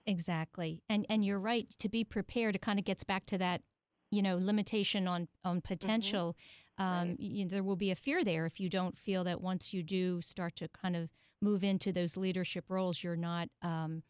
Exactly. 0.06 0.82
And 0.88 1.06
and 1.08 1.24
you're 1.24 1.38
right 1.38 1.68
to 1.78 1.88
be 1.88 2.04
prepared 2.04 2.54
it 2.54 2.62
kind 2.62 2.78
of 2.78 2.84
gets 2.84 3.04
back 3.04 3.26
to 3.26 3.38
that, 3.38 3.62
you 4.10 4.22
know, 4.22 4.36
limitation 4.36 5.06
on 5.06 5.28
on 5.44 5.60
potential. 5.60 6.36
Mm-hmm. 6.36 6.42
Um, 6.78 7.08
right. 7.08 7.20
you 7.20 7.44
know, 7.44 7.50
there 7.50 7.62
will 7.62 7.76
be 7.76 7.90
a 7.90 7.96
fear 7.96 8.24
there 8.24 8.46
if 8.46 8.58
you 8.58 8.68
don't 8.68 8.96
feel 8.96 9.24
that 9.24 9.40
once 9.42 9.74
you 9.74 9.82
do 9.82 10.22
start 10.22 10.56
to 10.56 10.68
kind 10.68 10.96
of 10.96 11.10
move 11.40 11.62
into 11.62 11.92
those 11.92 12.16
leadership 12.16 12.64
roles, 12.68 13.02
you're 13.02 13.14
not 13.14 13.48
um, 13.60 14.02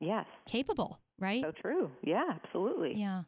yes 0.00 0.26
capable, 0.46 0.98
right? 1.18 1.42
So 1.42 1.52
true. 1.60 1.90
Yeah, 2.02 2.24
absolutely. 2.42 2.94
Yeah. 2.94 3.22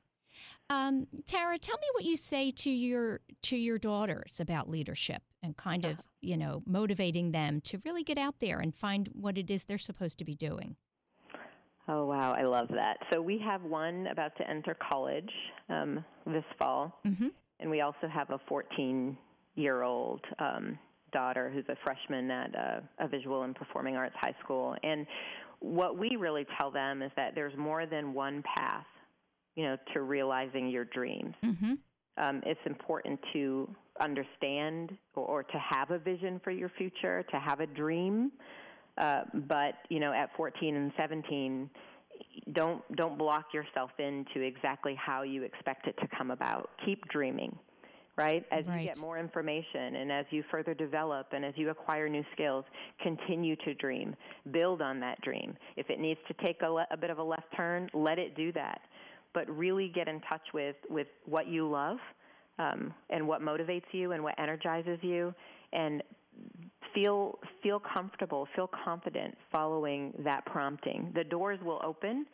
Um, 0.70 1.06
Tara, 1.26 1.58
tell 1.58 1.76
me 1.76 1.86
what 1.92 2.04
you 2.04 2.16
say 2.16 2.50
to 2.50 2.70
your 2.70 3.20
to 3.42 3.56
your 3.56 3.78
daughters 3.78 4.40
about 4.40 4.70
leadership 4.70 5.22
and 5.42 5.56
kind 5.56 5.84
of 5.84 5.98
you 6.20 6.36
know 6.36 6.62
motivating 6.66 7.32
them 7.32 7.60
to 7.62 7.80
really 7.84 8.02
get 8.02 8.18
out 8.18 8.36
there 8.40 8.58
and 8.58 8.74
find 8.74 9.08
what 9.12 9.36
it 9.38 9.50
is 9.50 9.64
they're 9.64 9.78
supposed 9.78 10.18
to 10.18 10.24
be 10.24 10.34
doing. 10.34 10.76
Oh, 11.88 12.06
wow. 12.06 12.32
I 12.32 12.44
love 12.44 12.68
that. 12.74 12.98
So 13.12 13.20
we 13.20 13.38
have 13.44 13.62
one 13.62 14.06
about 14.06 14.36
to 14.36 14.48
enter 14.48 14.76
college 14.90 15.30
um, 15.68 16.04
this 16.26 16.44
fall, 16.58 17.00
mm-hmm. 17.04 17.28
and 17.58 17.70
we 17.70 17.80
also 17.80 18.06
have 18.12 18.30
a 18.30 18.38
14 18.48 19.16
year 19.56 19.82
old 19.82 20.20
um, 20.38 20.78
daughter 21.12 21.50
who's 21.52 21.64
a 21.68 21.76
freshman 21.84 22.30
at 22.30 22.54
a, 22.54 22.82
a 23.00 23.08
visual 23.08 23.42
and 23.42 23.54
performing 23.54 23.96
arts 23.96 24.14
high 24.18 24.34
school. 24.42 24.74
And 24.82 25.06
what 25.60 25.98
we 25.98 26.16
really 26.16 26.46
tell 26.58 26.70
them 26.70 27.02
is 27.02 27.10
that 27.16 27.34
there's 27.34 27.56
more 27.56 27.84
than 27.86 28.14
one 28.14 28.42
path, 28.56 28.86
you 29.54 29.64
know, 29.64 29.76
to 29.92 30.02
realizing 30.02 30.68
your 30.68 30.84
dreams. 30.86 31.34
Mm-hmm. 31.44 31.74
Um, 32.18 32.42
it's 32.44 32.60
important 32.66 33.20
to 33.32 33.68
understand 34.02 34.96
or, 35.14 35.24
or 35.24 35.42
to 35.42 35.58
have 35.58 35.90
a 35.90 35.98
vision 35.98 36.40
for 36.42 36.50
your 36.50 36.70
future, 36.76 37.24
to 37.30 37.38
have 37.38 37.60
a 37.60 37.66
dream. 37.66 38.32
Uh, 38.98 39.22
but 39.48 39.74
you 39.88 40.00
know, 40.00 40.12
at 40.12 40.30
14 40.36 40.76
and 40.76 40.92
17, 40.96 41.70
don't 42.52 42.82
don't 42.96 43.18
block 43.18 43.46
yourself 43.54 43.90
into 43.98 44.40
exactly 44.40 44.94
how 44.94 45.22
you 45.22 45.42
expect 45.42 45.86
it 45.86 45.96
to 46.00 46.08
come 46.16 46.30
about. 46.30 46.70
Keep 46.84 47.08
dreaming, 47.08 47.56
right? 48.16 48.44
As 48.50 48.66
right. 48.66 48.80
you 48.80 48.86
get 48.86 48.98
more 48.98 49.18
information 49.18 49.96
and 49.96 50.12
as 50.12 50.26
you 50.30 50.44
further 50.50 50.74
develop 50.74 51.28
and 51.32 51.44
as 51.44 51.54
you 51.56 51.70
acquire 51.70 52.08
new 52.08 52.24
skills, 52.32 52.64
continue 53.02 53.56
to 53.64 53.74
dream. 53.74 54.14
Build 54.50 54.82
on 54.82 55.00
that 55.00 55.20
dream. 55.22 55.56
If 55.76 55.90
it 55.90 55.98
needs 55.98 56.20
to 56.28 56.46
take 56.46 56.60
a, 56.62 56.68
le- 56.68 56.86
a 56.90 56.96
bit 56.96 57.10
of 57.10 57.18
a 57.18 57.22
left 57.22 57.46
turn, 57.56 57.88
let 57.94 58.18
it 58.18 58.36
do 58.36 58.52
that. 58.52 58.80
But 59.34 59.48
really 59.48 59.90
get 59.94 60.08
in 60.08 60.20
touch 60.28 60.42
with 60.52 60.76
with 60.90 61.06
what 61.24 61.48
you 61.48 61.68
love. 61.68 61.98
Um, 62.58 62.92
and 63.10 63.26
what 63.26 63.40
motivates 63.40 63.84
you 63.92 64.12
and 64.12 64.22
what 64.22 64.38
energizes 64.38 64.98
you, 65.02 65.34
and 65.72 66.02
feel 66.94 67.38
feel 67.62 67.80
comfortable, 67.80 68.46
feel 68.54 68.68
confident 68.84 69.36
following 69.50 70.12
that 70.18 70.44
prompting. 70.46 71.10
The 71.14 71.24
doors 71.24 71.58
will 71.64 71.80
open, 71.84 72.26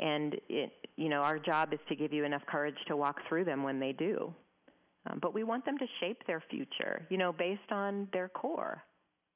and 0.00 0.36
it, 0.48 0.72
you 0.96 1.08
know 1.08 1.20
our 1.20 1.38
job 1.38 1.72
is 1.72 1.80
to 1.88 1.96
give 1.96 2.12
you 2.12 2.24
enough 2.24 2.42
courage 2.46 2.76
to 2.88 2.96
walk 2.96 3.16
through 3.28 3.44
them 3.44 3.62
when 3.62 3.78
they 3.78 3.92
do. 3.92 4.32
Um, 5.06 5.18
but 5.20 5.32
we 5.32 5.44
want 5.44 5.64
them 5.64 5.78
to 5.78 5.86
shape 6.00 6.26
their 6.26 6.42
future, 6.50 7.06
you 7.08 7.18
know, 7.18 7.32
based 7.32 7.70
on 7.70 8.08
their 8.12 8.28
core, 8.28 8.82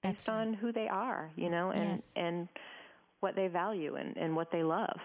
based 0.03 0.29
right. 0.29 0.35
on 0.35 0.55
who 0.55 0.73
they 0.73 0.89
are, 0.89 1.31
you 1.37 1.51
know, 1.51 1.71
and 1.71 1.91
yes. 1.91 2.13
and 2.17 2.49
what 3.21 3.37
they 3.37 3.47
value 3.47 3.95
and, 3.97 4.17
and 4.17 4.35
what 4.35 4.51
they 4.51 4.63
love. 4.63 4.99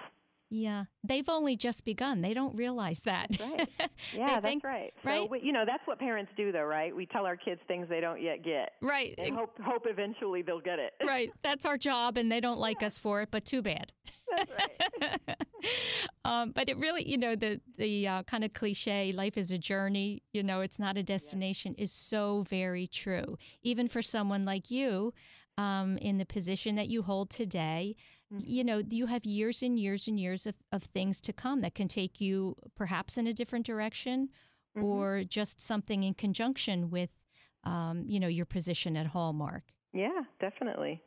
Yeah, 0.49 0.85
they've 1.03 1.27
only 1.27 1.57
just 1.57 1.83
begun. 1.83 2.21
They 2.21 2.33
don't 2.33 2.55
realize 2.55 3.01
that. 3.01 3.31
That's 3.31 3.41
right. 3.41 3.69
Yeah, 4.13 4.27
that's 4.39 4.45
think, 4.45 4.63
right. 4.63 4.93
Right. 5.03 5.23
So 5.23 5.27
we, 5.31 5.41
you 5.41 5.51
know, 5.51 5.63
that's 5.65 5.85
what 5.85 5.99
parents 5.99 6.31
do, 6.37 6.51
though, 6.51 6.63
right? 6.63 6.95
We 6.95 7.05
tell 7.05 7.25
our 7.25 7.35
kids 7.35 7.59
things 7.67 7.87
they 7.89 7.99
don't 7.99 8.21
yet 8.21 8.43
get. 8.43 8.73
Right. 8.81 9.15
And 9.17 9.35
hope 9.35 9.59
hope 9.61 9.83
eventually 9.85 10.41
they'll 10.41 10.61
get 10.61 10.79
it. 10.79 10.93
Right. 11.05 11.31
That's 11.43 11.65
our 11.65 11.77
job, 11.77 12.17
and 12.17 12.31
they 12.31 12.39
don't 12.39 12.59
like 12.59 12.77
yeah. 12.81 12.87
us 12.87 12.97
for 12.97 13.21
it. 13.21 13.29
But 13.31 13.43
too 13.45 13.61
bad. 13.61 13.91
That's 14.35 14.51
right. 14.51 15.37
um, 16.25 16.51
but 16.51 16.69
it 16.69 16.77
really, 16.77 17.07
you 17.07 17.17
know, 17.17 17.35
the 17.35 17.59
the 17.77 18.07
uh, 18.07 18.23
kind 18.23 18.43
of 18.43 18.53
cliche 18.53 19.11
"life 19.11 19.37
is 19.37 19.51
a 19.51 19.57
journey." 19.57 20.23
You 20.31 20.43
know, 20.43 20.61
it's 20.61 20.79
not 20.79 20.97
a 20.97 21.03
destination 21.03 21.75
yeah. 21.77 21.83
is 21.83 21.91
so 21.91 22.45
very 22.47 22.87
true. 22.87 23.37
Even 23.63 23.87
for 23.87 24.01
someone 24.01 24.43
like 24.43 24.71
you, 24.71 25.13
um, 25.57 25.97
in 25.97 26.17
the 26.17 26.25
position 26.25 26.75
that 26.75 26.87
you 26.87 27.01
hold 27.01 27.29
today 27.29 27.95
Mm-hmm. 28.33 28.43
You 28.45 28.63
know, 28.63 28.81
you 28.89 29.05
have 29.05 29.25
years 29.25 29.63
and 29.63 29.79
years 29.79 30.07
and 30.07 30.19
years 30.19 30.45
of, 30.45 30.55
of 30.71 30.83
things 30.83 31.21
to 31.21 31.33
come 31.33 31.61
that 31.61 31.75
can 31.75 31.87
take 31.87 32.19
you 32.19 32.55
perhaps 32.75 33.17
in 33.17 33.27
a 33.27 33.33
different 33.33 33.65
direction 33.65 34.29
mm-hmm. 34.75 34.85
or 34.85 35.23
just 35.23 35.61
something 35.61 36.03
in 36.03 36.13
conjunction 36.13 36.89
with, 36.89 37.09
um, 37.63 38.03
you 38.07 38.19
know, 38.19 38.27
your 38.27 38.45
position 38.45 38.97
at 38.97 39.07
Hallmark. 39.07 39.63
Yeah, 39.93 40.23
definitely. 40.39 41.01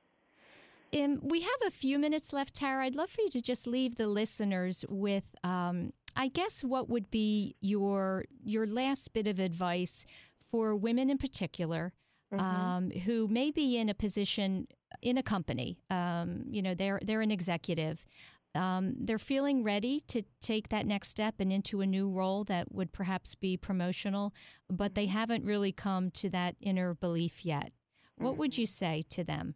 Um, 0.98 1.20
we 1.22 1.40
have 1.42 1.50
a 1.66 1.70
few 1.70 1.98
minutes 1.98 2.32
left, 2.32 2.54
Tara. 2.54 2.84
I'd 2.84 2.96
love 2.96 3.10
for 3.10 3.20
you 3.20 3.28
to 3.28 3.42
just 3.42 3.66
leave 3.66 3.96
the 3.96 4.08
listeners 4.08 4.84
with, 4.88 5.34
um, 5.44 5.92
I 6.16 6.28
guess, 6.28 6.64
what 6.64 6.88
would 6.88 7.10
be 7.10 7.54
your 7.60 8.24
your 8.42 8.66
last 8.66 9.12
bit 9.12 9.26
of 9.28 9.38
advice 9.38 10.04
for 10.50 10.74
women 10.74 11.08
in 11.08 11.18
particular 11.18 11.92
mm-hmm. 12.32 12.44
um, 12.44 12.90
who 12.90 13.28
may 13.28 13.50
be 13.50 13.76
in 13.78 13.88
a 13.88 13.94
position 13.94 14.66
in 15.02 15.18
a 15.18 15.22
company. 15.22 15.78
Um, 15.90 16.44
you 16.50 16.62
know, 16.62 16.74
they're 16.74 17.00
they're 17.02 17.22
an 17.22 17.30
executive. 17.30 18.06
Um, 18.54 18.94
they're 18.98 19.18
feeling 19.18 19.62
ready 19.62 20.00
to 20.08 20.22
take 20.40 20.70
that 20.70 20.84
next 20.84 21.08
step 21.08 21.36
and 21.38 21.52
into 21.52 21.82
a 21.82 21.86
new 21.86 22.10
role 22.10 22.42
that 22.44 22.72
would 22.72 22.92
perhaps 22.92 23.36
be 23.36 23.56
promotional, 23.56 24.34
but 24.68 24.96
they 24.96 25.06
haven't 25.06 25.44
really 25.44 25.70
come 25.70 26.10
to 26.12 26.28
that 26.30 26.56
inner 26.60 26.94
belief 26.94 27.44
yet. 27.44 27.72
What 28.16 28.36
would 28.36 28.58
you 28.58 28.66
say 28.66 29.02
to 29.10 29.22
them? 29.22 29.54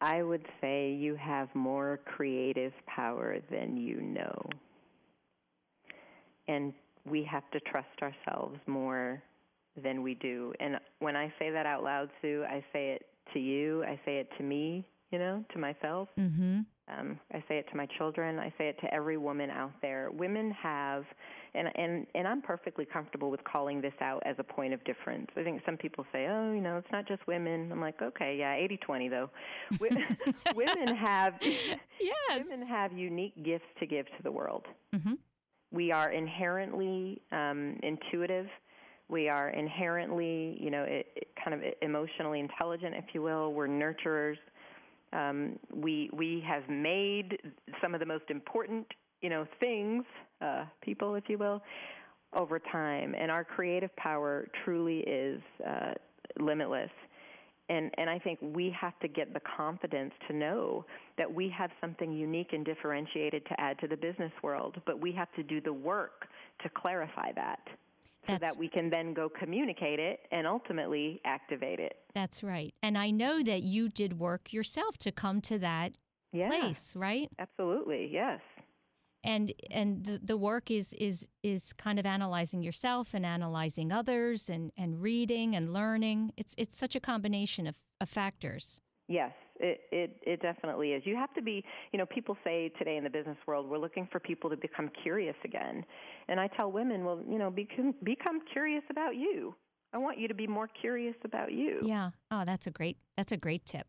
I 0.00 0.22
would 0.22 0.44
say 0.60 0.92
you 0.92 1.14
have 1.14 1.48
more 1.54 2.00
creative 2.04 2.72
power 2.86 3.38
than 3.50 3.76
you 3.76 4.00
know. 4.00 4.34
And 6.48 6.72
we 7.08 7.22
have 7.30 7.48
to 7.52 7.60
trust 7.60 8.02
ourselves 8.02 8.58
more 8.66 9.22
than 9.80 10.02
we 10.02 10.14
do. 10.14 10.52
And 10.58 10.78
when 10.98 11.14
I 11.14 11.32
say 11.38 11.50
that 11.50 11.66
out 11.66 11.84
loud, 11.84 12.10
Sue, 12.20 12.44
I 12.48 12.64
say 12.72 12.90
it 12.90 13.06
to 13.32 13.38
you. 13.38 13.84
I 13.84 13.98
say 14.04 14.18
it 14.18 14.28
to 14.38 14.42
me, 14.42 14.86
you 15.10 15.18
know, 15.18 15.44
to 15.52 15.58
myself. 15.58 16.08
Mm-hmm. 16.18 16.60
Um, 16.88 17.18
I 17.32 17.38
say 17.48 17.58
it 17.58 17.66
to 17.70 17.76
my 17.76 17.86
children. 17.98 18.38
I 18.38 18.52
say 18.58 18.68
it 18.68 18.76
to 18.80 18.92
every 18.92 19.16
woman 19.16 19.50
out 19.50 19.72
there. 19.80 20.10
Women 20.10 20.50
have, 20.50 21.04
and 21.54 21.68
and 21.76 22.06
and 22.14 22.26
I'm 22.26 22.42
perfectly 22.42 22.84
comfortable 22.84 23.30
with 23.30 23.42
calling 23.44 23.80
this 23.80 23.94
out 24.00 24.22
as 24.26 24.36
a 24.38 24.42
point 24.42 24.74
of 24.74 24.82
difference. 24.84 25.28
I 25.36 25.44
think 25.44 25.62
some 25.64 25.76
people 25.76 26.04
say, 26.12 26.26
oh, 26.28 26.52
you 26.52 26.60
know, 26.60 26.76
it's 26.78 26.90
not 26.90 27.06
just 27.06 27.26
women. 27.26 27.70
I'm 27.70 27.80
like, 27.80 28.02
okay, 28.02 28.36
yeah, 28.36 28.56
80-20 28.56 29.10
though. 29.10 29.30
women 30.54 30.96
have, 30.96 31.34
yes, 31.40 32.46
women 32.48 32.66
have 32.66 32.92
unique 32.92 33.42
gifts 33.44 33.68
to 33.78 33.86
give 33.86 34.06
to 34.06 34.22
the 34.22 34.32
world. 34.32 34.66
Mm-hmm. 34.94 35.14
We 35.70 35.92
are 35.92 36.10
inherently 36.10 37.22
um, 37.30 37.78
intuitive 37.82 38.46
we 39.12 39.28
are 39.28 39.50
inherently, 39.50 40.56
you 40.58 40.70
know, 40.70 40.84
it, 40.84 41.06
it 41.14 41.28
kind 41.44 41.54
of 41.54 41.60
emotionally 41.82 42.40
intelligent, 42.40 42.94
if 42.96 43.04
you 43.12 43.22
will. 43.22 43.52
We're 43.52 43.68
nurturers. 43.68 44.38
Um, 45.12 45.58
we 45.72 46.08
we 46.14 46.42
have 46.48 46.66
made 46.68 47.38
some 47.82 47.92
of 47.92 48.00
the 48.00 48.06
most 48.06 48.24
important, 48.30 48.86
you 49.20 49.28
know, 49.28 49.46
things, 49.60 50.04
uh, 50.40 50.64
people, 50.80 51.14
if 51.14 51.24
you 51.28 51.36
will, 51.36 51.62
over 52.34 52.58
time, 52.58 53.14
and 53.16 53.30
our 53.30 53.44
creative 53.44 53.94
power 53.96 54.48
truly 54.64 55.00
is 55.00 55.40
uh, 55.68 55.92
limitless. 56.40 56.90
And, 57.68 57.90
and 57.96 58.10
I 58.10 58.18
think 58.18 58.38
we 58.42 58.74
have 58.78 58.98
to 59.00 59.08
get 59.08 59.32
the 59.32 59.40
confidence 59.56 60.12
to 60.28 60.36
know 60.36 60.84
that 61.16 61.32
we 61.32 61.48
have 61.56 61.70
something 61.80 62.12
unique 62.12 62.52
and 62.52 62.64
differentiated 62.64 63.46
to 63.46 63.60
add 63.60 63.78
to 63.78 63.86
the 63.86 63.96
business 63.96 64.32
world, 64.42 64.80
but 64.84 65.00
we 65.00 65.12
have 65.12 65.32
to 65.36 65.42
do 65.42 65.60
the 65.60 65.72
work 65.72 66.26
to 66.62 66.68
clarify 66.68 67.32
that 67.32 67.60
so 68.26 68.38
that's, 68.38 68.54
that 68.54 68.58
we 68.58 68.68
can 68.68 68.88
then 68.90 69.14
go 69.14 69.28
communicate 69.28 69.98
it 69.98 70.20
and 70.30 70.46
ultimately 70.46 71.20
activate 71.24 71.80
it. 71.80 71.96
That's 72.14 72.42
right. 72.42 72.72
And 72.82 72.96
I 72.96 73.10
know 73.10 73.42
that 73.42 73.62
you 73.62 73.88
did 73.88 74.18
work 74.18 74.52
yourself 74.52 74.96
to 74.98 75.10
come 75.10 75.40
to 75.42 75.58
that 75.58 75.92
yeah, 76.32 76.48
place, 76.48 76.94
right? 76.94 77.28
Absolutely, 77.38 78.08
yes. 78.12 78.40
And 79.24 79.52
and 79.70 80.04
the, 80.04 80.20
the 80.22 80.36
work 80.36 80.70
is 80.70 80.94
is 80.94 81.28
is 81.42 81.72
kind 81.72 81.98
of 81.98 82.06
analyzing 82.06 82.62
yourself 82.62 83.14
and 83.14 83.24
analyzing 83.24 83.92
others 83.92 84.48
and, 84.48 84.72
and 84.76 85.00
reading 85.00 85.54
and 85.54 85.72
learning. 85.72 86.32
It's 86.36 86.54
it's 86.58 86.76
such 86.76 86.96
a 86.96 87.00
combination 87.00 87.66
of, 87.66 87.76
of 88.00 88.08
factors. 88.08 88.80
Yes, 89.08 89.32
It, 89.62 89.80
it 89.92 90.16
it 90.22 90.42
definitely 90.42 90.90
is. 90.90 91.02
You 91.06 91.14
have 91.14 91.32
to 91.34 91.42
be, 91.42 91.64
you 91.92 91.98
know, 91.98 92.06
people 92.06 92.36
say 92.42 92.72
today 92.78 92.96
in 92.96 93.04
the 93.04 93.10
business 93.10 93.36
world, 93.46 93.68
we're 93.70 93.78
looking 93.78 94.08
for 94.10 94.18
people 94.18 94.50
to 94.50 94.56
become 94.56 94.90
curious 95.04 95.36
again. 95.44 95.84
And 96.28 96.40
I 96.40 96.48
tell 96.48 96.72
women, 96.72 97.04
well, 97.04 97.20
you 97.28 97.38
know, 97.38 97.48
become 97.48 97.94
become 98.02 98.40
curious 98.52 98.82
about 98.90 99.14
you. 99.14 99.54
I 99.92 99.98
want 99.98 100.18
you 100.18 100.26
to 100.26 100.34
be 100.34 100.48
more 100.48 100.68
curious 100.68 101.14
about 101.24 101.52
you. 101.52 101.80
Yeah. 101.82 102.10
Oh, 102.30 102.44
that's 102.44 102.66
a 102.66 102.70
great 102.70 102.96
that's 103.16 103.30
a 103.30 103.36
great 103.36 103.64
tip. 103.64 103.86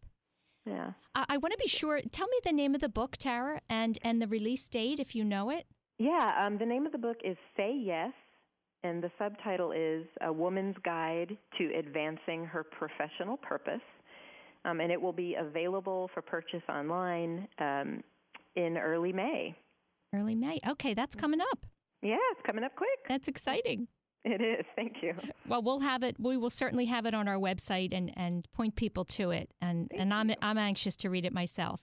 Yeah. 0.66 0.92
I, 1.16 1.26
I 1.30 1.38
want 1.38 1.54
to 1.54 1.58
be 1.58 1.68
sure. 1.68 2.00
Tell 2.12 2.28
me 2.28 2.38
the 2.44 2.54
name 2.54 2.76
of 2.76 2.82
the 2.82 2.90
book, 2.90 3.18
Tara, 3.18 3.62
and 3.68 3.98
and 4.04 4.22
the 4.22 4.28
release 4.28 4.68
date 4.68 5.00
if 5.00 5.16
you 5.16 5.24
know 5.24 5.50
it. 5.50 5.66
Yeah. 5.98 6.34
Um, 6.40 6.60
the 6.60 6.68
name 6.68 6.86
of 6.86 6.92
the 6.92 7.00
book 7.00 7.18
is 7.24 7.36
Say 7.58 7.76
Yes, 7.84 8.14
and 8.84 9.02
the 9.02 9.10
subtitle 9.18 9.72
is 9.72 10.06
A 10.22 10.32
Woman's 10.32 10.76
Guide 10.86 11.36
to 11.58 11.74
Advancing 11.80 12.46
Her 12.46 12.64
Professional 12.64 13.38
Purpose. 13.38 13.82
Um, 14.66 14.80
and 14.80 14.92
it 14.92 15.02
will 15.02 15.14
be 15.14 15.36
available 15.36 16.10
for 16.14 16.22
purchase 16.22 16.64
online 16.70 17.48
um, 17.60 18.02
in 18.56 18.78
early 18.78 19.12
May. 19.12 19.56
Early 20.14 20.36
May. 20.36 20.60
Okay, 20.68 20.94
that's 20.94 21.16
coming 21.16 21.42
up. 21.42 21.66
Yeah, 22.02 22.18
it's 22.32 22.42
coming 22.46 22.64
up 22.64 22.76
quick. 22.76 22.90
That's 23.08 23.28
exciting. 23.28 23.88
It 24.26 24.42
is. 24.42 24.66
Thank 24.76 24.98
you. 25.02 25.16
Well, 25.48 25.62
we'll 25.62 25.82
have 25.82 26.02
it. 26.02 26.16
We 26.18 26.38
will 26.38 26.50
certainly 26.50 26.86
have 26.86 27.06
it 27.06 27.14
on 27.14 27.28
our 27.28 27.36
website 27.38 27.94
and, 27.94 28.14
and 28.16 28.48
point 28.54 28.76
people 28.76 29.04
to 29.06 29.32
it. 29.32 29.50
And 29.62 29.90
Thank 29.90 30.02
and 30.02 30.14
I'm 30.14 30.30
you. 30.30 30.36
I'm 30.42 30.58
anxious 30.58 30.96
to 30.98 31.10
read 31.10 31.26
it 31.26 31.34
myself. 31.34 31.82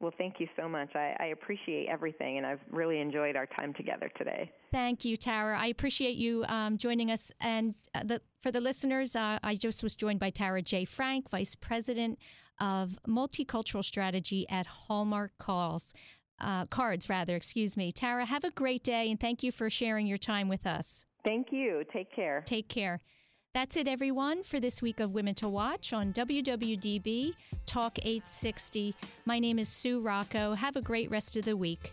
Well, 0.00 0.12
thank 0.16 0.40
you 0.40 0.48
so 0.58 0.66
much. 0.66 0.88
I, 0.94 1.14
I 1.20 1.26
appreciate 1.26 1.88
everything, 1.88 2.38
and 2.38 2.46
I've 2.46 2.60
really 2.70 3.00
enjoyed 3.00 3.36
our 3.36 3.46
time 3.46 3.74
together 3.74 4.10
today. 4.16 4.50
Thank 4.72 5.04
you, 5.04 5.16
Tara. 5.16 5.60
I 5.60 5.66
appreciate 5.66 6.16
you 6.16 6.44
um, 6.48 6.78
joining 6.78 7.10
us. 7.10 7.30
And 7.38 7.74
uh, 7.94 8.04
the, 8.04 8.22
for 8.40 8.50
the 8.50 8.62
listeners, 8.62 9.14
uh, 9.14 9.38
I 9.42 9.56
just 9.56 9.82
was 9.82 9.94
joined 9.94 10.18
by 10.18 10.30
Tara 10.30 10.62
J. 10.62 10.86
Frank, 10.86 11.28
Vice 11.28 11.54
President 11.54 12.18
of 12.58 12.98
Multicultural 13.06 13.84
Strategy 13.84 14.46
at 14.48 14.66
Hallmark 14.66 15.32
Calls. 15.38 15.92
Uh, 16.40 16.64
cards, 16.66 17.08
rather, 17.10 17.36
excuse 17.36 17.76
me. 17.76 17.92
Tara, 17.92 18.24
have 18.24 18.44
a 18.44 18.50
great 18.50 18.82
day 18.82 19.10
and 19.10 19.20
thank 19.20 19.42
you 19.42 19.52
for 19.52 19.68
sharing 19.68 20.06
your 20.06 20.18
time 20.18 20.48
with 20.48 20.66
us. 20.66 21.04
Thank 21.24 21.48
you. 21.50 21.84
Take 21.92 22.14
care. 22.14 22.42
Take 22.46 22.68
care. 22.68 23.00
That's 23.52 23.76
it, 23.76 23.88
everyone, 23.88 24.44
for 24.44 24.60
this 24.60 24.80
week 24.80 25.00
of 25.00 25.12
Women 25.12 25.34
to 25.34 25.48
Watch 25.48 25.92
on 25.92 26.12
WWDB 26.12 27.34
Talk 27.66 27.98
860. 27.98 28.94
My 29.24 29.40
name 29.40 29.58
is 29.58 29.68
Sue 29.68 30.00
Rocco. 30.00 30.54
Have 30.54 30.76
a 30.76 30.80
great 30.80 31.10
rest 31.10 31.36
of 31.36 31.44
the 31.44 31.56
week. 31.56 31.92